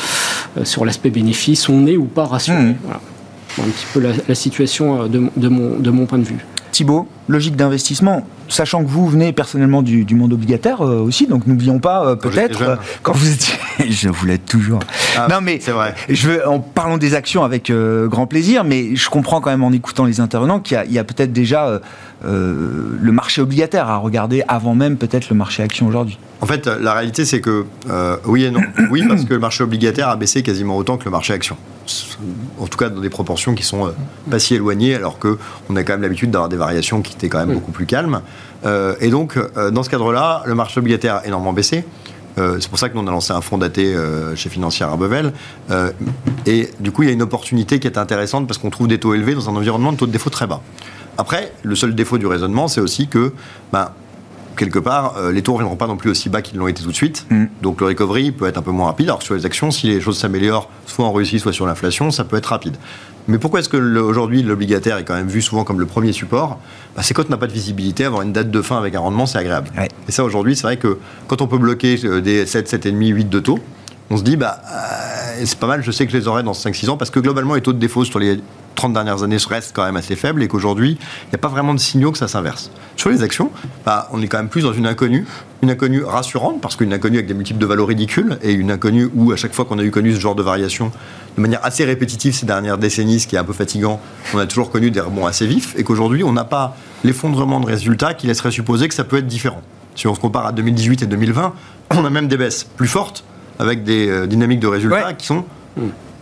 sur 0.63 0.85
l'aspect 0.85 1.09
bénéfice, 1.09 1.69
on 1.69 1.85
est 1.87 1.97
ou 1.97 2.05
pas 2.05 2.25
rassuré. 2.25 2.57
Mmh. 2.57 2.75
Voilà 2.83 3.01
un 3.59 3.69
petit 3.69 3.85
peu 3.93 3.99
la, 3.99 4.35
situation 4.35 5.03
euh, 5.03 5.07
de, 5.07 5.47
mon, 5.47 5.77
de 5.77 5.89
mon 5.91 6.05
point 6.05 6.19
de 6.19 6.23
vue. 6.23 6.45
Thibault, 6.71 7.07
logique 7.27 7.55
d'investissement, 7.55 8.27
sachant 8.49 8.83
que 8.83 8.89
vous 8.89 9.07
venez 9.07 9.33
personnellement 9.33 9.81
du, 9.81 10.05
monde 10.15 10.33
obligataire 10.33 10.81
euh, 10.81 10.99
aussi, 10.99 11.27
donc 11.27 11.47
n'oublions 11.47 11.79
pas 11.79 12.05
euh, 12.05 12.15
peut-être 12.15 12.77
quand 13.03 13.13
vous 13.13 13.31
étiez, 13.31 13.55
je 13.89 14.09
vous 14.09 14.25
l'aide 14.25 14.45
toujours. 14.45 14.79
Ah, 15.17 15.27
non 15.29 15.41
mais 15.41 15.59
c'est 15.61 15.71
vrai. 15.71 15.95
Je 16.09 16.29
veux, 16.29 16.47
en 16.47 16.59
parlant 16.59 16.97
des 16.97 17.13
actions 17.13 17.43
avec 17.43 17.71
grand 17.71 18.27
plaisir, 18.27 18.63
mais 18.63 18.95
je 18.95 19.09
comprends 19.09 19.41
quand 19.41 19.51
même 19.51 19.63
en 19.63 19.71
écoutant 19.71 20.05
les 20.05 20.19
intervenants 20.19 20.59
qu'il 20.59 20.81
y 20.89 20.99
a, 20.99 21.03
peut-être 21.03 21.33
déjà 21.33 21.79
le 22.23 23.11
marché 23.11 23.41
obligataire 23.41 23.89
à 23.89 23.97
regarder 23.97 24.43
avant 24.47 24.75
même 24.75 24.97
peut-être 24.97 25.29
le 25.29 25.35
marché 25.35 25.63
action 25.63 25.87
aujourd'hui. 25.87 26.17
En 26.41 26.45
fait, 26.45 26.67
la 26.67 26.93
réalité 26.93 27.25
c'est 27.25 27.41
que 27.41 27.65
oui 28.25 28.43
et 28.43 28.51
non. 28.51 28.61
Oui 28.91 29.03
parce 29.07 29.25
que 29.25 29.33
le 29.33 29.39
marché 29.39 29.63
obligataire 29.63 30.09
a 30.09 30.15
baissé 30.15 30.43
quasiment 30.43 30.75
autant 30.77 30.97
que 30.97 31.05
le 31.05 31.11
marché 31.11 31.33
action 31.33 31.55
en 32.59 32.67
tout 32.67 32.77
cas 32.77 32.89
dans 32.89 33.01
des 33.01 33.09
proportions 33.09 33.55
qui 33.55 33.63
sont 33.63 33.87
euh, 33.87 33.91
pas 34.29 34.39
si 34.39 34.55
éloignées, 34.55 34.95
alors 34.95 35.19
qu'on 35.19 35.75
a 35.75 35.83
quand 35.83 35.93
même 35.93 36.01
l'habitude 36.01 36.31
d'avoir 36.31 36.49
des 36.49 36.57
variations 36.57 37.01
qui 37.01 37.10
étaient 37.15 37.29
quand 37.29 37.39
même 37.39 37.53
beaucoup 37.53 37.71
plus 37.71 37.85
calmes. 37.85 38.21
Euh, 38.65 38.95
et 38.99 39.09
donc, 39.09 39.37
euh, 39.37 39.71
dans 39.71 39.83
ce 39.83 39.89
cadre-là, 39.89 40.43
le 40.45 40.55
marché 40.55 40.79
obligataire 40.79 41.15
a 41.15 41.25
énormément 41.25 41.53
baissé. 41.53 41.85
c'est 42.37 42.69
pour 42.69 42.79
ça 42.79 42.89
que 42.89 42.95
nous, 42.95 43.01
on 43.01 43.07
a 43.07 43.11
lancé 43.11 43.33
un 43.33 43.41
fonds 43.41 43.57
daté 43.57 43.93
chez 44.35 44.49
Financière 44.49 44.89
à 44.89 44.97
Bevel. 44.97 45.33
et 46.45 46.69
du 46.79 46.91
coup, 46.91 47.03
il 47.03 47.07
y 47.07 47.09
a 47.09 47.13
une 47.13 47.21
opportunité 47.21 47.79
qui 47.79 47.87
est 47.87 47.97
intéressante 47.97 48.47
parce 48.47 48.57
qu'on 48.57 48.69
trouve 48.69 48.87
des 48.87 48.99
taux 48.99 49.13
élevés 49.13 49.35
dans 49.35 49.49
un 49.49 49.55
environnement 49.55 49.91
de 49.91 49.97
taux 49.97 50.07
de 50.07 50.11
défaut 50.11 50.29
très 50.29 50.47
bas. 50.47 50.61
Après, 51.17 51.51
le 51.61 51.75
seul 51.75 51.93
défaut 51.93 52.17
du 52.17 52.25
raisonnement, 52.25 52.67
c'est 52.67 52.81
aussi 52.81 53.07
que 53.07 53.33
ben, 53.71 53.91
quelque 54.55 54.79
part, 54.79 55.17
euh, 55.17 55.31
les 55.31 55.41
taux 55.41 55.53
ne 55.53 55.57
reviendront 55.57 55.75
pas 55.75 55.87
non 55.87 55.97
plus 55.97 56.09
aussi 56.09 56.29
bas 56.29 56.41
qu'ils 56.41 56.57
l'ont 56.57 56.67
été 56.67 56.83
tout 56.83 56.91
de 56.91 56.95
suite. 56.95 57.25
Mm. 57.29 57.45
Donc 57.61 57.81
le 57.81 57.87
recovery 57.87 58.31
peut 58.31 58.47
être 58.47 58.57
un 58.57 58.61
peu 58.61 58.71
moins 58.71 58.87
rapide. 58.87 59.07
Alors 59.07 59.23
sur 59.23 59.35
les 59.35 59.45
actions, 59.45 59.71
si 59.71 59.87
les 59.87 60.01
choses 60.01 60.17
s'améliorent, 60.17 60.69
soit 60.85 61.05
en 61.05 61.11
Russie, 61.11 61.39
soit 61.39 61.53
sur 61.53 61.65
l'inflation, 61.65 62.11
ça 62.11 62.23
peut 62.23 62.37
être 62.37 62.47
rapide. 62.47 62.77
Mais 63.27 63.37
pourquoi 63.37 63.59
est-ce 63.59 63.69
que 63.69 63.77
aujourd'hui 63.99 64.43
l'obligataire 64.43 64.97
est 64.97 65.03
quand 65.03 65.13
même 65.13 65.27
vu 65.27 65.41
souvent 65.41 65.63
comme 65.63 65.79
le 65.79 65.85
premier 65.85 66.11
support 66.11 66.59
bah, 66.95 67.03
C'est 67.03 67.13
quand 67.13 67.25
on 67.27 67.29
n'a 67.29 67.37
pas 67.37 67.47
de 67.47 67.53
visibilité, 67.53 68.05
avoir 68.05 68.21
une 68.23 68.33
date 68.33 68.51
de 68.51 68.61
fin 68.61 68.77
avec 68.77 68.95
un 68.95 68.99
rendement, 68.99 69.25
c'est 69.25 69.37
agréable. 69.37 69.69
Et 70.07 70.11
ça 70.11 70.23
aujourd'hui, 70.23 70.55
c'est 70.55 70.63
vrai 70.63 70.77
que 70.77 70.97
quand 71.27 71.41
on 71.41 71.47
peut 71.47 71.57
bloquer 71.57 71.99
euh, 72.03 72.21
des 72.21 72.45
7, 72.45 72.71
7,5, 72.71 73.13
8 73.13 73.29
de 73.29 73.39
taux, 73.39 73.59
on 74.09 74.17
se 74.17 74.23
dit, 74.23 74.35
bah, 74.35 74.61
euh, 74.69 75.41
c'est 75.45 75.59
pas 75.59 75.67
mal, 75.67 75.83
je 75.83 75.91
sais 75.91 76.05
que 76.05 76.11
je 76.11 76.17
les 76.17 76.27
aurai 76.27 76.43
dans 76.43 76.51
5-6 76.51 76.89
ans, 76.89 76.97
parce 76.97 77.11
que 77.11 77.19
globalement, 77.19 77.55
les 77.55 77.61
taux 77.61 77.73
de 77.73 77.79
défaut 77.79 78.03
sur 78.03 78.19
les 78.19 78.39
30 78.75 78.93
dernières 78.93 79.23
années 79.23 79.37
restent 79.49 79.73
quand 79.75 79.85
même 79.85 79.97
assez 79.97 80.15
faibles 80.15 80.41
et 80.43 80.47
qu'aujourd'hui, 80.47 80.97
il 80.99 81.29
n'y 81.29 81.35
a 81.35 81.37
pas 81.37 81.47
vraiment 81.47 81.73
de 81.73 81.79
signaux 81.79 82.11
que 82.11 82.17
ça 82.17 82.27
s'inverse. 82.27 82.71
Sur 82.95 83.09
les 83.09 83.23
actions, 83.23 83.51
bah, 83.85 84.07
on 84.11 84.21
est 84.21 84.27
quand 84.27 84.37
même 84.37 84.49
plus 84.49 84.63
dans 84.63 84.73
une 84.73 84.85
inconnue, 84.85 85.25
une 85.61 85.69
inconnue 85.69 86.03
rassurante, 86.03 86.61
parce 86.61 86.75
qu'une 86.75 86.93
inconnue 86.93 87.17
avec 87.17 87.27
des 87.27 87.33
multiples 87.33 87.59
de 87.59 87.65
valeurs 87.65 87.87
ridicules, 87.87 88.37
et 88.41 88.51
une 88.51 88.71
inconnue 88.71 89.09
où, 89.15 89.31
à 89.31 89.35
chaque 89.35 89.53
fois 89.53 89.65
qu'on 89.65 89.79
a 89.79 89.83
eu 89.83 89.91
connu 89.91 90.13
ce 90.13 90.19
genre 90.19 90.35
de 90.35 90.43
variation, 90.43 90.91
de 91.37 91.41
manière 91.41 91.59
assez 91.63 91.85
répétitive 91.85 92.33
ces 92.33 92.45
dernières 92.45 92.77
décennies, 92.77 93.19
ce 93.19 93.27
qui 93.27 93.35
est 93.35 93.39
un 93.39 93.43
peu 93.43 93.53
fatigant, 93.53 93.99
on 94.33 94.39
a 94.39 94.45
toujours 94.45 94.71
connu 94.71 94.91
des 94.91 94.99
rebonds 94.99 95.25
assez 95.25 95.45
vifs, 95.45 95.75
et 95.77 95.83
qu'aujourd'hui, 95.83 96.23
on 96.23 96.33
n'a 96.33 96.43
pas 96.43 96.75
l'effondrement 97.03 97.59
de 97.59 97.65
résultats 97.65 98.13
qui 98.13 98.27
laisserait 98.27 98.51
supposer 98.51 98.87
que 98.87 98.93
ça 98.93 99.03
peut 99.03 99.17
être 99.17 99.27
différent. 99.27 99.61
Si 99.95 100.07
on 100.07 100.15
se 100.15 100.19
compare 100.19 100.45
à 100.45 100.51
2018 100.51 101.03
et 101.03 101.05
2020, 101.05 101.53
on 101.91 102.05
a 102.05 102.09
même 102.09 102.27
des 102.27 102.37
baisses 102.37 102.63
plus 102.63 102.87
fortes, 102.87 103.23
avec 103.59 103.83
des 103.83 104.09
euh, 104.09 104.27
dynamiques 104.27 104.59
de 104.59 104.67
résultats 104.67 105.13
qui 105.13 105.27
sont 105.27 105.45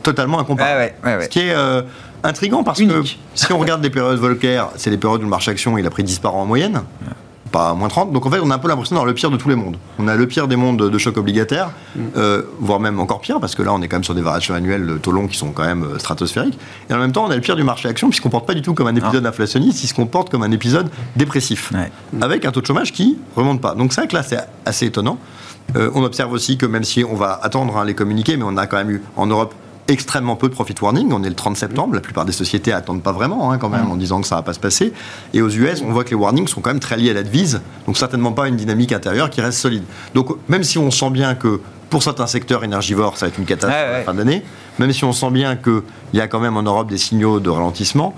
totalement 0.03 0.39
incomparables. 0.39 0.93
ce 1.03 1.27
qui 1.27 1.39
est 1.39 1.53
euh, 1.53 1.81
intrigant 2.23 2.63
parce 2.63 2.79
que 2.79 3.03
si 3.35 3.51
on 3.51 3.59
regarde 3.59 3.81
des 3.81 3.89
périodes 3.89 4.19
Volcker, 4.19 4.65
c'est 4.75 4.89
les 4.89 4.97
périodes 4.97 5.21
où 5.21 5.23
le 5.23 5.29
marché 5.29 5.51
action 5.51 5.77
il 5.77 5.85
a 5.85 5.89
pris 5.89 6.03
10 6.03 6.19
par 6.19 6.35
an 6.35 6.41
en 6.41 6.45
moyenne. 6.45 6.81
Pas 7.51 7.73
moins 7.73 7.87
30. 7.87 8.11
Donc 8.11 8.27
en 8.27 8.29
fait, 8.29 8.39
on 8.39 8.51
a 8.51 8.55
un 8.55 8.59
peu 8.59 8.67
l'impression 8.67 8.95
d'avoir 8.95 9.07
le 9.07 9.15
pire 9.15 9.31
de 9.31 9.37
tous 9.37 9.49
les 9.49 9.55
mondes. 9.55 9.77
On 9.97 10.07
a 10.07 10.15
le 10.15 10.27
pire 10.27 10.47
des 10.47 10.55
mondes 10.55 10.77
de 10.77 10.97
choc 10.99 11.17
obligataire, 11.17 11.71
mm. 11.95 12.01
euh, 12.15 12.43
voire 12.59 12.79
même 12.79 12.99
encore 12.99 13.21
pire, 13.21 13.39
parce 13.39 13.55
que 13.55 13.63
là, 13.63 13.73
on 13.73 13.81
est 13.81 13.87
quand 13.87 13.95
même 13.95 14.03
sur 14.03 14.13
des 14.13 14.21
variations 14.21 14.53
annuelles 14.53 14.85
de 14.85 14.97
taux 14.97 15.11
longs 15.11 15.25
qui 15.25 15.35
sont 15.35 15.51
quand 15.51 15.65
même 15.65 15.83
euh, 15.83 15.97
stratosphériques. 15.97 16.59
Et 16.91 16.93
en 16.93 16.99
même 16.99 17.11
temps, 17.11 17.25
on 17.25 17.31
a 17.31 17.35
le 17.35 17.41
pire 17.41 17.55
du 17.55 17.63
marché 17.63 17.89
action, 17.89 18.09
puisqu'on 18.09 18.29
ne 18.29 18.33
comporte 18.33 18.47
pas 18.47 18.53
du 18.53 18.61
tout 18.61 18.75
comme 18.75 18.85
un 18.85 18.95
épisode 18.95 19.25
inflationniste, 19.25 19.83
il 19.83 19.87
se 19.87 19.95
comporte 19.95 20.29
comme 20.29 20.43
un 20.43 20.51
épisode 20.51 20.89
dépressif, 21.15 21.73
avec 22.21 22.45
un 22.45 22.51
taux 22.51 22.61
de 22.61 22.67
chômage 22.67 22.93
qui 22.93 23.17
remonte 23.35 23.61
pas. 23.61 23.73
Donc 23.73 23.93
c'est 23.93 24.01
vrai 24.01 24.07
que 24.07 24.15
là, 24.15 24.21
c'est 24.21 24.37
assez 24.65 24.85
étonnant. 24.85 25.17
Euh, 25.75 25.91
on 25.93 26.03
observe 26.03 26.31
aussi 26.31 26.57
que 26.57 26.65
même 26.65 26.83
si 26.83 27.03
on 27.03 27.15
va 27.15 27.39
attendre 27.41 27.77
hein, 27.77 27.85
les 27.85 27.93
communiquer, 27.93 28.37
mais 28.37 28.45
on 28.47 28.57
a 28.57 28.67
quand 28.67 28.77
même 28.77 28.91
eu 28.91 29.01
en 29.15 29.27
Europe 29.27 29.53
extrêmement 29.89 30.35
peu 30.35 30.47
de 30.47 30.53
profit 30.53 30.75
warning. 30.81 31.11
On 31.11 31.23
est 31.23 31.29
le 31.29 31.35
30 31.35 31.57
septembre, 31.57 31.95
la 31.95 32.01
plupart 32.01 32.25
des 32.25 32.31
sociétés 32.31 32.71
attendent 32.71 33.03
pas 33.03 33.11
vraiment 33.11 33.51
hein, 33.51 33.57
quand 33.57 33.69
même 33.69 33.89
en 33.89 33.95
disant 33.95 34.21
que 34.21 34.27
ça 34.27 34.35
va 34.35 34.41
pas 34.41 34.53
se 34.53 34.59
passer. 34.59 34.93
Et 35.33 35.41
aux 35.41 35.49
US, 35.49 35.81
on 35.85 35.91
voit 35.91 36.03
que 36.03 36.11
les 36.11 36.15
warnings 36.15 36.47
sont 36.47 36.61
quand 36.61 36.69
même 36.69 36.79
très 36.79 36.97
liés 36.97 37.09
à 37.11 37.13
la 37.13 37.23
devise, 37.23 37.61
donc 37.85 37.97
certainement 37.97 38.31
pas 38.31 38.47
une 38.47 38.55
dynamique 38.55 38.91
intérieure 38.91 39.29
qui 39.29 39.41
reste 39.41 39.57
solide. 39.57 39.83
Donc 40.13 40.29
même 40.47 40.63
si 40.63 40.77
on 40.77 40.91
sent 40.91 41.09
bien 41.09 41.35
que 41.35 41.59
pour 41.89 42.03
certains 42.03 42.27
secteurs 42.27 42.63
énergivores, 42.63 43.17
ça 43.17 43.25
va 43.25 43.31
être 43.31 43.39
une 43.39 43.45
catastrophe 43.45 43.75
à 43.75 43.97
la 43.97 44.03
fin 44.03 44.13
d'année, 44.13 44.43
même 44.77 44.93
si 44.93 45.03
on 45.05 45.11
sent 45.11 45.31
bien 45.31 45.55
qu'il 45.55 45.81
y 46.13 46.21
a 46.21 46.27
quand 46.27 46.39
même 46.39 46.55
en 46.55 46.63
Europe 46.63 46.87
des 46.89 46.99
signaux 46.99 47.39
de 47.39 47.49
ralentissement, 47.49 48.13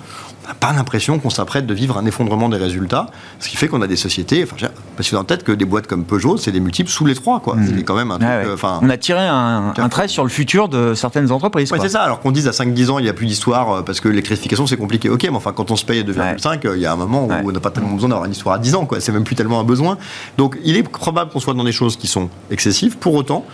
n'a 0.52 0.56
pas 0.60 0.74
l'impression 0.74 1.20
qu'on 1.20 1.30
s'apprête 1.30 1.66
de 1.66 1.74
vivre 1.74 1.98
un 1.98 2.06
effondrement 2.06 2.50
des 2.50 2.58
résultats, 2.58 3.08
ce 3.40 3.50
qui 3.50 3.58
fait 3.58 3.68
qu'on 3.68 3.82
a 3.82 3.88
des 3.88 3.96
sociétés, 3.96 4.44
enfin, 4.44 4.68
parce 4.98 5.10
que 5.10 5.16
en 5.16 5.24
tête 5.24 5.44
que 5.44 5.52
des 5.52 5.66
boîtes 5.66 5.88
comme 5.88 6.04
Peugeot, 6.04 6.38
c'est 6.38 6.52
des 6.52 6.60
multiples 6.60 6.90
sous 6.90 7.06
les 7.06 7.16
trois, 7.16 7.40
quoi. 7.40 7.56
Mmh. 7.56 7.74
C'est 7.78 7.84
quand 7.84 7.96
même 7.96 8.12
un 8.12 8.18
truc, 8.18 8.30
euh, 8.30 8.54
enfin. 8.54 8.80
On 8.82 8.90
a 8.90 8.98
tiré 8.98 9.26
un, 9.26 9.74
trait 9.90 10.08
sur 10.08 10.24
le 10.24 10.30
futur 10.30 10.68
de 10.68 10.94
certaines 10.94 11.32
entreprises. 11.32 11.72
Ouais, 11.72 11.80
c'est 11.80 11.90
ça. 11.90 12.02
Alors 12.02 12.20
qu'on 12.20 12.32
dise 12.32 12.48
à 12.48 12.52
5-10 12.52 12.90
ans, 12.90 13.00
il 13.00 13.04
n'y 13.04 13.10
a 13.10 13.14
plus 13.14 13.26
d'histoire 13.26 13.72
euh, 13.72 13.82
parce 13.82 14.00
que 14.00 14.10
l'électrification 14.10 14.68
c'est 14.68 14.78
compliqué. 14.78 15.10
Ok, 15.10 15.24
mais 15.24 15.36
enfin, 15.36 15.54
quand 15.54 15.72
on 15.72 15.76
se 15.76 15.86
paye 15.86 16.02
à 16.02 16.04
2,5, 16.04 16.66
euh, 16.66 16.76
il 16.76 16.82
y 16.82 16.86
a 16.86 16.94
un 16.94 16.98
moment 16.98 17.26
où 17.26 17.32
on 17.32 17.52
n'a 17.52 17.60
pas 17.60 17.72
tellement 17.72 17.94
besoin 17.94 18.10
d'avoir 18.10 18.26
une 18.26 18.34
histoire 18.34 18.56
à 18.56 18.60
10 18.60 18.76
ans, 18.76 18.86
quoi. 18.86 19.00
C'est 19.00 19.12
même 19.12 19.24
plus 19.24 19.36
tellement 19.36 19.60
un 19.60 19.64
besoin. 19.64 19.98
Donc, 20.38 20.58
il 20.64 20.76
est 20.76 20.84
probable 20.84 21.32
qu'on 21.32 21.40
soit 21.40 21.54
dans 21.54 21.64
des 21.64 21.72
choses 21.72 21.96
qui 21.96 22.08
sont 22.08 22.30
excessives. 22.50 22.98
Pour 22.98 23.16
autant, 23.16 23.46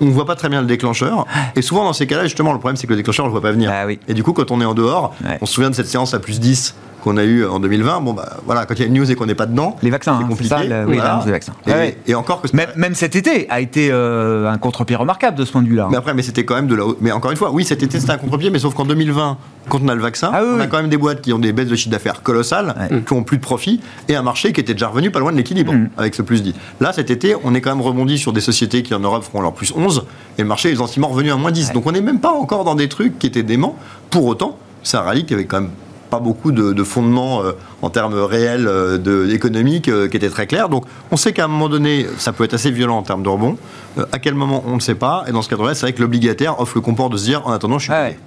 on 0.00 0.06
ne 0.06 0.10
voit 0.10 0.26
pas 0.26 0.36
très 0.36 0.48
bien 0.48 0.60
le 0.60 0.66
déclencheur. 0.66 1.26
Et 1.56 1.62
souvent, 1.62 1.84
dans 1.84 1.92
ces 1.92 2.06
cas-là, 2.06 2.24
justement, 2.24 2.52
le 2.52 2.58
problème, 2.58 2.76
c'est 2.76 2.86
que 2.86 2.92
le 2.92 2.96
déclencheur, 2.96 3.24
on 3.26 3.28
ne 3.28 3.34
le 3.34 3.40
voit 3.40 3.48
pas 3.48 3.52
venir. 3.52 3.70
Ah 3.72 3.86
et 4.08 4.14
du 4.14 4.22
coup, 4.22 4.32
quand 4.32 4.50
on 4.50 4.60
est 4.60 4.64
en 4.64 4.74
dehors, 4.74 5.14
on 5.40 5.46
se 5.46 5.54
souvient 5.54 5.70
de 5.70 5.74
cette 5.74 5.88
séance 5.88 6.14
à 6.14 6.18
plus 6.18 6.40
10 6.40 6.74
qu'on 7.00 7.16
a 7.16 7.24
eu 7.24 7.44
en 7.46 7.60
2020, 7.60 8.00
bon 8.00 8.12
bah 8.12 8.36
voilà, 8.46 8.66
quand 8.66 8.74
il 8.74 8.80
y 8.80 8.84
a 8.84 8.86
une 8.86 8.94
news 8.94 9.10
et 9.10 9.14
qu'on 9.14 9.26
n'est 9.26 9.34
pas 9.34 9.46
dedans, 9.46 9.76
les 9.82 9.90
vaccins, 9.90 10.18
c'est 10.20 10.28
compliqué. 10.28 10.54
Hein, 10.54 10.64
ça, 10.68 10.84
oui, 10.86 10.96
voilà. 10.96 11.22
des 11.24 11.30
vaccins. 11.30 11.52
Et, 11.66 11.96
et, 12.06 12.14
encore 12.14 12.42
que 12.42 12.48
même, 12.54 12.68
même, 12.76 12.94
cet 12.94 13.16
été 13.16 13.48
a 13.50 13.60
été 13.60 13.88
euh, 13.90 14.50
un 14.50 14.58
contre-pied 14.58 14.96
remarquable 14.96 15.36
de 15.36 15.44
ce 15.44 15.52
point 15.52 15.62
de 15.62 15.68
vue-là. 15.68 15.88
Mais 15.90 15.96
après, 15.96 16.14
mais 16.14 16.22
c'était 16.22 16.44
quand 16.44 16.54
même 16.54 16.66
de 16.66 16.74
la. 16.74 16.84
Mais 17.00 17.12
encore 17.12 17.30
une 17.30 17.36
fois, 17.36 17.50
oui, 17.52 17.64
cet 17.64 17.82
été 17.82 17.98
c'était 18.00 18.12
un 18.12 18.18
contre-pied, 18.18 18.50
mais 18.50 18.58
sauf 18.58 18.74
qu'en 18.74 18.84
2020, 18.84 19.38
quand 19.68 19.80
on 19.82 19.88
a 19.88 19.94
le 19.94 20.02
vaccin, 20.02 20.30
ah, 20.32 20.40
oui, 20.42 20.48
on 20.52 20.56
oui. 20.56 20.62
a 20.62 20.66
quand 20.66 20.78
même 20.78 20.90
des 20.90 20.96
boîtes 20.96 21.20
qui 21.22 21.32
ont 21.32 21.38
des 21.38 21.52
baisses 21.52 21.68
de 21.68 21.76
chiffre 21.76 21.90
d'affaires 21.90 22.22
colossales, 22.22 22.74
ouais. 22.90 23.02
qui 23.06 23.12
ont 23.12 23.22
plus 23.22 23.36
de 23.38 23.42
profit, 23.42 23.80
et 24.08 24.16
un 24.16 24.22
marché 24.22 24.52
qui 24.52 24.60
était 24.60 24.74
déjà 24.74 24.88
revenu 24.88 25.10
pas 25.10 25.20
loin 25.20 25.32
de 25.32 25.36
l'équilibre 25.36 25.70
Mm. 25.72 25.90
avec 25.96 26.14
ce 26.14 26.22
plus 26.22 26.42
10. 26.42 26.54
Là, 26.80 26.92
cet 26.92 27.10
été, 27.10 27.34
on 27.44 27.54
est 27.54 27.60
quand 27.60 27.70
même 27.70 27.84
rebondi 27.84 28.18
sur 28.18 28.32
des 28.32 28.40
sociétés 28.40 28.82
qui 28.82 28.94
en 28.94 29.00
Europe 29.00 29.24
feront 29.24 29.40
leur 29.40 29.52
plus 29.52 29.72
11, 29.74 30.04
et 30.38 30.42
le 30.42 30.48
marché 30.48 30.70
est 30.70 30.76
gentiment 30.76 31.08
revenu 31.08 31.30
à 31.32 31.36
moins 31.36 31.50
10. 31.50 31.68
Ouais. 31.68 31.74
Donc 31.74 31.86
on 31.86 31.92
n'est 31.92 32.00
même 32.00 32.20
pas 32.20 32.32
encore 32.32 32.64
dans 32.64 32.74
des 32.74 32.88
trucs 32.88 33.18
qui 33.18 33.26
étaient 33.26 33.42
déments. 33.42 33.76
Pour 34.10 34.26
autant, 34.26 34.56
c'est 34.82 34.96
un 34.96 35.02
rallye 35.02 35.24
qui 35.24 35.34
avait 35.34 35.44
quand 35.44 35.60
même 35.60 35.70
pas 36.10 36.20
beaucoup 36.20 36.52
de, 36.52 36.72
de 36.72 36.84
fondements 36.84 37.42
euh, 37.42 37.52
en 37.82 37.90
termes 37.90 38.14
réels 38.14 38.66
euh, 38.66 38.98
de, 38.98 39.30
économiques 39.32 39.88
euh, 39.88 40.08
qui 40.08 40.16
étaient 40.16 40.28
très 40.28 40.46
clairs. 40.46 40.68
Donc 40.68 40.84
on 41.10 41.16
sait 41.16 41.32
qu'à 41.32 41.44
un 41.44 41.48
moment 41.48 41.68
donné, 41.68 42.06
ça 42.18 42.32
peut 42.32 42.44
être 42.44 42.54
assez 42.54 42.70
violent 42.70 42.98
en 42.98 43.02
termes 43.02 43.22
de 43.22 43.28
rebond. 43.28 43.56
Euh, 43.98 44.04
à 44.12 44.18
quel 44.18 44.34
moment, 44.34 44.62
on 44.66 44.74
ne 44.74 44.80
sait 44.80 44.94
pas. 44.94 45.24
Et 45.26 45.32
dans 45.32 45.42
ce 45.42 45.48
cadre-là, 45.48 45.74
c'est 45.74 45.86
vrai 45.86 45.92
que 45.92 46.02
l'obligataire 46.02 46.60
offre 46.60 46.74
le 46.76 46.80
confort 46.80 47.10
de 47.10 47.16
se 47.16 47.24
dire, 47.24 47.46
en 47.46 47.52
attendant, 47.52 47.78
je 47.78 47.84
suis... 47.84 47.92
Ouais. 47.92 48.18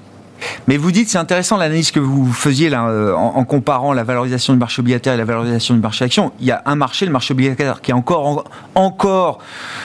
Mais 0.67 0.77
vous 0.77 0.91
dites, 0.91 1.09
c'est 1.09 1.17
intéressant 1.17 1.57
l'analyse 1.57 1.91
que 1.91 1.99
vous 2.01 2.31
faisiez 2.33 2.69
là, 2.69 2.87
euh, 2.87 3.13
en, 3.13 3.37
en, 3.37 3.45
comparant 3.45 3.93
la 3.93 4.03
valorisation 4.03 4.51
du 4.51 4.59
marché 4.59 4.81
obligataire 4.81 5.13
et 5.13 5.17
la 5.17 5.25
valorisation 5.25 5.73
du 5.73 5.79
marché 5.79 6.03
action. 6.03 6.33
Il 6.41 6.47
y 6.47 6.51
a 6.51 6.61
un 6.65 6.75
marché, 6.75 7.05
le 7.05 7.11
marché 7.11 7.33
obligataire, 7.33 7.81
qui 7.81 7.91
est 7.91 7.93
encore, 7.93 8.25
en, 8.27 8.43
encore 8.75 9.39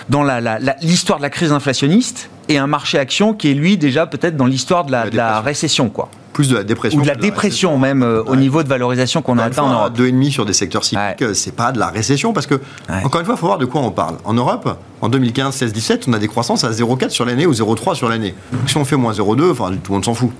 dans 0.09 0.24
l'histoire 0.24 1.20
la, 1.20 1.24
la, 1.24 1.28
de 1.28 1.30
la 1.30 1.30
crise 1.30 1.53
inflationniste, 1.53 2.30
et 2.49 2.59
un 2.59 2.66
marché 2.66 2.99
action 2.99 3.34
qui 3.34 3.51
est 3.51 3.55
lui 3.55 3.76
déjà 3.76 4.07
peut-être 4.07 4.36
dans 4.36 4.46
l'histoire 4.46 4.84
de, 4.84 4.92
la, 4.92 5.11
de 5.11 5.16
la 5.16 5.40
récession, 5.40 5.90
quoi 5.90 6.09
plus 6.39 6.51
de 6.51 6.55
la 6.55 6.62
dépression. 6.62 7.01
Ou 7.01 7.03
de 7.03 7.09
la, 7.09 7.16
dépression 7.16 7.76
même 7.78 8.05
euh, 8.05 8.22
ouais. 8.22 8.30
au 8.30 8.36
niveau 8.36 8.62
de 8.62 8.68
valorisation 8.68 9.22
qu'on 9.22 9.39
a 9.39 9.43
atteint 9.43 9.64
en 9.64 9.72
Europe. 9.72 9.97
Deux 9.97 10.07
et 10.07 10.12
demi 10.12 10.30
sur 10.30 10.47
des 10.47 10.53
secteurs 10.53 10.84
cycliques, 10.84 11.20
ouais. 11.20 11.34
c'est 11.34 11.53
pas 11.53 11.72
de 11.72 11.80
la 11.80 11.89
récession 11.89 12.32
parce 12.32 12.47
que 12.47 12.55
ouais. 12.55 13.03
encore 13.03 13.20
une 13.20 13.26
fois, 13.26 13.34
il 13.34 13.41
faut 13.41 13.47
voir 13.47 13.59
de 13.59 13.64
quoi 13.64 13.80
on 13.80 13.91
parle. 13.91 14.18
En 14.24 14.34
Europe, 14.34 14.78
en 15.01 15.09
2015, 15.09 15.53
16, 15.53 15.72
17, 15.72 16.05
on 16.07 16.12
a 16.12 16.20
des 16.20 16.28
croissances 16.28 16.62
à 16.62 16.70
0,4 16.70 17.11
sur 17.11 17.24
l'année 17.24 17.45
ou 17.45 17.53
0,3 17.53 17.97
sur 17.97 18.09
l'année. 18.09 18.36
Si 18.68 18.76
on 18.76 18.84
fait 18.84 18.95
moins 18.95 19.12
0,2, 19.12 19.51
enfin 19.51 19.70
tout 19.82 19.91
le 19.91 19.95
monde 19.95 20.05
s'en 20.05 20.14
fout. 20.14 20.30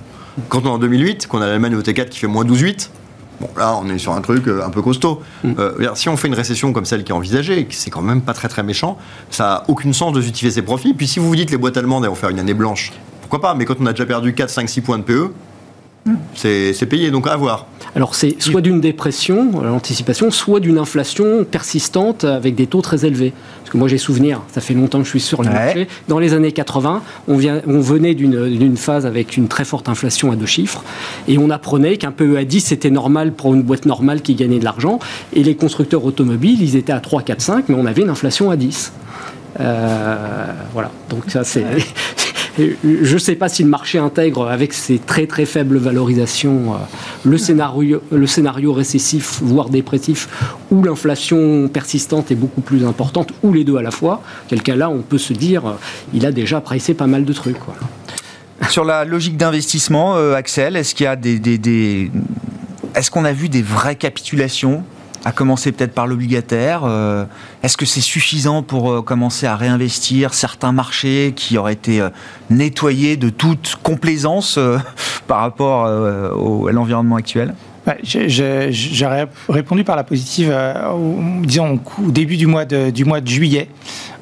Quand 0.47 0.61
on 0.63 0.67
est 0.67 0.69
en 0.69 0.77
2008, 0.77 1.27
qu'on 1.27 1.41
a 1.41 1.47
l'Allemagne 1.47 1.75
au 1.75 1.81
T4 1.81 2.07
qui 2.07 2.19
fait 2.19 2.27
moins 2.27 2.45
12,8. 2.45 2.91
Bon, 3.41 3.49
là, 3.57 3.77
on 3.83 3.89
est 3.89 3.97
sur 3.97 4.13
un 4.13 4.21
truc 4.21 4.45
un 4.47 4.69
peu 4.69 4.81
costaud. 4.81 5.21
Mm. 5.43 5.51
Euh, 5.59 5.95
si 5.95 6.07
on 6.07 6.15
fait 6.15 6.29
une 6.29 6.33
récession 6.33 6.71
comme 6.71 6.85
celle 6.85 7.03
qui 7.03 7.11
est 7.11 7.15
envisagée, 7.15 7.67
c'est 7.71 7.89
quand 7.89 8.01
même 8.01 8.21
pas 8.21 8.33
très 8.33 8.47
très 8.47 8.63
méchant, 8.63 8.97
ça 9.31 9.43
n'a 9.43 9.63
aucune 9.67 9.91
sens 9.91 10.13
de 10.13 10.21
justifier 10.21 10.51
ses 10.51 10.61
profits. 10.61 10.93
Puis 10.93 11.09
si 11.09 11.19
vous 11.19 11.27
vous 11.27 11.35
dites 11.35 11.51
les 11.51 11.57
boîtes 11.57 11.75
allemandes 11.75 12.05
elles 12.05 12.09
vont 12.09 12.15
faire 12.15 12.29
une 12.29 12.39
année 12.39 12.53
blanche, 12.53 12.93
pourquoi 13.19 13.41
pas? 13.41 13.53
Mais 13.53 13.65
quand 13.65 13.75
on 13.81 13.85
a 13.85 13.91
déjà 13.91 14.05
perdu 14.05 14.33
4, 14.33 14.49
5, 14.49 14.69
6 14.69 14.81
points 14.81 14.97
de 14.97 15.03
PE, 15.03 15.31
c'est 16.35 16.85
payé, 16.87 17.11
donc 17.11 17.27
à 17.27 17.35
voir. 17.35 17.67
Alors 17.95 18.15
c'est 18.15 18.41
soit 18.41 18.61
d'une 18.61 18.81
dépression, 18.81 19.61
l'anticipation, 19.61 20.29
soit 20.31 20.59
d'une 20.59 20.77
inflation 20.77 21.43
persistante 21.43 22.23
avec 22.23 22.55
des 22.55 22.67
taux 22.67 22.81
très 22.81 23.05
élevés. 23.05 23.33
Parce 23.61 23.71
que 23.71 23.77
moi 23.77 23.87
j'ai 23.87 23.97
souvenir, 23.97 24.41
ça 24.51 24.61
fait 24.61 24.73
longtemps 24.73 24.99
que 24.99 25.05
je 25.05 25.09
suis 25.09 25.19
sur 25.19 25.41
le 25.41 25.49
ouais. 25.49 25.53
marché, 25.53 25.87
dans 26.07 26.19
les 26.19 26.33
années 26.33 26.51
80, 26.51 27.01
on, 27.27 27.37
vient, 27.37 27.61
on 27.67 27.79
venait 27.79 28.13
d'une 28.15 28.77
phase 28.77 29.05
avec 29.05 29.37
une 29.37 29.47
très 29.47 29.65
forte 29.65 29.89
inflation 29.89 30.31
à 30.31 30.35
deux 30.35 30.45
chiffres, 30.45 30.83
et 31.27 31.37
on 31.37 31.49
apprenait 31.49 31.97
qu'un 31.97 32.11
PE 32.11 32.37
à 32.37 32.45
10 32.45 32.61
c'était 32.61 32.89
normal 32.89 33.31
pour 33.31 33.53
une 33.53 33.63
boîte 33.63 33.85
normale 33.85 34.21
qui 34.21 34.35
gagnait 34.35 34.59
de 34.59 34.63
l'argent, 34.63 34.99
et 35.33 35.43
les 35.43 35.55
constructeurs 35.55 36.05
automobiles, 36.05 36.61
ils 36.61 36.75
étaient 36.75 36.93
à 36.93 36.99
3, 36.99 37.23
4, 37.23 37.41
5, 37.41 37.65
mais 37.69 37.75
on 37.75 37.85
avait 37.85 38.01
une 38.01 38.09
inflation 38.09 38.49
à 38.49 38.55
10. 38.55 38.91
Euh, 39.59 40.45
voilà, 40.73 40.91
donc 41.09 41.23
ça 41.27 41.43
c'est... 41.43 41.65
Je 42.57 43.13
ne 43.13 43.19
sais 43.19 43.35
pas 43.35 43.49
si 43.49 43.63
le 43.63 43.69
marché 43.69 43.97
intègre, 43.97 44.47
avec 44.47 44.73
ses 44.73 44.99
très 44.99 45.27
très 45.27 45.45
faibles 45.45 45.77
valorisations, 45.77 46.73
euh, 46.73 46.77
le, 47.25 47.37
scénario, 47.37 48.73
récessif, 48.73 49.39
voire 49.41 49.69
dépressif, 49.69 50.27
où 50.71 50.83
l'inflation 50.83 51.67
persistante 51.67 52.31
est 52.31 52.35
beaucoup 52.35 52.61
plus 52.61 52.85
importante, 52.85 53.31
ou 53.43 53.53
les 53.53 53.63
deux 53.63 53.77
à 53.77 53.81
la 53.81 53.91
fois. 53.91 54.21
Quel 54.47 54.61
cas 54.61 54.75
là, 54.75 54.89
on 54.89 55.01
peut 55.01 55.17
se 55.17 55.33
dire, 55.33 55.65
euh, 55.65 55.73
il 56.13 56.25
a 56.25 56.31
déjà 56.31 56.61
pricé 56.61 56.93
pas 56.93 57.07
mal 57.07 57.25
de 57.25 57.33
trucs. 57.33 57.57
Sur 58.69 58.83
la 58.83 59.05
logique 59.05 59.37
d'investissement, 59.37 60.15
euh, 60.17 60.33
Axel, 60.33 60.75
est-ce 60.75 60.93
qu'il 60.95 61.05
y 61.05 61.07
a. 61.07 61.17
Est-ce 62.95 63.11
qu'on 63.11 63.23
a 63.23 63.31
vu 63.31 63.49
des 63.49 63.61
vraies 63.61 63.95
capitulations 63.95 64.83
à 65.25 65.31
commencer 65.31 65.71
peut-être 65.71 65.93
par 65.93 66.07
l'obligataire. 66.07 66.81
Euh, 66.85 67.25
Est-ce 67.63 67.77
que 67.77 67.85
c'est 67.85 68.01
suffisant 68.01 68.63
pour 68.63 68.91
euh, 68.91 69.01
commencer 69.01 69.45
à 69.45 69.55
réinvestir 69.55 70.33
certains 70.33 70.71
marchés 70.71 71.33
qui 71.35 71.57
auraient 71.57 71.73
été 71.73 72.01
euh, 72.01 72.09
nettoyés 72.49 73.17
de 73.17 73.29
toute 73.29 73.75
complaisance 73.83 74.59
par 75.27 75.39
rapport 75.41 75.85
à 75.85 76.71
l'environnement 76.71 77.15
actuel? 77.15 77.53
J'aurais 78.03 79.27
répondu 79.47 79.83
par 79.83 79.95
la 79.95 80.03
positive, 80.03 80.55
au, 80.93 81.19
disons 81.43 81.79
au 82.05 82.11
début 82.11 82.37
du 82.37 82.45
mois 82.45 82.65
de, 82.65 82.91
du 82.91 83.03
mois 83.03 83.19
de 83.19 83.27
juillet, 83.27 83.67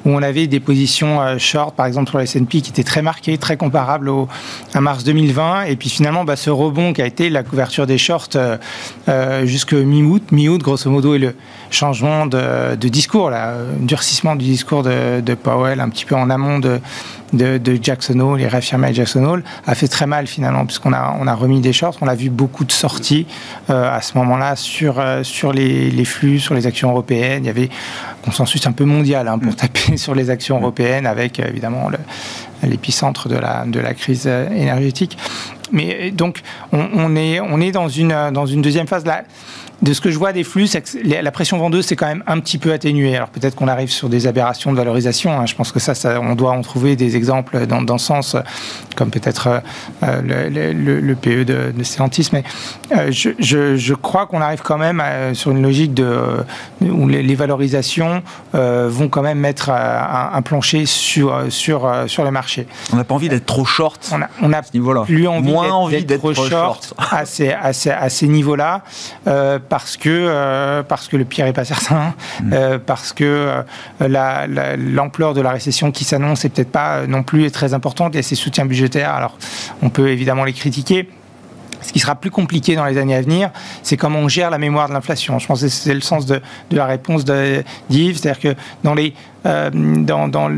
où 0.04 0.10
on 0.10 0.22
avait 0.22 0.46
des 0.46 0.60
positions 0.60 1.20
euh, 1.20 1.38
short, 1.38 1.74
par 1.74 1.86
exemple 1.86 2.10
sur 2.10 2.18
le 2.18 2.24
S&P, 2.24 2.60
qui 2.60 2.70
étaient 2.70 2.84
très 2.84 3.02
marquées, 3.02 3.38
très 3.38 3.56
comparables 3.56 4.10
à 4.74 4.80
mars 4.80 5.04
2020. 5.04 5.64
Et 5.64 5.76
puis 5.76 5.88
finalement, 5.88 6.24
bah, 6.24 6.36
ce 6.36 6.50
rebond 6.50 6.92
qui 6.92 7.02
a 7.02 7.06
été 7.06 7.30
la 7.30 7.42
couverture 7.42 7.86
des 7.86 7.98
shorts 7.98 8.28
euh, 8.36 8.56
euh, 9.08 9.46
jusque 9.46 9.74
mi-août, 9.74 10.22
mi-août 10.30 10.62
grosso 10.62 10.90
modo, 10.90 11.14
et 11.14 11.18
le 11.18 11.34
changement 11.70 12.26
de, 12.26 12.76
de 12.76 12.88
discours, 12.88 13.30
là, 13.30 13.54
durcissement 13.80 14.36
du 14.36 14.44
discours 14.44 14.82
de, 14.82 15.20
de, 15.20 15.34
Powell, 15.34 15.80
un 15.80 15.88
petit 15.88 16.04
peu 16.04 16.14
en 16.14 16.30
amont 16.30 16.58
de, 16.58 16.80
de, 17.32 17.58
de 17.58 17.78
Jackson 17.80 18.18
Hole, 18.20 18.38
les 18.38 18.48
réaffirmés 18.48 18.88
à 18.88 18.92
Jackson 18.92 19.24
Hole, 19.24 19.44
a 19.66 19.74
fait 19.74 19.88
très 19.88 20.06
mal 20.06 20.26
finalement, 20.26 20.64
puisqu'on 20.66 20.92
a, 20.92 21.16
on 21.20 21.26
a 21.26 21.34
remis 21.34 21.60
des 21.60 21.72
shorts, 21.72 21.96
on 22.00 22.08
a 22.08 22.14
vu 22.14 22.30
beaucoup 22.30 22.64
de 22.64 22.72
sorties 22.72 23.26
euh, 23.70 23.94
à 23.94 24.00
ce 24.00 24.16
moment-là 24.18 24.56
sur, 24.56 24.98
euh, 24.98 25.22
sur 25.22 25.52
les, 25.52 25.90
les, 25.90 26.04
flux, 26.04 26.40
sur 26.40 26.54
les 26.54 26.66
actions 26.66 26.90
européennes. 26.90 27.44
Il 27.44 27.46
y 27.46 27.50
avait 27.50 27.68
un 27.68 28.24
consensus 28.24 28.66
un 28.66 28.72
peu 28.72 28.84
mondial 28.84 29.28
hein, 29.28 29.38
pour 29.38 29.54
taper 29.54 29.96
sur 29.96 30.14
les 30.14 30.30
actions 30.30 30.58
européennes, 30.58 31.06
avec 31.06 31.38
évidemment 31.38 31.90
l'épicentre 32.62 33.28
de 33.28 33.36
la, 33.36 33.64
de 33.66 33.80
la 33.80 33.94
crise 33.94 34.26
énergétique. 34.26 35.16
Mais 35.70 36.10
donc, 36.10 36.40
on, 36.72 36.88
on, 36.94 37.16
est, 37.16 37.40
on 37.40 37.60
est 37.60 37.72
dans 37.72 37.88
une, 37.88 38.30
dans 38.32 38.46
une 38.46 38.62
deuxième 38.62 38.86
phase. 38.86 39.04
Là, 39.04 39.24
de 39.82 39.92
ce 39.92 40.00
que 40.00 40.10
je 40.10 40.18
vois 40.18 40.32
des 40.32 40.44
flux, 40.44 40.68
la 41.04 41.30
pression 41.30 41.56
vendeuse 41.58 41.86
c'est 41.86 41.96
quand 41.96 42.06
même 42.06 42.24
un 42.26 42.40
petit 42.40 42.58
peu 42.58 42.72
atténuée. 42.72 43.14
Alors 43.16 43.28
peut-être 43.28 43.54
qu'on 43.54 43.68
arrive 43.68 43.90
sur 43.90 44.08
des 44.08 44.26
aberrations 44.26 44.72
de 44.72 44.76
valorisation. 44.76 45.38
Hein. 45.38 45.46
Je 45.46 45.54
pense 45.54 45.70
que 45.70 45.78
ça, 45.78 45.94
ça, 45.94 46.20
on 46.20 46.34
doit 46.34 46.50
en 46.50 46.62
trouver 46.62 46.96
des 46.96 47.16
exemples 47.16 47.66
dans, 47.66 47.82
dans 47.82 47.98
ce 47.98 48.06
sens, 48.06 48.36
comme 48.96 49.10
peut-être 49.10 49.62
euh, 50.02 50.48
le, 50.50 50.72
le, 50.72 51.00
le, 51.00 51.14
PE 51.14 51.44
de, 51.44 51.72
de 51.76 51.82
Stellantis. 51.84 52.30
Mais 52.32 52.42
euh, 52.92 53.10
je, 53.10 53.30
je, 53.38 53.76
je, 53.76 53.94
crois 53.94 54.26
qu'on 54.26 54.40
arrive 54.40 54.62
quand 54.62 54.78
même 54.78 55.00
à, 55.00 55.34
sur 55.34 55.52
une 55.52 55.62
logique 55.62 55.94
de 55.94 56.38
où 56.80 57.06
les, 57.06 57.22
les 57.22 57.34
valorisations 57.34 58.22
euh, 58.54 58.88
vont 58.90 59.08
quand 59.08 59.22
même 59.22 59.38
mettre 59.38 59.70
un, 59.70 60.30
un, 60.32 60.42
plancher 60.42 60.86
sur 60.86 61.44
sur 61.50 61.88
sur 62.06 62.24
le 62.24 62.30
marché. 62.30 62.66
On 62.92 62.96
n'a 62.96 63.04
pas 63.04 63.14
envie 63.14 63.28
d'être 63.28 63.46
trop 63.46 63.64
short. 63.64 64.10
On 64.12 64.22
a, 64.22 64.28
on 64.42 64.52
a 64.52 64.62
plus 64.62 65.26
envie 65.28 65.52
moins 65.52 65.70
envie 65.70 66.04
d'être 66.04 66.18
trop 66.18 66.34
short, 66.34 66.48
short. 66.48 66.94
à 67.12 67.24
ces 67.26 67.52
à 67.52 67.72
ces, 67.72 67.90
à 67.90 68.08
ces 68.08 68.26
niveaux-là. 68.26 68.82
Parce 69.68 69.96
que 69.96 70.08
euh, 70.08 70.82
parce 70.82 71.08
que 71.08 71.16
le 71.16 71.24
pire 71.24 71.46
est 71.46 71.52
pas 71.52 71.64
certain, 71.64 72.14
mmh. 72.42 72.52
euh, 72.52 72.78
parce 72.78 73.12
que 73.12 73.62
euh, 74.00 74.76
l'ampleur 74.76 75.34
de 75.34 75.40
la 75.40 75.50
récession 75.50 75.92
qui 75.92 76.04
s'annonce 76.04 76.44
est 76.44 76.48
peut-être 76.48 76.72
pas 76.72 77.06
non 77.06 77.22
plus 77.22 77.50
très 77.50 77.74
importante 77.74 78.16
et 78.16 78.22
ces 78.22 78.34
soutiens 78.34 78.64
budgétaires. 78.64 79.10
Alors, 79.10 79.36
on 79.82 79.90
peut 79.90 80.08
évidemment 80.08 80.44
les 80.44 80.52
critiquer. 80.54 81.10
Ce 81.80 81.92
qui 81.92 82.00
sera 82.00 82.16
plus 82.16 82.30
compliqué 82.30 82.74
dans 82.74 82.84
les 82.84 82.98
années 82.98 83.14
à 83.14 83.20
venir, 83.20 83.50
c'est 83.82 83.96
comment 83.96 84.18
on 84.18 84.28
gère 84.28 84.50
la 84.50 84.58
mémoire 84.58 84.88
de 84.88 84.94
l'inflation. 84.94 85.38
Je 85.38 85.46
pense 85.46 85.60
que 85.60 85.68
c'est 85.68 85.94
le 85.94 86.00
sens 86.00 86.26
de, 86.26 86.40
de 86.70 86.76
la 86.76 86.86
réponse 86.86 87.24
d'Yves, 87.24 88.18
c'est-à-dire 88.18 88.40
que 88.40 88.60
dans 88.82 88.94
les 88.94 89.14
dans, 89.48 90.28
dans, 90.28 90.50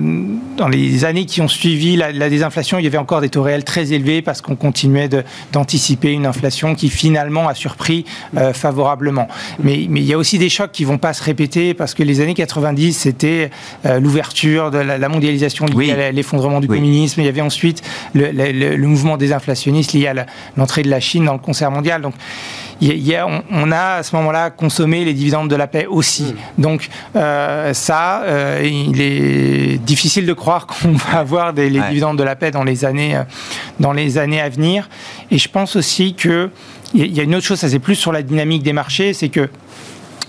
dans, 0.57 0.69
les 0.69 1.05
années 1.05 1.25
qui 1.25 1.41
ont 1.41 1.49
suivi 1.49 1.97
la, 1.97 2.13
la, 2.13 2.29
désinflation, 2.29 2.79
il 2.79 2.85
y 2.85 2.87
avait 2.87 2.99
encore 2.99 3.21
des 3.21 3.29
taux 3.29 3.43
réels 3.43 3.65
très 3.65 3.93
élevés 3.93 4.23
parce 4.23 4.41
qu'on 4.41 4.57
continuait 4.57 5.09
d'anticiper 5.53 6.13
une 6.13 6.27
inflation 6.27 6.75
qui 6.75 6.89
finalement 6.89 7.49
a 7.49 7.55
surpris 7.55 8.05
favorablement. 8.53 9.29
Mais, 9.63 9.87
mais 9.89 10.01
il 10.01 10.07
y 10.07 10.13
a 10.13 10.19
aussi 10.19 10.39
des 10.39 10.49
chocs 10.49 10.73
qui 10.73 10.85
vont 10.85 10.99
pas 10.99 11.13
se 11.13 11.23
répéter 11.23 11.75
parce 11.75 11.95
que 11.95 12.03
les 12.03 12.21
années 12.21 12.35
90, 12.35 12.93
c'était 12.93 13.51
l'ouverture 13.85 14.71
de 14.71 14.79
la, 14.79 15.09
mondialisation 15.09 15.67
liée 15.67 15.93
à 15.93 16.13
l'effondrement 16.13 16.61
du 16.61 16.69
communisme. 16.69 17.21
Il 17.21 17.27
y 17.27 17.29
avait 17.29 17.41
ensuite 17.41 17.83
le, 18.15 18.31
le 18.33 18.87
mouvement 18.87 19.17
désinflationniste 19.17 19.93
lié 19.93 20.09
à 20.09 20.27
l'entrée 20.57 20.83
de 20.83 20.91
la 20.91 21.01
Chine 21.01 21.25
dans 21.25 21.33
le 21.35 21.39
concert 21.39 21.71
mondial. 21.71 22.03
Donc, 22.03 22.15
on, 23.51 23.73
a 23.73 23.97
à 23.97 24.03
ce 24.03 24.15
moment-là 24.17 24.51
consommé 24.51 25.05
les 25.05 25.15
dividendes 25.15 25.49
de 25.49 25.57
la 25.57 25.67
paix 25.67 25.87
aussi. 25.87 26.35
Mm. 26.35 26.63
Donc 26.63 26.89
euh, 27.17 27.75
ça, 27.75 28.23
euh, 28.23 28.61
il 28.65 29.01
est 29.01 29.79
difficile 29.79 30.27
de 30.27 30.33
croire 30.33 30.67
qu'on 30.83 30.93
va 30.93 31.19
avoir 31.19 31.53
des, 31.53 31.71
les 31.71 31.81
dividendes 31.81 32.19
de 32.19 32.25
la 32.25 32.37
paix 32.37 32.51
dans 32.51 32.65
les 32.65 32.85
années, 32.85 33.17
euh, 33.17 33.23
dans 33.79 33.93
les 33.93 34.19
années 34.19 34.41
à 34.41 34.49
venir. 34.49 34.89
Et 35.31 35.39
je 35.39 35.49
pense 35.49 35.77
aussi 35.77 36.15
que 36.15 36.51
il 36.93 37.17
y 37.17 37.21
a 37.21 37.23
une 37.23 37.37
autre 37.37 37.47
chose, 37.47 37.61
ça 37.61 37.69
c'est 37.69 37.79
plus 37.79 37.95
sur 37.95 38.11
la 38.11 38.23
dynamique 38.23 38.65
des 38.65 38.73
marchés, 38.73 39.13
c'est 39.13 39.29
que 39.29 39.49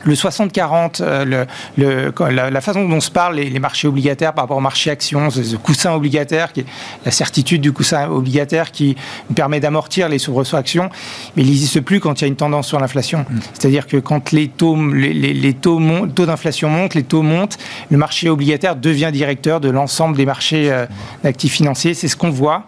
le 0.03 0.13
60-40, 0.13 1.01
euh, 1.01 1.45
le, 1.77 2.13
la, 2.29 2.61
façon 2.61 2.87
dont 2.87 2.95
on 2.95 3.01
se 3.01 3.11
parle, 3.11 3.35
les, 3.35 3.59
marchés 3.59 3.87
obligataires 3.87 4.33
par 4.33 4.45
rapport 4.45 4.57
au 4.57 4.61
marché 4.61 4.89
actions, 4.89 5.29
ce 5.29 5.55
coussin 5.55 5.93
obligataire, 5.93 6.53
qui 6.53 6.61
est 6.61 6.65
la 7.05 7.11
certitude 7.11 7.61
du 7.61 7.71
coussin 7.71 8.09
obligataire 8.09 8.71
qui 8.71 8.95
permet 9.35 9.59
d'amortir 9.59 10.09
les 10.09 10.19
soubresauts 10.19 10.57
actions, 10.57 10.89
mais 11.35 11.43
il 11.43 11.49
n'existe 11.49 11.81
plus 11.81 11.99
quand 11.99 12.19
il 12.19 12.23
y 12.23 12.25
a 12.25 12.27
une 12.27 12.35
tendance 12.35 12.67
sur 12.67 12.79
l'inflation. 12.79 13.25
Mm. 13.29 13.39
C'est-à-dire 13.53 13.87
que 13.87 13.97
quand 13.97 14.31
les 14.31 14.47
taux, 14.47 14.75
les, 14.93 15.53
taux, 15.53 15.79
taux 16.07 16.25
d'inflation 16.25 16.69
montent, 16.69 16.95
les 16.95 17.03
taux 17.03 17.21
montent, 17.21 17.57
le 17.89 17.97
marché 17.97 18.29
obligataire 18.29 18.75
devient 18.75 19.11
directeur 19.11 19.59
de 19.59 19.69
l'ensemble 19.69 20.17
des 20.17 20.25
marchés 20.25 20.71
euh, 20.71 20.85
d'actifs 21.23 21.53
financiers. 21.53 21.93
C'est 21.93 22.07
ce 22.07 22.15
qu'on 22.15 22.29
voit 22.29 22.65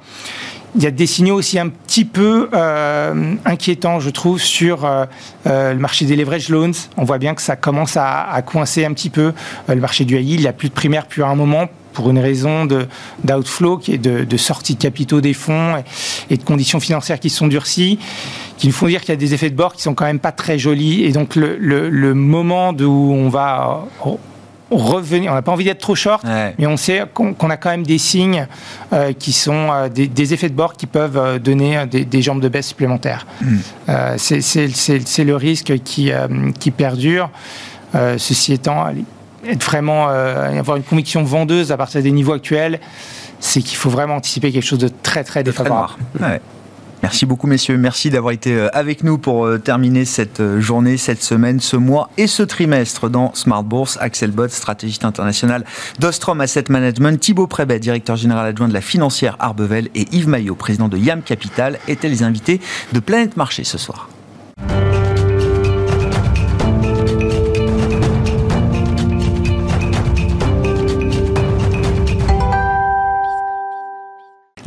il 0.76 0.84
y 0.84 0.88
a 0.88 0.92
des 0.92 1.06
signaux 1.06 1.36
aussi 1.36 1.60
un 1.60 1.70
petit 1.70 2.06
peu 2.06 2.50
euh, 2.54 3.36
inquiétants, 3.46 4.00
je 4.00 4.10
trouve, 4.10 4.42
sur 4.42 4.86
euh, 4.86 5.06
euh, 5.46 5.74
le 5.74 5.80
marché 5.80 6.06
des 6.06 6.16
leverage 6.16 6.50
loans. 6.50 6.72
On 6.98 7.04
voit 7.04 7.20
bien 7.20 7.36
que 7.36 7.42
ça 7.42 7.56
commence 7.56 7.96
à, 7.98 8.42
coincer 8.46 8.86
un 8.86 8.94
petit 8.94 9.10
peu. 9.10 9.34
le 9.68 9.76
marché 9.76 10.06
du 10.06 10.18
high 10.18 10.32
il 10.32 10.40
n'y 10.42 10.48
a 10.48 10.54
plus 10.54 10.70
de 10.70 10.74
primaire 10.74 11.04
depuis 11.04 11.24
un 11.24 11.36
moment 11.36 11.68
pour 11.94 12.10
une 12.10 12.18
raison 12.18 12.66
d'outflow, 12.66 13.78
qui 13.78 13.94
est 13.94 13.98
de, 14.00 14.38
sortie 14.38 14.74
de 14.74 14.82
capitaux 14.82 15.22
des 15.22 15.34
fonds 15.34 15.76
et, 16.32 16.38
de 16.38 16.44
conditions 16.44 16.80
financières 16.80 17.20
qui 17.20 17.30
sont 17.30 17.46
durcies, 17.46 18.00
qui 18.58 18.66
nous 18.66 18.74
font 18.74 18.88
dire 18.88 19.02
qu'il 19.02 19.10
y 19.10 19.14
a 19.14 19.18
des 19.18 19.36
effets 19.36 19.52
de 19.52 19.56
bord 19.56 19.74
qui 19.74 19.84
sont 19.84 19.94
quand 19.94 20.06
même 20.06 20.20
pas 20.20 20.32
très 20.32 20.58
jolis. 20.58 21.04
Et 21.04 21.12
donc 21.12 21.36
le, 21.36 21.56
le 21.60 22.14
moment 22.16 22.72
où 22.72 23.14
on 23.14 23.30
va 23.30 23.86
revenir. 24.78 25.32
On 25.32 25.36
n'a 25.36 25.42
pas 25.42 25.52
envie 25.52 25.66
d'être 25.66 25.80
trop 25.80 25.96
short, 25.96 26.24
mais 26.58 26.68
on 26.68 26.78
sait 26.78 27.04
qu'on 27.14 27.50
a 27.50 27.58
quand 27.58 27.70
même 27.70 27.86
des 27.86 27.98
signes 27.98 28.48
euh, 28.92 29.14
qui 29.14 29.34
sont 29.34 29.70
euh, 29.72 29.90
des, 29.90 30.34
effets 30.34 30.50
de 30.50 30.54
bord 30.54 30.74
qui 30.74 30.88
peuvent 30.88 31.18
euh, 31.18 31.40
donner 31.40 31.86
des, 31.88 32.22
jambes 32.22 32.42
de 32.42 32.50
baisse 32.50 32.68
supplémentaires. 32.68 33.26
Hmm. 33.42 33.58
C'est 34.18 35.24
le 35.24 35.36
risque 35.36 35.74
qui, 35.84 36.12
qui 36.60 36.72
perdure. 36.72 37.30
ceci 37.94 38.54
étant, 38.54 38.88
être 39.48 39.64
vraiment 39.64 40.08
avoir 40.08 40.78
une 40.78 40.84
conviction 40.84 41.24
vendeuse 41.24 41.72
à 41.72 41.78
partir 41.78 42.02
des 42.02 42.12
niveaux 42.12 42.34
actuels, 42.34 42.80
c'est 43.40 43.62
qu'il 43.62 43.78
faut 43.78 43.90
vraiment 43.90 44.16
anticiper 44.16 44.52
quelque 44.52 44.66
chose 44.66 44.80
de 44.80 44.90
très 45.02 45.24
très 45.24 45.44
défavorable. 45.44 45.94
Merci 47.04 47.26
beaucoup, 47.26 47.48
messieurs. 47.48 47.78
Merci 47.78 48.10
d'avoir 48.10 48.32
été 48.32 48.56
euh, 48.56 48.70
avec 48.72 49.04
nous 49.04 49.18
pour 49.18 49.46
euh, 49.46 49.58
terminer 49.60 50.06
cette 50.06 50.40
euh, 50.40 50.62
journée, 50.62 50.96
cette 50.96 51.22
semaine, 51.22 51.60
ce 51.60 51.76
mois 51.76 52.10
et 52.18 52.28
ce 52.28 52.44
trimestre 52.44 53.10
dans 53.10 53.36
Smart 53.36 53.62
Bourse. 53.62 53.98
Axel 54.00 54.32
Bott, 54.32 54.50
stratégiste 54.50 55.04
international 55.04 55.66
d'Ostrom 56.00 56.40
Asset 56.40 56.64
Management, 56.70 57.20
Thibaut 57.20 57.46
Prébet, 57.46 57.80
directeur 57.80 58.16
général 58.16 58.48
adjoint 58.48 58.70
de 58.70 58.74
la 58.74 58.80
financière 58.80 59.36
Arbevel 59.40 59.90
et 59.96 60.08
Yves 60.14 60.30
Maillot, 60.30 60.56
président 60.56 60.88
de 60.88 60.98
YAM 60.98 61.24
Capital, 61.24 61.78
étaient 61.90 62.08
les 62.08 62.24
invités 62.24 62.62
de 62.94 63.00
Planète 63.02 63.36
Marché 63.36 63.66
ce 63.66 63.78
soir. 63.78 64.08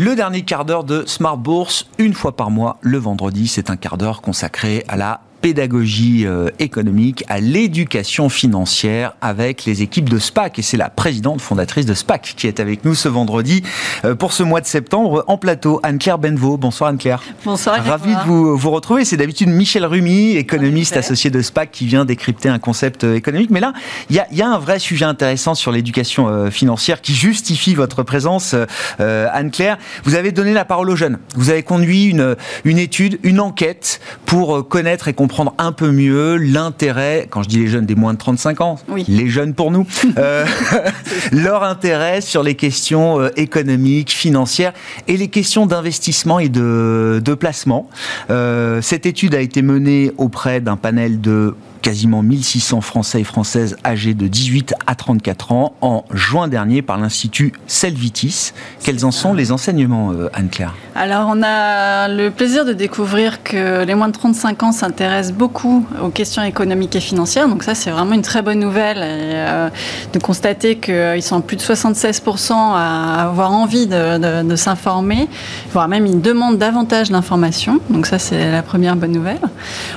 Le 0.06 0.14
dernier 0.14 0.42
quart 0.42 0.64
d'heure 0.64 0.84
de 0.84 1.04
Smart 1.04 1.36
Bourse, 1.36 1.88
une 1.98 2.14
fois 2.14 2.36
par 2.36 2.48
mois, 2.48 2.78
le 2.80 2.96
vendredi, 2.96 3.48
c'est 3.48 3.70
un 3.70 3.76
quart 3.76 3.98
d'heure 3.98 4.22
consacré 4.22 4.84
à 4.86 4.96
la 4.96 5.20
pédagogie 5.40 6.26
euh, 6.26 6.48
économique, 6.58 7.24
à 7.28 7.40
l'éducation 7.40 8.28
financière 8.28 9.14
avec 9.20 9.64
les 9.64 9.82
équipes 9.82 10.08
de 10.08 10.18
SPAC. 10.18 10.58
Et 10.58 10.62
c'est 10.62 10.76
la 10.76 10.90
présidente 10.90 11.40
fondatrice 11.40 11.86
de 11.86 11.94
SPAC 11.94 12.34
qui 12.36 12.46
est 12.46 12.60
avec 12.60 12.84
nous 12.84 12.94
ce 12.94 13.08
vendredi 13.08 13.62
euh, 14.04 14.14
pour 14.14 14.32
ce 14.32 14.42
mois 14.42 14.60
de 14.60 14.66
septembre 14.66 15.24
en 15.28 15.38
plateau. 15.38 15.80
Anne-Claire 15.82 16.18
Benvaux. 16.18 16.56
Bonsoir 16.56 16.90
Anne-Claire. 16.90 17.22
Bonsoir. 17.44 17.84
Ravi 17.84 18.14
de 18.14 18.20
vous, 18.26 18.56
vous 18.56 18.70
retrouver. 18.70 19.04
C'est 19.04 19.16
d'habitude 19.16 19.48
Michel 19.48 19.84
Rumi, 19.84 20.36
économiste 20.36 20.96
associé 20.96 21.30
de 21.30 21.40
SPAC, 21.40 21.70
qui 21.70 21.86
vient 21.86 22.04
décrypter 22.04 22.48
un 22.48 22.58
concept 22.58 23.04
euh, 23.04 23.14
économique. 23.14 23.50
Mais 23.50 23.60
là, 23.60 23.72
il 24.10 24.16
y 24.16 24.42
a, 24.42 24.48
un 24.48 24.58
vrai 24.58 24.78
sujet 24.78 25.04
intéressant 25.04 25.54
sur 25.54 25.72
l'éducation 25.72 26.50
financière 26.50 27.00
qui 27.00 27.14
justifie 27.14 27.74
votre 27.74 28.04
présence, 28.04 28.54
Anne-Claire. 28.98 29.76
Vous 30.04 30.14
avez 30.14 30.30
donné 30.30 30.52
la 30.52 30.64
parole 30.64 30.88
aux 30.88 30.96
jeunes. 30.96 31.18
Vous 31.34 31.50
avez 31.50 31.64
conduit 31.64 32.04
une, 32.04 32.36
une 32.64 32.78
étude, 32.78 33.18
une 33.24 33.40
enquête 33.40 34.00
pour 34.24 34.68
connaître 34.68 35.08
et 35.08 35.14
comprendre 35.14 35.25
comprendre 35.26 35.54
un 35.58 35.72
peu 35.72 35.90
mieux 35.90 36.36
l'intérêt, 36.36 37.26
quand 37.28 37.42
je 37.42 37.48
dis 37.48 37.58
les 37.58 37.66
jeunes 37.66 37.84
des 37.84 37.96
moins 37.96 38.14
de 38.14 38.18
35 38.18 38.60
ans, 38.60 38.78
les 39.08 39.26
jeunes 39.26 39.54
pour 39.54 39.72
nous, 39.72 39.84
euh, 40.18 40.46
leur 41.32 41.64
intérêt 41.64 42.20
sur 42.20 42.44
les 42.44 42.54
questions 42.54 43.18
euh, 43.18 43.30
économiques, 43.34 44.12
financières 44.12 44.72
et 45.08 45.16
les 45.16 45.26
questions 45.26 45.66
d'investissement 45.66 46.38
et 46.38 46.48
de, 46.48 47.20
de 47.24 47.34
placement. 47.34 47.90
Euh, 48.30 48.80
cette 48.82 49.04
étude 49.04 49.34
a 49.34 49.40
été 49.40 49.62
menée 49.62 50.12
auprès 50.16 50.60
d'un 50.60 50.76
panel 50.76 51.20
de 51.20 51.56
quasiment 51.82 52.22
1600 52.22 52.80
Français 52.80 53.20
et 53.20 53.24
Françaises 53.24 53.76
âgés 53.84 54.14
de 54.14 54.26
18 54.26 54.74
à 54.86 54.94
34 54.94 55.52
ans 55.52 55.74
en 55.80 56.04
juin 56.12 56.48
dernier 56.48 56.82
par 56.82 56.98
l'Institut 56.98 57.52
Selvitis. 57.66 58.52
Quels 58.82 59.04
en 59.04 59.10
sont 59.10 59.34
les 59.34 59.52
enseignements, 59.52 60.12
euh, 60.12 60.28
Anne-Claire? 60.34 60.74
Alors, 60.94 61.28
on 61.30 61.42
a 61.42 62.08
le 62.08 62.30
plaisir 62.30 62.64
de 62.64 62.72
découvrir 62.72 63.42
que 63.42 63.84
les 63.84 63.94
moins 63.94 64.08
de 64.08 64.12
35 64.12 64.62
ans 64.62 64.72
s'intéressent 64.72 65.36
beaucoup 65.36 65.86
aux 66.02 66.08
questions 66.08 66.42
économiques 66.42 66.96
et 66.96 67.00
financières. 67.00 67.48
Donc 67.48 67.62
ça, 67.62 67.74
c'est 67.74 67.90
vraiment 67.90 68.14
une 68.14 68.22
très 68.22 68.42
bonne 68.42 68.60
nouvelle. 68.60 68.98
Euh, 69.00 69.68
de 70.12 70.18
constater 70.18 70.76
qu'ils 70.76 71.22
sont 71.22 71.40
plus 71.40 71.56
de 71.56 71.62
76% 71.62 72.52
à 72.52 73.28
avoir 73.28 73.52
envie 73.52 73.86
de, 73.86 74.56
s'informer, 74.56 75.28
voire 75.72 75.88
même 75.88 76.06
ils 76.06 76.20
demandent 76.20 76.58
davantage 76.58 77.10
d'informations. 77.10 77.80
Donc 77.90 78.06
ça, 78.06 78.18
c'est 78.18 78.50
la 78.50 78.62
première 78.62 78.96
bonne 78.96 79.12
nouvelle. 79.12 79.40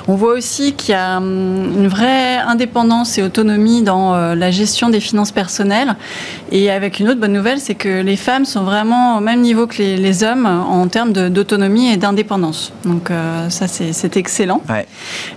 On 0.08 0.16
voit 0.16 0.34
aussi 0.34 0.74
qu'il 0.74 0.94
y 0.94 0.98
a 0.98 1.18
hum, 1.18 1.69
une 1.70 1.88
vraie 1.88 2.38
indépendance 2.38 3.18
et 3.18 3.24
autonomie 3.24 3.82
dans 3.82 4.14
euh, 4.14 4.36
la 4.36 4.52
gestion 4.52 4.90
des 4.90 5.00
finances 5.00 5.32
personnelles. 5.32 5.96
Et 6.52 6.70
avec 6.70 7.00
une 7.00 7.10
autre 7.10 7.20
bonne 7.20 7.34
nouvelle, 7.34 7.60
c'est 7.60 7.76
que 7.76 8.02
les 8.02 8.16
femmes 8.16 8.46
sont 8.46 8.64
vraiment 8.64 9.18
au 9.18 9.22
même 9.22 9.42
niveau 9.42 9.68
que 9.68 9.78
les, 9.78 10.24
hommes 10.24 10.46
en 10.46 10.88
termes 10.88 11.14
d'autonomie 11.14 11.92
et 11.92 11.98
d'indépendance. 11.98 12.74
Donc 12.84 13.12
euh, 13.12 13.50
ça, 13.50 13.68
c'est 13.68 14.18
excellent. 14.18 14.62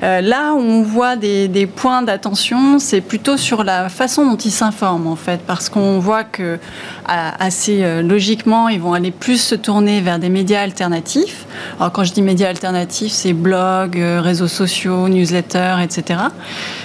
Euh, 0.03 0.21
là 0.21 0.55
où 0.55 0.59
on 0.59 0.83
voit 0.83 1.17
des, 1.17 1.47
des 1.47 1.67
points 1.67 2.03
d'attention, 2.03 2.79
c'est 2.79 3.01
plutôt 3.01 3.37
sur 3.37 3.63
la 3.63 3.89
façon 3.89 4.27
dont 4.27 4.37
ils 4.37 4.51
s'informent, 4.51 5.07
en 5.07 5.17
fait, 5.17 5.41
parce 5.47 5.69
qu'on 5.69 5.99
voit 5.99 6.25
que 6.25 6.59
assez 7.07 8.03
logiquement, 8.03 8.69
ils 8.69 8.81
vont 8.81 8.95
aller 8.95 9.11
plus 9.11 9.39
se 9.41 9.55
tourner 9.55 10.01
vers 10.01 10.19
des 10.19 10.29
médias 10.31 10.63
alternatifs. 10.63 11.47
Alors 11.79 11.93
quand 11.93 12.05
je 12.05 12.13
dis 12.13 12.23
médias 12.23 12.49
alternatifs, 12.49 13.13
c'est 13.13 13.33
blogs, 13.33 14.01
réseaux 14.01 14.49
sociaux, 14.49 15.09
newsletters, 15.09 15.77
etc. 15.83 16.22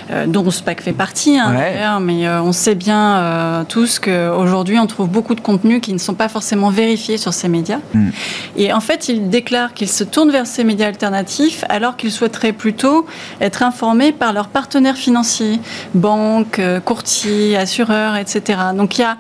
Euh, 0.10 0.26
dont 0.26 0.50
SPAC 0.50 0.82
fait 0.82 0.94
partie, 0.94 1.38
hein, 1.38 2.00
mais 2.00 2.28
euh, 2.28 2.42
on 2.42 2.54
sait 2.54 2.76
bien 2.76 3.18
euh, 3.18 3.64
tous 3.68 4.00
qu'aujourd'hui, 4.00 4.80
on 4.80 4.88
trouve 4.88 5.10
beaucoup 5.10 5.36
de 5.36 5.42
contenus 5.42 5.82
qui 5.82 5.92
ne 5.92 5.98
sont 5.98 6.14
pas 6.14 6.30
forcément 6.30 6.70
vérifiés 6.70 7.18
sur 7.18 7.34
ces 7.34 7.50
médias. 7.50 7.80
Hmm. 7.94 8.12
Et 8.56 8.72
en 8.72 8.80
fait, 8.80 9.10
ils 9.10 9.30
déclarent 9.30 9.74
qu'ils 9.74 9.90
se 9.90 10.06
tournent 10.06 10.32
vers 10.32 10.48
ces 10.48 10.64
médias 10.64 10.88
alternatifs 10.88 11.66
alors 11.68 11.98
qu'ils 11.98 12.14
souhaiteraient 12.14 12.54
plutôt 12.54 13.06
être 13.42 13.64
informés 13.64 14.14
par 14.14 14.32
leurs 14.32 14.48
partenaires 14.48 14.96
financiers, 14.96 15.60
banques, 15.94 16.62
courtiers, 16.86 17.58
assureurs, 17.58 18.16
etc. 18.16 18.60
Donc 18.76 18.98
il 18.98 19.02
y 19.02 19.04
a 19.04 19.18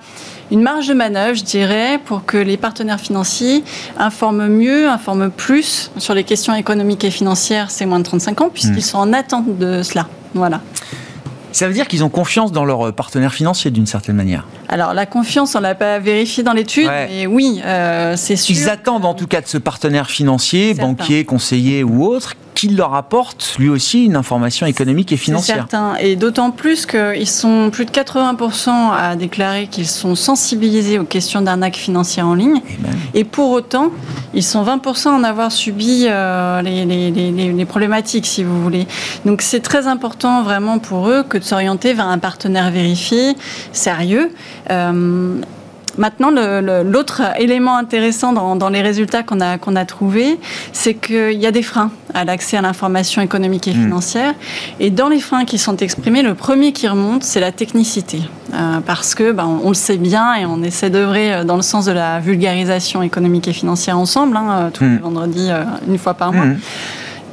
une 0.51 0.61
marge 0.61 0.87
de 0.87 0.93
manœuvre, 0.93 1.35
je 1.35 1.43
dirais, 1.43 1.99
pour 2.03 2.25
que 2.25 2.37
les 2.37 2.57
partenaires 2.57 2.99
financiers 2.99 3.63
informent 3.97 4.47
mieux, 4.47 4.87
informent 4.87 5.29
plus 5.29 5.91
sur 5.97 6.13
les 6.13 6.23
questions 6.23 6.53
économiques 6.53 7.03
et 7.03 7.11
financières, 7.11 7.71
c'est 7.71 7.85
moins 7.85 7.99
de 7.99 8.05
35 8.05 8.41
ans, 8.41 8.49
puisqu'ils 8.53 8.77
hmm. 8.77 8.81
sont 8.81 8.97
en 8.97 9.13
attente 9.13 9.57
de 9.57 9.83
cela. 9.83 10.07
Voilà. 10.33 10.61
Ça 11.51 11.67
veut 11.67 11.73
dire 11.73 11.87
qu'ils 11.87 12.03
ont 12.03 12.09
confiance 12.09 12.51
dans 12.51 12.65
leurs 12.65 12.93
partenaires 12.93 13.33
financiers 13.33 13.71
d'une 13.71 13.87
certaine 13.87 14.15
manière. 14.15 14.45
Alors 14.69 14.93
la 14.93 15.05
confiance, 15.05 15.55
on 15.55 15.59
l'a 15.59 15.75
pas 15.75 15.97
vérifié 15.97 16.43
dans 16.43 16.53
l'étude, 16.53 16.87
mais 16.87 17.25
oui, 17.25 17.61
euh, 17.65 18.13
c'est 18.15 18.35
sûr. 18.35 18.55
Ils 18.55 18.69
attendent 18.69 19.05
en 19.05 19.15
tout 19.15 19.27
cas 19.27 19.41
de 19.41 19.47
ce 19.47 19.57
partenaire 19.57 20.09
financier, 20.09 20.75
banquier, 20.75 21.25
conseiller 21.25 21.83
ou 21.83 22.05
autre, 22.05 22.35
qu'il 22.57 22.75
leur 22.75 22.95
apporte 22.95 23.55
lui 23.59 23.69
aussi 23.69 24.05
une 24.05 24.15
information 24.15 24.65
économique 24.65 25.11
et 25.11 25.17
financière. 25.17 25.57
Certain. 25.57 25.95
Et 25.97 26.15
d'autant 26.15 26.49
plus 26.49 26.87
qu'ils 26.87 27.27
sont 27.27 27.69
plus 27.71 27.85
de 27.85 27.91
80% 27.91 28.71
à 28.97 29.15
déclarer 29.15 29.67
qu'ils 29.67 29.85
sont 29.85 30.15
sensibilisés 30.15 30.97
aux 30.97 31.03
questions 31.03 31.41
d'arnaque 31.41 31.75
financière 31.75 32.25
en 32.25 32.33
ligne. 32.33 32.57
Et, 32.57 32.77
ben. 32.79 32.89
et, 33.13 33.23
pour 33.25 33.51
autant, 33.51 33.91
ils 34.33 34.43
sont 34.43 34.63
20% 34.63 35.09
à 35.09 35.11
en 35.11 35.23
avoir 35.23 35.51
subi 35.51 36.07
euh, 36.07 36.63
les, 36.63 36.83
les, 36.85 37.11
les, 37.11 37.31
les, 37.31 37.65
problématiques, 37.65 38.25
si 38.25 38.43
vous 38.43 38.59
voulez. 38.63 38.87
Donc 39.23 39.43
c'est 39.43 39.61
très 39.61 39.85
important 39.85 40.41
vraiment 40.41 40.79
pour 40.79 41.09
eux 41.09 41.21
que 41.21 41.37
de 41.37 41.43
s'orienter 41.43 41.93
vers 41.93 42.07
un 42.07 42.17
partenaire 42.17 42.71
vérifié, 42.71 43.35
sérieux. 43.71 44.31
Euh, 44.71 45.39
Maintenant, 45.97 46.29
l'autre 46.31 47.21
élément 47.39 47.77
intéressant 47.77 48.33
dans, 48.33 48.69
les 48.69 48.81
résultats 48.81 49.23
qu'on 49.23 49.39
a, 49.41 49.57
qu'on 49.57 49.75
a 49.75 49.85
trouvés, 49.85 50.39
c'est 50.73 50.93
qu'il 50.93 51.39
y 51.39 51.45
a 51.45 51.51
des 51.51 51.63
freins 51.63 51.91
à 52.13 52.25
l'accès 52.25 52.57
à 52.57 52.61
l'information 52.61 53.21
économique 53.21 53.67
et 53.67 53.73
hmm. 53.73 53.83
financière. 53.83 54.33
Et 54.79 54.89
dans 54.89 55.09
les 55.09 55.19
freins 55.19 55.45
qui 55.45 55.57
sont 55.57 55.77
exprimés, 55.77 56.21
le 56.21 56.35
premier 56.35 56.71
qui 56.71 56.87
remonte, 56.87 57.23
c'est 57.23 57.39
la 57.39 57.51
technicité. 57.51 58.21
Euh, 58.53 58.79
parce 58.85 59.13
que, 59.13 59.31
ben, 59.31 59.59
on 59.63 59.69
le 59.69 59.75
sait 59.75 59.97
bien 59.97 60.35
et 60.35 60.45
on 60.45 60.63
essaie 60.63 60.89
d'œuvrer 60.89 61.33
euh, 61.33 61.43
dans 61.43 61.57
le 61.57 61.61
sens 61.61 61.85
de 61.85 61.91
la 61.91 62.19
vulgarisation 62.19 63.01
économique 63.01 63.47
et 63.47 63.53
financière 63.53 63.97
ensemble, 63.97 64.37
hein, 64.37 64.47
euh, 64.49 64.69
tous 64.71 64.83
les 64.83 64.91
hmm. 64.91 64.99
vendredis, 64.99 65.49
une 65.87 65.97
fois 65.97 66.13
par 66.13 66.31
mois. 66.31 66.45
Hmm 66.45 66.57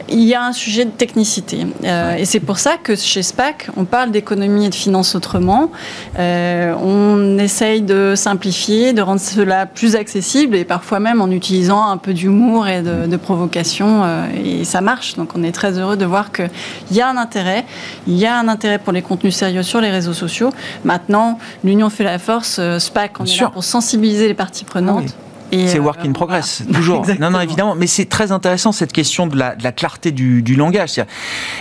il 0.08 0.24
y 0.24 0.34
a 0.34 0.44
un 0.44 0.52
sujet 0.52 0.84
de 0.84 0.90
technicité. 0.90 1.66
Euh, 1.84 2.16
et 2.16 2.24
c'est 2.24 2.40
pour 2.40 2.58
ça 2.58 2.76
que 2.76 2.94
chez 2.96 3.22
SPAC, 3.22 3.68
on 3.76 3.84
parle 3.84 4.10
d'économie 4.10 4.66
et 4.66 4.70
de 4.70 4.74
finance 4.74 5.14
autrement. 5.14 5.70
Euh, 6.18 6.74
on 6.82 7.38
essaye 7.38 7.82
de 7.82 8.14
simplifier, 8.16 8.92
de 8.92 9.02
rendre 9.02 9.20
cela 9.20 9.66
plus 9.66 9.96
accessible 9.96 10.56
et 10.56 10.64
parfois 10.64 11.00
même 11.00 11.20
en 11.20 11.30
utilisant 11.30 11.88
un 11.88 11.96
peu 11.96 12.12
d'humour 12.12 12.68
et 12.68 12.82
de, 12.82 13.16
provocation. 13.16 14.02
Euh, 14.04 14.26
et 14.44 14.64
ça 14.64 14.80
marche. 14.80 15.14
Donc 15.14 15.30
on 15.34 15.42
est 15.42 15.52
très 15.52 15.78
heureux 15.78 15.96
de 15.96 16.04
voir 16.04 16.32
qu'il 16.32 16.50
y 16.90 17.00
a 17.00 17.08
un 17.08 17.16
intérêt. 17.16 17.64
Il 18.06 18.16
y 18.16 18.26
a 18.26 18.38
un 18.38 18.48
intérêt 18.48 18.78
pour 18.78 18.92
les 18.92 19.02
contenus 19.02 19.34
sérieux 19.34 19.62
sur 19.62 19.80
les 19.80 19.90
réseaux 19.90 20.12
sociaux. 20.12 20.50
Maintenant, 20.84 21.38
l'union 21.62 21.90
fait 21.90 22.04
la 22.04 22.18
force. 22.18 22.60
SPAC, 22.78 23.20
on 23.20 23.24
est 23.24 23.40
là 23.40 23.50
pour 23.50 23.64
sensibiliser 23.64 24.28
les 24.28 24.34
parties 24.34 24.64
prenantes. 24.64 25.14
C'est 25.66 25.78
work 25.78 26.04
in 26.04 26.12
progress, 26.12 26.62
toujours. 26.72 27.06
non, 27.20 27.30
non, 27.30 27.40
évidemment. 27.40 27.74
Mais 27.74 27.86
c'est 27.86 28.06
très 28.06 28.32
intéressant 28.32 28.72
cette 28.72 28.92
question 28.92 29.26
de 29.26 29.36
la, 29.36 29.54
de 29.56 29.64
la 29.64 29.72
clarté 29.72 30.12
du, 30.12 30.42
du 30.42 30.54
langage. 30.54 31.00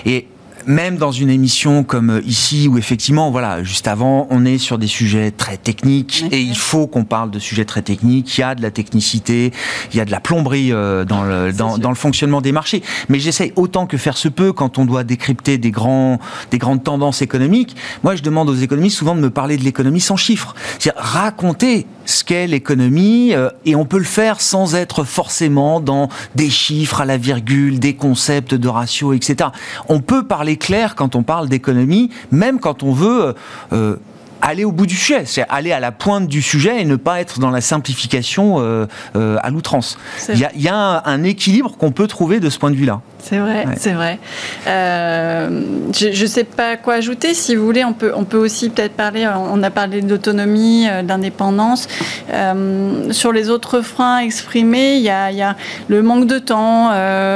Et 0.05 0.27
même 0.67 0.97
dans 0.97 1.11
une 1.11 1.29
émission 1.29 1.83
comme 1.83 2.21
ici, 2.25 2.67
où 2.67 2.77
effectivement, 2.77 3.31
voilà, 3.31 3.63
juste 3.63 3.87
avant, 3.87 4.27
on 4.29 4.45
est 4.45 4.57
sur 4.57 4.77
des 4.77 4.87
sujets 4.87 5.31
très 5.31 5.57
techniques 5.57 6.25
et 6.31 6.41
il 6.41 6.57
faut 6.57 6.87
qu'on 6.87 7.03
parle 7.03 7.31
de 7.31 7.39
sujets 7.39 7.65
très 7.65 7.81
techniques. 7.81 8.37
Il 8.37 8.41
y 8.41 8.43
a 8.43 8.55
de 8.55 8.61
la 8.61 8.71
technicité, 8.71 9.51
il 9.91 9.97
y 9.97 10.01
a 10.01 10.05
de 10.05 10.11
la 10.11 10.19
plomberie 10.19 10.71
euh, 10.71 11.05
dans, 11.05 11.23
le, 11.23 11.51
dans, 11.51 11.77
dans, 11.77 11.89
le 11.89 11.95
fonctionnement 11.95 12.41
des 12.41 12.51
marchés. 12.51 12.83
Mais 13.09 13.19
j'essaye 13.19 13.53
autant 13.55 13.85
que 13.87 13.97
faire 13.97 14.17
se 14.17 14.27
peut 14.27 14.53
quand 14.53 14.77
on 14.77 14.85
doit 14.85 15.03
décrypter 15.03 15.57
des, 15.57 15.71
grands, 15.71 16.19
des 16.51 16.57
grandes 16.57 16.83
tendances 16.83 17.21
économiques. 17.21 17.75
Moi, 18.03 18.15
je 18.15 18.21
demande 18.23 18.49
aux 18.49 18.55
économistes 18.55 18.97
souvent 18.97 19.15
de 19.15 19.21
me 19.21 19.29
parler 19.29 19.57
de 19.57 19.63
l'économie 19.63 20.01
sans 20.01 20.17
chiffres. 20.17 20.55
C'est-à-dire 20.79 21.01
raconter 21.01 21.85
ce 22.05 22.23
qu'est 22.23 22.47
l'économie 22.47 23.33
euh, 23.33 23.49
et 23.65 23.75
on 23.75 23.85
peut 23.85 23.97
le 23.97 24.03
faire 24.03 24.41
sans 24.41 24.75
être 24.75 25.03
forcément 25.03 25.79
dans 25.79 26.09
des 26.35 26.49
chiffres 26.49 27.01
à 27.01 27.05
la 27.05 27.17
virgule, 27.17 27.79
des 27.79 27.95
concepts 27.95 28.53
de 28.53 28.67
ratio, 28.67 29.13
etc. 29.13 29.49
On 29.89 29.99
peut 29.99 30.25
parler 30.25 30.57
clair 30.57 30.95
quand 30.95 31.15
on 31.15 31.23
parle 31.23 31.49
d'économie, 31.49 32.09
même 32.31 32.59
quand 32.59 32.83
on 32.83 32.93
veut 32.93 33.35
euh, 33.71 33.95
aller 34.43 34.65
au 34.65 34.71
bout 34.71 34.85
du 34.85 34.95
sujet, 34.95 35.23
c'est 35.25 35.45
aller 35.49 35.71
à 35.71 35.79
la 35.79 35.91
pointe 35.91 36.27
du 36.27 36.41
sujet 36.41 36.81
et 36.81 36.85
ne 36.85 36.97
pas 36.97 37.21
être 37.21 37.39
dans 37.39 37.49
la 37.49 37.61
simplification 37.61 38.57
euh, 38.59 38.85
à 39.15 39.49
l'outrance. 39.49 39.97
Il 40.29 40.39
y 40.39 40.67
a, 40.67 41.01
un 41.05 41.23
équilibre 41.23 41.77
qu'on 41.77 41.91
peut 41.91 42.07
trouver 42.07 42.39
de 42.39 42.49
ce 42.49 42.59
point 42.59 42.69
de 42.69 42.75
vue-là. 42.75 43.01
C'est 43.23 43.37
vrai, 43.37 43.65
c'est 43.77 43.93
vrai. 43.93 44.19
Euh, 44.67 45.61
je 45.93 46.21
ne 46.21 46.27
sais 46.27 46.43
pas 46.43 46.75
quoi 46.75 46.95
ajouter. 46.95 47.33
Si 47.33 47.55
vous 47.55 47.65
voulez, 47.65 47.85
on 47.85 47.93
peut, 47.93 48.11
on 48.13 48.25
peut 48.25 48.37
aussi 48.37 48.69
peut-être 48.69 48.95
parler. 48.95 49.25
On 49.27 49.63
a 49.63 49.69
parlé 49.69 50.01
d'autonomie, 50.01 50.87
euh, 50.89 51.03
d'indépendance. 51.03 51.87
Euh, 52.33 53.13
sur 53.13 53.31
les 53.31 53.49
autres 53.49 53.79
freins 53.79 54.19
exprimés, 54.19 54.97
il 54.97 55.03
y 55.03 55.09
a, 55.09 55.31
y 55.31 55.41
a 55.41 55.55
le 55.87 56.03
manque 56.03 56.27
de 56.27 56.37
temps, 56.37 56.91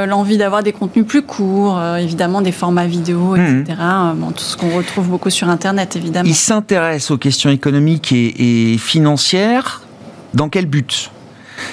l'envie 0.06 0.36
d'avoir 0.36 0.62
des 0.62 0.72
contenus 0.72 1.06
plus 1.06 1.22
courts, 1.22 1.80
évidemment 1.96 2.42
des 2.42 2.52
formats 2.52 2.86
vidéo, 2.86 3.36
etc. 3.36 3.64
Mmh. 3.78 4.32
tout 4.36 4.44
ce 4.44 4.56
qu'on 4.56 4.76
retrouve 4.76 5.08
beaucoup 5.08 5.30
sur 5.30 5.48
Internet, 5.48 5.96
évidemment. 5.96 6.28
Ils 6.28 6.34
s'intéressent 6.34 6.97
aux 7.10 7.18
questions 7.18 7.50
économiques 7.50 8.12
et, 8.12 8.76
financières. 8.78 9.82
Dans 10.34 10.48
quel 10.48 10.66
but? 10.66 11.10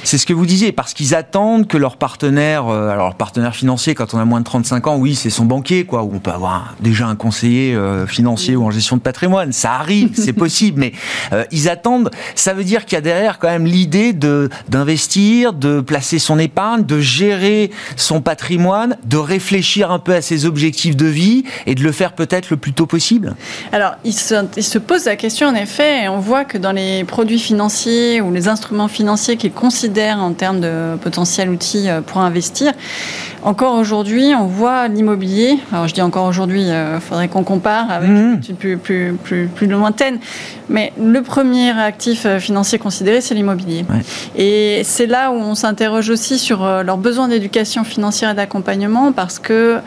C'est 0.04 0.18
ce 0.18 0.26
que 0.26 0.34
vous 0.34 0.46
disiez, 0.46 0.72
parce 0.72 0.94
qu'ils 0.94 1.16
attendent 1.16 1.68
que 1.68 1.78
leur 1.78 1.98
partenaire, 1.98 2.68
euh, 2.68 2.90
alors 2.90 3.06
leur 3.08 3.16
partenaire 3.16 3.56
financier, 3.56 3.96
quand 3.96 4.14
on 4.14 4.20
a 4.20 4.26
moins 4.26 4.40
de 4.40 4.46
35 4.46 4.88
ans, 4.88 4.98
oui, 4.98 5.16
c'est 5.16 5.30
son 5.30 5.46
banquier, 5.46 5.86
quoi, 5.86 6.04
ou 6.04 6.12
on 6.16 6.20
peut 6.20 6.32
avoir 6.32 6.76
déjà 6.80 7.08
un 7.08 7.16
conseiller 7.16 7.74
euh, 7.76 8.08
financier 8.08 8.56
ou 8.56 8.66
en 8.66 8.72
gestion 8.72 8.98
de 8.98 9.02
patrimoine. 9.02 9.52
Ça 9.52 9.74
arrive, 9.74 10.12
c'est 10.16 10.34
possible, 10.34 10.80
mais 10.80 10.94
euh, 11.34 11.44
ils 11.52 11.70
attendent. 11.70 12.12
Ça 12.36 12.54
veut 12.54 12.64
dire 12.64 12.86
qu'il 12.86 12.96
y 12.96 12.98
a 12.98 13.02
derrière 13.02 13.40
quand 13.40 13.50
même 13.50 13.66
l'idée 13.66 14.14
de 14.14 14.50
d'investir, 14.70 15.54
de 15.54 15.82
placer 15.82 16.20
son 16.20 16.40
épargne, 16.40 16.84
de 16.86 17.00
gérer 17.00 17.72
son 17.96 18.22
patrimoine, 18.22 18.98
de 19.06 19.18
réfléchir 19.18 19.92
un 19.92 20.00
peu 20.00 20.14
à 20.14 20.22
ses 20.22 20.46
objectifs 20.46 20.96
de 20.96 21.06
vie 21.06 21.44
et 21.66 21.76
de 21.76 21.84
le 21.84 21.92
faire 21.92 22.14
peut-être 22.14 22.50
le 22.50 22.58
plus 22.58 22.74
tôt 22.74 22.86
possible. 22.86 23.36
Alors, 23.72 23.94
ils 24.04 24.14
se, 24.14 24.36
ils 24.58 24.64
se 24.64 24.78
posent 24.78 25.06
la 25.06 25.16
question 25.16 25.48
en 25.48 25.56
effet, 25.56 26.04
et 26.04 26.10
on 26.10 26.20
voit 26.20 26.46
que 26.46 26.58
dans 26.58 26.72
les 26.72 27.04
produits 27.04 27.40
financiers 27.40 28.22
ou 28.22 28.32
les 28.32 28.48
instruments 28.48 28.88
financiers 28.88 29.38
qu'ils 29.38 29.52
considère 29.76 30.20
en 30.20 30.32
termes 30.32 30.62
de 30.62 30.96
potentiel 31.02 31.50
outil 31.50 31.90
euh, 31.90 32.00
pour 32.00 32.20
investir. 32.22 32.72
Encore 33.44 33.78
aujourd'hui, 33.78 34.34
on 34.34 34.46
voit 34.46 34.88
l'immobilier. 34.88 35.60
Alors 35.74 35.90
je 35.90 35.94
dis 35.94 36.02
encore 36.02 36.28
aujourd'hui, 36.28 36.62
il 36.62 36.72
euh, 36.72 37.02
faudrait 37.02 37.28
qu'on 37.28 37.44
compare 37.44 37.92
avec 37.92 38.10
mmh. 38.10 38.40
une 38.48 38.56
plus, 38.56 38.78
plus, 38.78 39.18
plus, 39.22 39.48
plus 39.48 39.68
lointaine. 39.68 40.20
Mais 40.70 40.94
le 40.98 41.22
premier 41.22 41.72
actif 41.72 42.26
euh, 42.26 42.40
financier 42.40 42.80
considéré, 42.80 43.20
c'est 43.20 43.36
l'immobilier. 43.36 43.84
Et 44.38 44.82
c'est 44.86 45.08
là 45.08 45.32
où 45.32 45.36
on 45.36 45.56
s'interroge 45.56 46.10
aussi 46.10 46.40
sur 46.40 46.64
leurs 46.64 46.98
besoins 46.98 47.28
d'éducation 47.28 47.84
financière 47.84 48.32
et 48.32 48.36
d'accompagnement 48.36 49.12
parce 49.12 49.40
que 49.40 49.80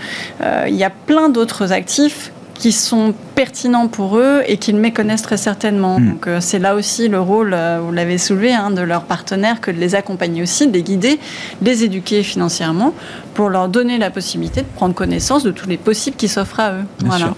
il 0.67 0.75
y 0.75 0.85
a 0.85 0.91
plein 0.91 1.31
d'autres 1.31 1.73
actifs 1.73 2.31
qui 2.59 2.73
sont 2.73 3.15
pertinents 3.35 3.87
pour 3.87 4.19
eux 4.19 4.43
et 4.47 4.57
qu'ils 4.57 4.77
méconnaissent 4.77 5.23
très 5.23 5.37
certainement. 5.37 6.01
Hmm. 6.01 6.11
Donc 6.11 6.27
euh, 6.27 6.41
c'est 6.41 6.59
là 6.59 6.75
aussi 6.75 7.09
le 7.09 7.21
rôle, 7.21 7.55
euh, 7.55 7.81
vous 7.83 7.93
l'avez 7.93 8.19
soulevé, 8.19 8.53
hein, 8.53 8.71
de 8.71 8.83
leurs 8.83 9.05
partenaires 9.05 9.61
que 9.61 9.71
de 9.71 9.79
les 9.79 9.95
accompagner 9.95 10.43
aussi, 10.43 10.67
de 10.67 10.73
les 10.73 10.83
guider, 10.83 11.19
les 11.63 11.85
éduquer 11.85 12.23
financièrement 12.23 12.93
pour 13.35 13.49
leur 13.49 13.69
donner 13.69 13.97
la 13.97 14.11
possibilité 14.11 14.63
de 14.63 14.67
prendre 14.75 14.95
connaissance 14.95 15.45
de 15.45 15.53
tous 15.53 15.69
les 15.69 15.77
possibles 15.77 16.17
qui 16.17 16.29
s'offrent 16.29 16.61
à 16.61 16.73
eux. 16.73 16.85
voilà. 17.05 17.35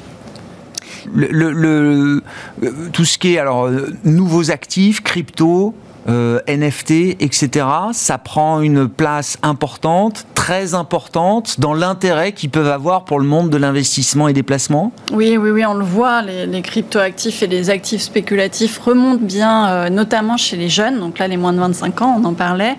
Le, 1.15 2.23
euh, 2.63 2.71
tout 2.93 3.05
ce 3.05 3.19
qui 3.19 3.35
est 3.35 3.39
alors 3.39 3.71
nouveaux 4.05 4.51
actifs, 4.51 5.03
crypto, 5.03 5.75
euh, 6.09 6.41
NFT, 6.49 7.21
etc. 7.21 7.67
Ça 7.93 8.17
prend 8.17 8.63
une 8.63 8.89
place 8.89 9.37
importante, 9.43 10.25
très 10.35 10.73
importante, 10.73 11.61
dans 11.61 11.75
l'intérêt 11.75 12.33
qu'ils 12.33 12.49
peuvent 12.49 12.71
avoir 12.71 13.05
pour 13.05 13.21
le 13.21 13.27
monde 13.27 13.51
de 13.51 13.59
l'investissement 13.59 14.27
et 14.27 14.33
des 14.33 14.43
placements 14.43 14.93
Oui, 15.13 15.37
oui, 15.37 15.51
oui, 15.51 15.67
on 15.67 15.75
le 15.75 15.85
voit. 15.85 16.23
Les, 16.23 16.47
les 16.47 16.63
crypto-actifs 16.63 17.43
et 17.43 17.47
les 17.47 17.69
actifs 17.69 18.01
spéculatifs 18.01 18.79
remontent 18.79 19.23
bien, 19.23 19.69
euh, 19.69 19.89
notamment 19.91 20.39
chez 20.39 20.57
les 20.57 20.71
jeunes. 20.71 20.99
Donc 21.01 21.19
là, 21.19 21.29
les 21.29 21.37
moins 21.37 21.53
de 21.53 21.59
25 21.59 22.01
ans, 22.01 22.19
on 22.19 22.25
en 22.25 22.35
parlait. 22.35 22.77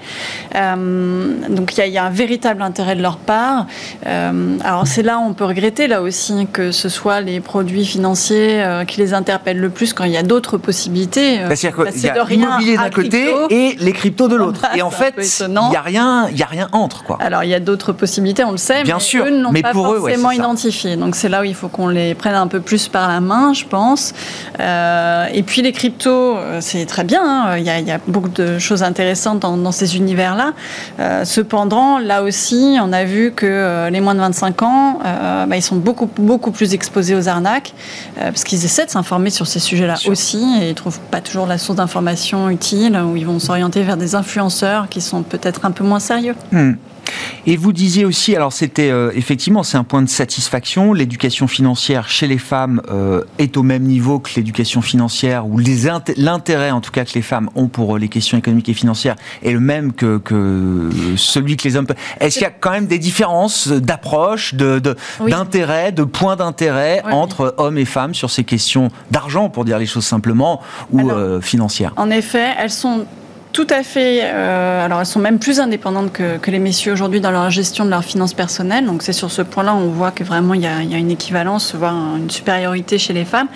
Euh, 0.56 1.48
donc 1.48 1.78
il 1.78 1.86
y, 1.86 1.90
y, 1.92 1.98
a 2.00 2.06
un 2.06 2.10
véritable 2.10 2.64
intérêt 2.64 2.96
de 2.96 3.04
leur 3.04 3.18
part. 3.18 3.68
alors 4.04 4.88
c'est 4.88 5.04
là 5.04 5.20
où 5.20 5.30
on 5.30 5.34
peut 5.34 5.46
regretter, 5.46 5.88
là 5.88 6.02
aussi, 6.02 6.48
que 6.52 6.72
ce 6.72 6.90
soit 6.90 7.22
les 7.22 7.40
produits 7.40 7.86
financiers 7.86 8.64
qui 8.88 9.00
les 9.00 9.14
interpellent 9.14 9.60
le 9.60 9.70
plus 9.70 9.94
quand 9.94 10.06
il 10.06 10.12
y 10.12 10.18
a 10.18 10.24
d'autres 10.24 10.58
possibilités. 10.58 11.38
C'est-à-dire 11.54 11.76
qu'il 11.92 12.02
y 12.04 12.10
a 12.10 12.24
l'immobilier 12.26 12.78
d'un 12.78 12.90
côté 12.90 13.11
et 13.14 13.76
les 13.80 13.92
cryptos 13.94 14.28
de 14.28 14.36
l'autre. 14.36 14.66
et 14.76 14.82
en 14.82 14.92
fait, 14.92 15.16
il 15.40 15.48
n'y 15.48 15.76
a 15.76 15.82
rien, 15.82 16.28
il 16.30 16.38
y 16.38 16.44
a 16.44 16.48
rien 16.48 16.68
entre 16.72 17.04
quoi. 17.04 17.18
Alors 17.20 17.44
il 17.44 17.50
y 17.50 17.56
a 17.56 17.60
d'autres 17.60 17.94
possibilités, 17.94 18.44
on 18.44 18.52
le 18.52 18.58
sait, 18.58 18.84
Bien 18.84 18.96
mais 18.96 19.02
sûr, 19.02 19.26
eux 19.26 19.32
n'ont 19.32 19.54
pas 19.54 19.74
forcément 19.74 20.32
identifié. 20.32 20.96
Donc 20.96 21.16
c'est 21.16 21.30
là 21.30 21.42
où 21.42 21.44
il 21.44 21.56
faut 21.56 21.68
qu'on 21.68 21.88
les 21.88 22.16
prenne 22.16 22.36
un 22.36 22.48
peu 22.48 22.60
plus 22.60 22.88
par 22.88 23.08
la 23.08 23.20
main, 23.20 23.54
je 23.54 23.66
pense. 23.66 24.14
Euh, 24.60 25.28
et 25.34 25.44
puis 25.44 25.62
les 25.62 25.72
cryptos, 25.72 26.38
euh, 26.38 26.60
c'est 26.62 26.86
très 26.86 27.04
bien. 27.04 27.22
Hein. 27.24 27.58
Il, 27.58 27.66
y 27.66 27.92
a, 27.92 28.00
beaucoup 28.08 28.30
de 28.30 28.60
choses 28.60 28.84
intéressantes 28.84 29.40
dans, 29.40 29.72
ces 29.72 29.96
univers-là. 29.96 30.54
Euh, 31.00 31.26
cependant, 31.26 31.98
là 32.00 32.24
aussi, 32.24 32.78
on 32.82 32.92
a 32.92 33.04
vu 33.04 33.32
que 33.32 33.90
les 33.90 34.02
moins 34.02 34.16
de 34.16 34.20
25 34.20 34.62
ans, 34.64 35.00
bah, 35.48 35.56
ils 35.56 35.62
sont 35.62 35.76
beaucoup 35.76 36.10
beaucoup 36.18 36.52
plus 36.52 36.74
exposés 36.74 37.16
aux 37.16 37.28
arnaques 37.28 37.74
parce 38.20 38.44
qu'ils 38.44 38.64
essaient 38.66 38.86
de 38.86 38.92
s'informer 38.92 39.30
sur 39.30 39.48
ces 39.48 39.60
sujets-là 39.60 39.96
aussi 40.08 40.44
et 40.62 40.70
ils 40.70 40.76
trouvent 40.76 41.00
pas 41.12 41.22
toujours 41.22 41.46
la 41.46 41.58
source 41.58 41.78
d'information 41.78 42.50
utile 42.50 43.01
où 43.06 43.16
ils 43.16 43.26
vont 43.26 43.40
s'orienter 43.40 43.84
vers 43.84 43.98
des 43.98 44.16
influenceurs 44.16 44.90
qui 44.90 45.02
sont 45.02 45.24
peut-être 45.24 45.66
un 45.66 45.72
peu 45.72 45.84
moins 45.84 46.00
sérieux. 46.00 46.36
Hmm. 46.52 46.74
Et 47.48 47.58
vous 47.58 47.74
disiez 47.74 48.06
aussi, 48.06 48.36
alors 48.36 48.54
c'était 48.54 48.92
euh, 48.92 49.12
effectivement 49.16 49.64
c'est 49.64 49.78
un 49.78 49.84
point 49.84 50.02
de 50.02 50.10
satisfaction, 50.10 50.94
l'éducation 50.94 51.48
financière 51.48 52.08
chez 52.08 52.28
les 52.28 52.38
femmes 52.38 52.82
euh, 52.90 53.24
est 53.40 53.58
au 53.58 53.64
même 53.64 53.84
niveau 53.84 54.20
que 54.20 54.30
l'éducation 54.36 54.82
financière 54.82 55.48
ou 55.48 55.60
l'intérêt 56.18 56.72
en 56.72 56.82
tout 56.82 56.92
cas 56.92 57.04
que 57.04 57.14
les 57.16 57.24
femmes 57.24 57.50
ont 57.56 57.68
pour 57.68 57.96
euh, 57.96 58.00
les 58.00 58.10
questions 58.10 58.38
économiques 58.38 58.70
et 58.70 58.74
financières 58.74 59.16
est 59.42 59.52
le 59.52 59.60
même 59.60 59.94
que, 59.94 60.20
que 60.20 60.90
celui 61.16 61.58
que 61.58 61.68
les 61.68 61.76
hommes. 61.76 61.88
Est-ce 62.20 62.36
qu'il 62.36 62.44
y 62.44 62.46
a 62.46 62.52
quand 62.52 62.72
même 62.72 62.88
des 62.88 63.00
différences 63.00 63.68
d'approche, 63.68 64.54
d'intérêt, 64.54 65.92
de, 65.92 65.98
de 65.98 66.04
points 66.04 66.36
d'intérêt 66.36 67.02
entre 67.06 67.56
hommes 67.58 67.78
et 67.78 67.86
femmes 67.86 68.14
sur 68.14 68.30
ces 68.30 68.44
questions 68.44 68.90
d'argent 69.10 69.50
pour 69.50 69.66
dire 69.66 69.80
les 69.80 69.86
choses 69.86 70.06
simplement 70.06 70.62
ou 70.92 71.10
financières? 71.42 71.94
En 71.98 72.12
effet, 72.12 72.50
elles 72.60 72.70
sont 72.70 73.06
tout 73.54 73.68
à 73.70 73.84
fait. 73.84 74.22
Euh, 74.24 74.86
alors, 74.86 75.00
elles 75.00 75.06
sont 75.06 75.20
même 75.20 75.40
plus 75.40 75.60
indépendantes 75.60 76.12
que, 76.12 76.38
que 76.38 76.52
les 76.52 76.60
messieurs 76.60 76.94
aujourd'hui 76.94 77.20
dans 77.20 77.32
leur 77.32 77.50
gestion 77.50 77.86
de 77.86 77.90
leurs 77.90 78.04
finances 78.04 78.34
personnelles. 78.34 78.86
Donc, 78.86 79.04
c'est 79.04 79.14
sur 79.14 79.32
ce 79.32 79.42
point-là, 79.42 79.76
on 79.76 79.88
voit 79.88 80.12
que 80.12 80.24
vraiment 80.24 80.54
il 80.54 80.62
y, 80.62 80.68
a, 80.68 80.82
il 80.84 80.92
y, 80.92 80.96
a, 80.96 80.98
une 80.98 81.12
équivalence, 81.12 81.76
voire 81.76 81.96
une 82.18 82.30
supériorité 82.30 82.98
chez 82.98 83.14
les 83.14 83.26
femmes. 83.26 83.48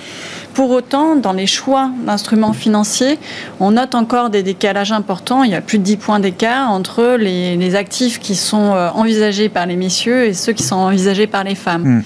Pour 0.54 0.70
autant, 0.70 1.18
dans 1.18 1.34
les 1.34 1.48
choix 1.48 1.92
d'instruments 2.06 2.54
financiers, 2.54 3.20
on 3.60 3.72
note 3.72 3.94
encore 3.94 4.30
des 4.30 4.42
décalages 4.42 4.94
importants. 4.94 5.44
Il 5.44 5.52
y 5.52 5.56
a 5.56 5.60
plus 5.60 5.80
de 5.80 5.84
10 5.84 5.98
points 5.98 6.20
d'écart 6.22 6.72
entre 6.72 7.18
les, 7.20 7.58
les, 7.58 7.76
actifs 7.76 8.20
qui 8.20 8.36
sont 8.36 8.74
euh, 8.74 8.90
envisagés 8.92 9.50
par 9.50 9.66
les 9.66 9.76
messieurs 9.76 10.24
et 10.24 10.34
ceux 10.34 10.54
qui 10.54 10.64
sont 10.64 10.78
envisagés 10.78 11.28
par 11.28 11.44
les 11.44 11.56
femmes. 11.56 11.84
Mmh. 11.84 12.04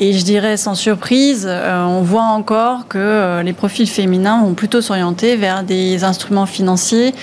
Et 0.00 0.12
je 0.12 0.24
dirais 0.24 0.56
sans 0.56 0.74
surprise, 0.74 1.46
euh, 1.48 1.84
on 1.84 2.02
voit 2.02 2.22
encore 2.22 2.88
que 2.88 2.98
euh, 2.98 3.42
les 3.44 3.52
profils 3.52 3.88
féminins 3.88 4.42
vont 4.42 4.54
plutôt 4.54 4.80
s'orienter 4.80 5.36
vers 5.36 5.62
des 5.62 6.02
instruments 6.02 6.46
financiers 6.46 7.14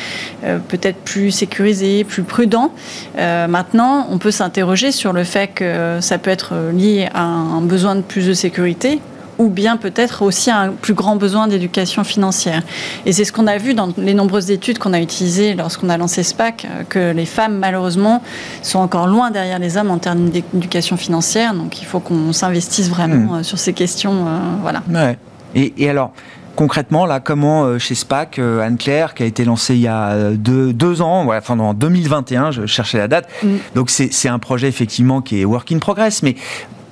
peut-être 0.67 0.97
plus 0.97 1.31
sécurisés, 1.31 2.03
plus 2.03 2.23
prudents. 2.23 2.71
Euh, 3.17 3.47
maintenant, 3.47 4.07
on 4.09 4.17
peut 4.17 4.31
s'interroger 4.31 4.91
sur 4.91 5.13
le 5.13 5.23
fait 5.23 5.47
que 5.47 5.97
ça 6.01 6.17
peut 6.17 6.31
être 6.31 6.53
lié 6.73 7.09
à 7.13 7.23
un 7.23 7.61
besoin 7.61 7.95
de 7.95 8.01
plus 8.01 8.27
de 8.27 8.33
sécurité 8.33 8.99
ou 9.41 9.49
bien 9.49 9.77
peut-être 9.77 10.21
aussi 10.21 10.51
un 10.51 10.69
plus 10.69 10.93
grand 10.93 11.15
besoin 11.15 11.47
d'éducation 11.47 12.03
financière. 12.03 12.61
Et 13.07 13.11
c'est 13.11 13.25
ce 13.25 13.31
qu'on 13.31 13.47
a 13.47 13.57
vu 13.57 13.73
dans 13.73 13.89
les 13.97 14.13
nombreuses 14.13 14.51
études 14.51 14.77
qu'on 14.77 14.93
a 14.93 15.01
utilisées 15.01 15.55
lorsqu'on 15.55 15.89
a 15.89 15.97
lancé 15.97 16.21
SPAC, 16.21 16.65
euh, 16.65 16.83
que 16.87 17.11
les 17.11 17.25
femmes, 17.25 17.57
malheureusement, 17.57 18.21
sont 18.61 18.79
encore 18.79 19.07
loin 19.07 19.31
derrière 19.31 19.57
les 19.57 19.77
hommes 19.77 19.89
en 19.89 19.97
termes 19.97 20.29
d'éducation 20.29 20.95
financière. 20.95 21.55
Donc 21.55 21.81
il 21.81 21.85
faut 21.85 21.99
qu'on 21.99 22.33
s'investisse 22.33 22.89
vraiment 22.89 23.39
mmh. 23.39 23.43
sur 23.43 23.57
ces 23.57 23.73
questions. 23.73 24.27
Euh, 24.27 24.39
voilà. 24.61 24.83
Ouais. 24.91 25.17
Et, 25.55 25.73
et 25.77 25.89
alors 25.89 26.13
concrètement, 26.55 27.05
là, 27.05 27.19
comment 27.19 27.77
chez 27.79 27.95
SPAC, 27.95 28.39
Anne-Claire, 28.39 29.13
qui 29.13 29.23
a 29.23 29.25
été 29.25 29.45
lancée 29.45 29.75
il 29.75 29.81
y 29.81 29.87
a 29.87 30.31
deux, 30.31 30.73
deux 30.73 31.01
ans, 31.01 31.25
voilà, 31.25 31.41
enfin 31.41 31.57
en 31.59 31.73
2021, 31.73 32.51
je 32.51 32.65
cherchais 32.65 32.97
la 32.97 33.07
date. 33.07 33.29
Mmh. 33.43 33.47
Donc 33.75 33.89
c'est 33.89 34.29
un 34.29 34.39
projet 34.39 34.67
effectivement 34.67 35.21
qui 35.21 35.41
est 35.41 35.45
work 35.45 35.71
in 35.71 35.79
progress, 35.79 36.23
mais 36.23 36.35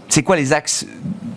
c'est 0.07 0.23
quoi 0.23 0.35
les 0.35 0.53
axes 0.53 0.85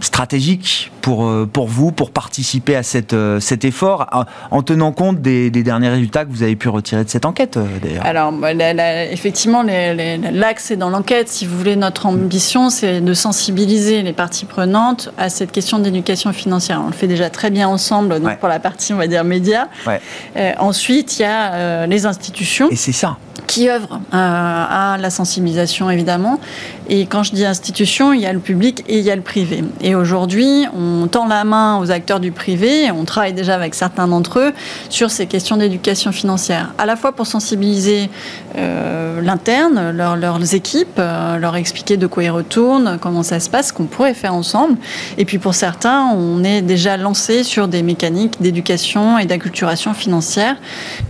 stratégiques 0.03 0.91
pour, 1.01 1.25
euh, 1.25 1.49
pour 1.51 1.67
vous, 1.67 1.93
pour 1.93 2.11
participer 2.11 2.77
à 2.77 2.83
cette, 2.83 3.13
euh, 3.13 3.41
cet 3.41 3.65
effort, 3.65 4.07
en 4.51 4.63
tenant 4.63 4.93
compte 4.93 5.21
des, 5.21 5.51
des, 5.51 5.63
derniers 5.63 5.89
résultats 5.89 6.25
que 6.25 6.31
vous 6.31 6.43
avez 6.43 6.57
pu 6.57 6.69
retirer 6.69 7.05
de 7.05 7.09
cette 7.09 7.25
enquête, 7.25 7.57
euh, 7.57 7.67
d'ailleurs 7.83 8.05
Alors, 8.05 8.33
bah, 8.33 8.53
la, 8.53 8.75
la, 8.75 9.11
effectivement, 9.11 9.63
l'axe 9.63 10.71
est 10.71 10.77
dans 10.77 10.91
l'enquête. 10.91 11.29
Si 11.29 11.47
vous 11.47 11.57
voulez, 11.57 11.77
notre 11.77 12.07
ambition, 12.07 12.69
c'est 12.71 13.01
de 13.01 13.15
sensibiliser 13.15 14.03
les 14.03 14.13
parties 14.13 14.45
prenantes 14.45 15.11
à 15.19 15.29
cette 15.29 15.53
question 15.53 15.79
d'éducation 15.79 16.33
financière. 16.33 16.81
On 16.85 16.89
le 16.89 16.93
fait 16.93 17.09
déjà 17.09 17.31
très 17.31 17.51
bien 17.51 17.69
ensemble, 17.69 18.21
donc 18.21 18.29
ouais. 18.29 18.37
pour 18.37 18.49
la 18.49 18.61
partie, 18.61 18.93
on 18.93 18.97
va 18.97 19.07
dire, 19.07 19.25
média. 19.25 19.69
Ouais. 19.87 20.01
Euh, 20.37 20.53
ensuite, 20.59 21.19
il 21.19 21.23
y 21.23 21.25
a 21.25 21.55
euh, 21.55 21.87
les 21.87 22.07
institutions. 22.07 22.69
Et 22.71 22.77
c'est 22.77 22.93
ça 22.93 23.17
qui 23.47 23.69
œuvrent 23.69 24.01
euh, 24.15 24.17
à 24.17 24.97
la 24.99 25.11
sensibilisation 25.11 25.91
évidemment. 25.91 26.41
Et 26.89 27.07
quand 27.07 27.23
je 27.23 27.33
dis 27.33 27.45
institution, 27.45 28.13
il 28.13 28.21
y 28.21 28.27
a 28.27 28.33
le 28.33 28.39
public 28.39 28.83
et 28.89 28.99
il 28.99 29.05
y 29.05 29.11
a 29.11 29.17
le 29.17 29.23
privé. 29.23 29.63
Et 29.81 29.92
aujourd'hui, 29.95 30.67
on 30.77 31.07
tend 31.07 31.27
la 31.27 31.45
main 31.45 31.79
aux 31.79 31.91
acteurs 31.91 32.21
du 32.21 32.33
privé, 32.33 32.91
on 32.91 33.05
travaille 33.05 33.33
déjà 33.33 33.55
avec 33.55 33.75
certains 33.75 34.09
d'entre 34.09 34.39
eux 34.39 34.53
sur 34.89 35.11
ces 35.11 35.27
questions 35.27 35.57
d'éducation 35.57 36.13
financière, 36.13 36.73
à 36.79 36.87
la 36.87 36.97
fois 36.97 37.13
pour 37.13 37.27
sensibiliser 37.27 38.11
euh, 38.57 39.21
l'interne, 39.23 39.91
leur, 39.91 40.17
leurs 40.17 40.55
équipes, 40.55 40.99
euh, 40.99 41.39
leur 41.39 41.57
expliquer 41.57 41.97
de 41.97 42.07
quoi 42.07 42.25
ils 42.25 42.31
retournent, 42.31 42.99
comment 43.01 43.23
ça 43.23 43.41
se 43.41 43.49
passe, 43.49 43.73
qu'on 43.73 43.85
pourrait 43.85 44.15
faire 44.15 44.35
ensemble. 44.35 44.77
Et 45.19 45.25
puis 45.25 45.39
pour 45.39 45.55
certains, 45.55 46.07
on 46.15 46.45
est 46.45 46.63
déjà 46.63 46.97
lancé 46.97 47.45
sur 47.45 47.69
des 47.69 47.83
mécaniques 47.83 48.41
d'éducation 48.41 49.19
et 49.19 49.27
d'acculturation 49.27 49.95
financière. 49.95 50.57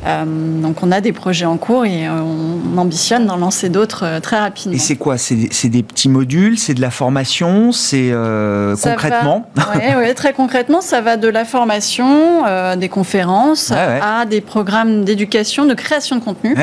Euh, 0.06 0.24
donc 0.62 0.82
on 0.82 0.92
a 0.92 1.00
des 1.00 1.12
projets 1.12 1.46
en 1.46 1.56
cours 1.56 1.84
et 1.84 2.08
on 2.08 2.78
ambitionne 2.78 3.26
d'en 3.26 3.36
lancer 3.36 3.68
d'autres 3.68 4.20
très 4.20 4.38
rapidement. 4.38 4.76
Et 4.76 4.78
c'est 4.78 4.96
quoi? 4.96 5.18
C'est 5.18 5.68
des 5.68 5.82
petits 5.82 6.08
modules? 6.08 6.58
C'est 6.58 6.74
de 6.74 6.80
la 6.80 6.90
formation? 6.90 7.72
C'est 7.72 8.10
concrètement 8.76 9.46
Oui, 9.56 9.94
ouais, 9.96 10.14
très 10.14 10.32
concrètement, 10.32 10.80
ça 10.80 11.00
va 11.00 11.16
de 11.16 11.28
la 11.28 11.44
formation, 11.44 12.46
euh, 12.46 12.76
des 12.76 12.88
conférences, 12.88 13.70
ouais, 13.70 14.00
à 14.02 14.24
des 14.26 14.40
programmes 14.40 15.04
d'éducation, 15.04 15.64
de 15.64 15.74
création 15.74 16.16
de 16.16 16.20
contenu, 16.20 16.56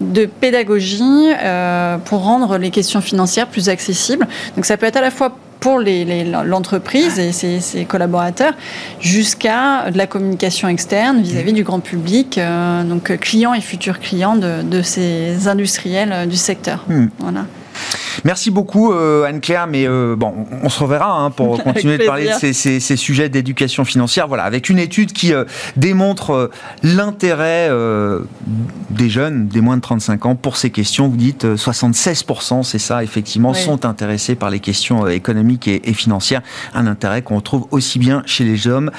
de 0.00 0.26
pédagogie, 0.26 1.30
euh, 1.42 1.98
pour 1.98 2.22
rendre 2.24 2.58
les 2.58 2.70
questions 2.70 3.00
financières 3.00 3.46
plus 3.46 3.68
accessibles. 3.68 4.26
Donc 4.56 4.64
ça 4.64 4.76
peut 4.76 4.86
être 4.86 4.96
à 4.96 5.00
la 5.00 5.10
fois 5.10 5.36
pour 5.60 5.78
l'entreprise 5.78 7.18
et 7.18 7.32
ses, 7.32 7.60
ses, 7.60 7.84
collaborateurs 7.84 8.54
jusqu'à 8.98 9.90
de 9.90 9.98
la 9.98 10.06
communication 10.06 10.68
externe 10.68 11.20
vis-à-vis 11.20 11.52
-vis 11.52 11.54
du 11.54 11.64
grand 11.64 11.80
public, 11.80 12.38
euh, 12.38 12.82
donc 12.82 13.16
clients 13.18 13.54
et 13.54 13.60
futurs 13.60 14.00
clients 14.00 14.36
de, 14.36 14.62
de 14.62 14.82
ces 14.82 15.48
industriels 15.48 16.12
euh, 16.12 16.26
du 16.26 16.36
secteur. 16.36 16.84
Hmm. 16.88 17.08
Voilà. 17.18 17.44
Merci 18.24 18.50
beaucoup 18.50 18.92
euh, 18.92 19.24
Anne-Claire, 19.24 19.66
mais 19.66 19.86
euh, 19.86 20.14
bon, 20.16 20.46
on, 20.50 20.66
on, 20.66 20.68
se 20.68 20.82
reverra 20.82 21.12
hein, 21.12 21.30
pour 21.30 21.62
continuer 21.64 21.98
de 21.98 22.04
parler 22.04 22.28
de 22.28 22.34
ces, 22.34 22.52
ces, 22.52 22.80
ces 22.80 22.96
sujets 22.96 23.28
d'éducation 23.28 23.84
financière. 23.84 24.28
Voilà, 24.28 24.44
avec 24.44 24.68
une 24.68 24.78
étude 24.78 25.12
qui 25.12 25.32
euh, 25.32 25.44
démontre 25.76 26.50
l'intérêt 26.82 27.70
des 28.90 29.10
jeunes, 29.10 29.48
des 29.48 29.60
moins 29.60 29.76
de 29.76 29.82
35 29.82 30.26
ans, 30.26 30.34
pour 30.34 30.56
ces 30.56 30.70
questions. 30.70 31.08
Vous 31.08 31.16
dites 31.16 31.44
76%, 31.44 32.62
c'est 32.62 32.78
ça, 32.78 33.02
effectivement, 33.02 33.52
oui. 33.52 33.60
sont 33.60 33.84
intéressés 33.84 34.34
par 34.34 34.50
les 34.50 34.60
questions 34.60 35.06
économiques 35.06 35.68
et, 35.68 35.88
et 35.88 35.94
financières. 35.94 36.42
Un 36.74 36.86
intérêt 36.86 37.22
qu'on 37.22 37.36
retrouve 37.36 37.66
aussi 37.70 37.98
bien 37.98 38.22
chez 38.26 38.44
les 38.44 38.66
hommes 38.68 38.90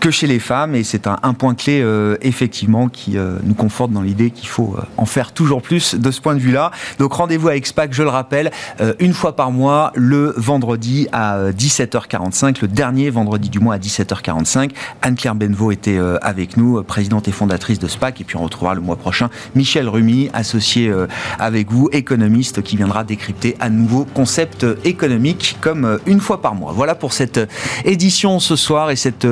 que 0.00 0.10
chez 0.10 0.26
les 0.26 0.38
femmes 0.38 0.74
et 0.74 0.84
c'est 0.84 1.06
un, 1.06 1.18
un, 1.22 1.34
point 1.34 1.54
clé 1.54 1.80
euh, 1.82 2.16
effectivement 2.22 2.88
qui 2.88 3.16
euh, 3.16 3.38
nous 3.44 3.54
conforte 3.54 3.90
dans 3.90 4.02
l'idée 4.02 4.30
qu'il 4.30 4.48
faut 4.48 4.74
euh, 4.76 4.82
en 4.96 5.06
faire 5.06 5.32
toujours 5.32 5.62
plus 5.62 5.94
de 5.94 6.10
ce 6.10 6.20
point 6.20 6.34
de 6.34 6.40
vue-là. 6.40 6.70
Donc 6.98 7.12
rendez-vous 7.12 7.48
avec 7.48 7.66
SPAC, 7.66 7.92
je 7.92 8.02
le 8.02 8.08
rappelle, 8.08 8.50
une 8.98 9.12
fois 9.12 9.34
par 9.34 9.50
mois 9.50 9.92
le 9.94 10.34
vendredi 10.36 11.08
à 11.12 11.50
17h45, 11.50 12.58
le 12.62 12.68
dernier 12.68 13.10
vendredi 13.10 13.48
du 13.48 13.58
mois 13.58 13.74
à 13.74 13.78
17h45. 13.78 14.70
Anne-Claire 15.02 15.34
Benvaux 15.34 15.72
était 15.72 15.98
avec 16.22 16.56
nous, 16.56 16.82
présidente 16.82 17.28
et 17.28 17.32
fondatrice 17.32 17.78
de 17.78 17.88
SPAC 17.88 18.20
et 18.20 18.24
puis 18.24 18.36
on 18.36 18.42
retrouvera 18.42 18.74
le 18.74 18.80
mois 18.80 18.96
prochain 18.96 19.30
Michel 19.54 19.88
Rumi, 19.88 20.30
associé 20.32 20.92
avec 21.38 21.70
vous, 21.70 21.88
économiste 21.92 22.62
qui 22.62 22.76
viendra 22.76 23.04
décrypter 23.04 23.56
à 23.60 23.70
nouveau 23.70 24.04
concept 24.04 24.66
économique 24.84 25.56
comme 25.60 25.98
une 26.06 26.20
fois 26.20 26.40
par 26.40 26.54
mois. 26.54 26.72
Voilà 26.72 26.94
pour 26.94 27.12
cette 27.12 27.40
édition 27.84 28.40
ce 28.40 28.56
soir 28.56 28.90
et 28.90 28.96
cette 28.96 29.26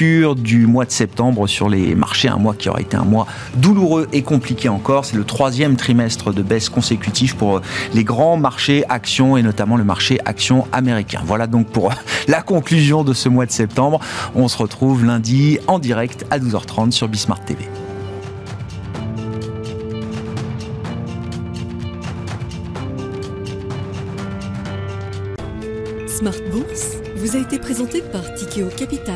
du 0.00 0.66
mois 0.66 0.84
de 0.84 0.92
septembre 0.92 1.48
sur 1.48 1.68
les 1.68 1.96
marchés, 1.96 2.28
un 2.28 2.36
mois 2.36 2.54
qui 2.54 2.68
aura 2.68 2.80
été 2.80 2.96
un 2.96 3.04
mois 3.04 3.26
douloureux 3.56 4.06
et 4.12 4.22
compliqué 4.22 4.68
encore. 4.68 5.04
C'est 5.04 5.16
le 5.16 5.24
troisième 5.24 5.74
trimestre 5.74 6.32
de 6.32 6.42
baisse 6.42 6.68
consécutive 6.68 7.34
pour 7.34 7.60
les 7.94 8.04
grands 8.04 8.36
marchés 8.36 8.84
actions 8.88 9.36
et 9.36 9.42
notamment 9.42 9.76
le 9.76 9.82
marché 9.82 10.20
actions 10.24 10.68
américain. 10.70 11.20
Voilà 11.24 11.48
donc 11.48 11.66
pour 11.68 11.92
la 12.28 12.42
conclusion 12.42 13.02
de 13.02 13.12
ce 13.12 13.28
mois 13.28 13.46
de 13.46 13.50
septembre. 13.50 13.98
On 14.36 14.46
se 14.46 14.56
retrouve 14.58 15.04
lundi 15.04 15.58
en 15.66 15.80
direct 15.80 16.24
à 16.30 16.38
12h30 16.38 16.92
sur 16.92 17.08
Bismart 17.08 17.44
TV. 17.44 17.68
Smart 26.06 26.32
Bourse 26.52 26.98
vous 27.16 27.36
a 27.36 27.40
été 27.40 27.58
présenté 27.58 28.00
par 28.12 28.22
Tikeo 28.34 28.68
Capital 28.76 29.14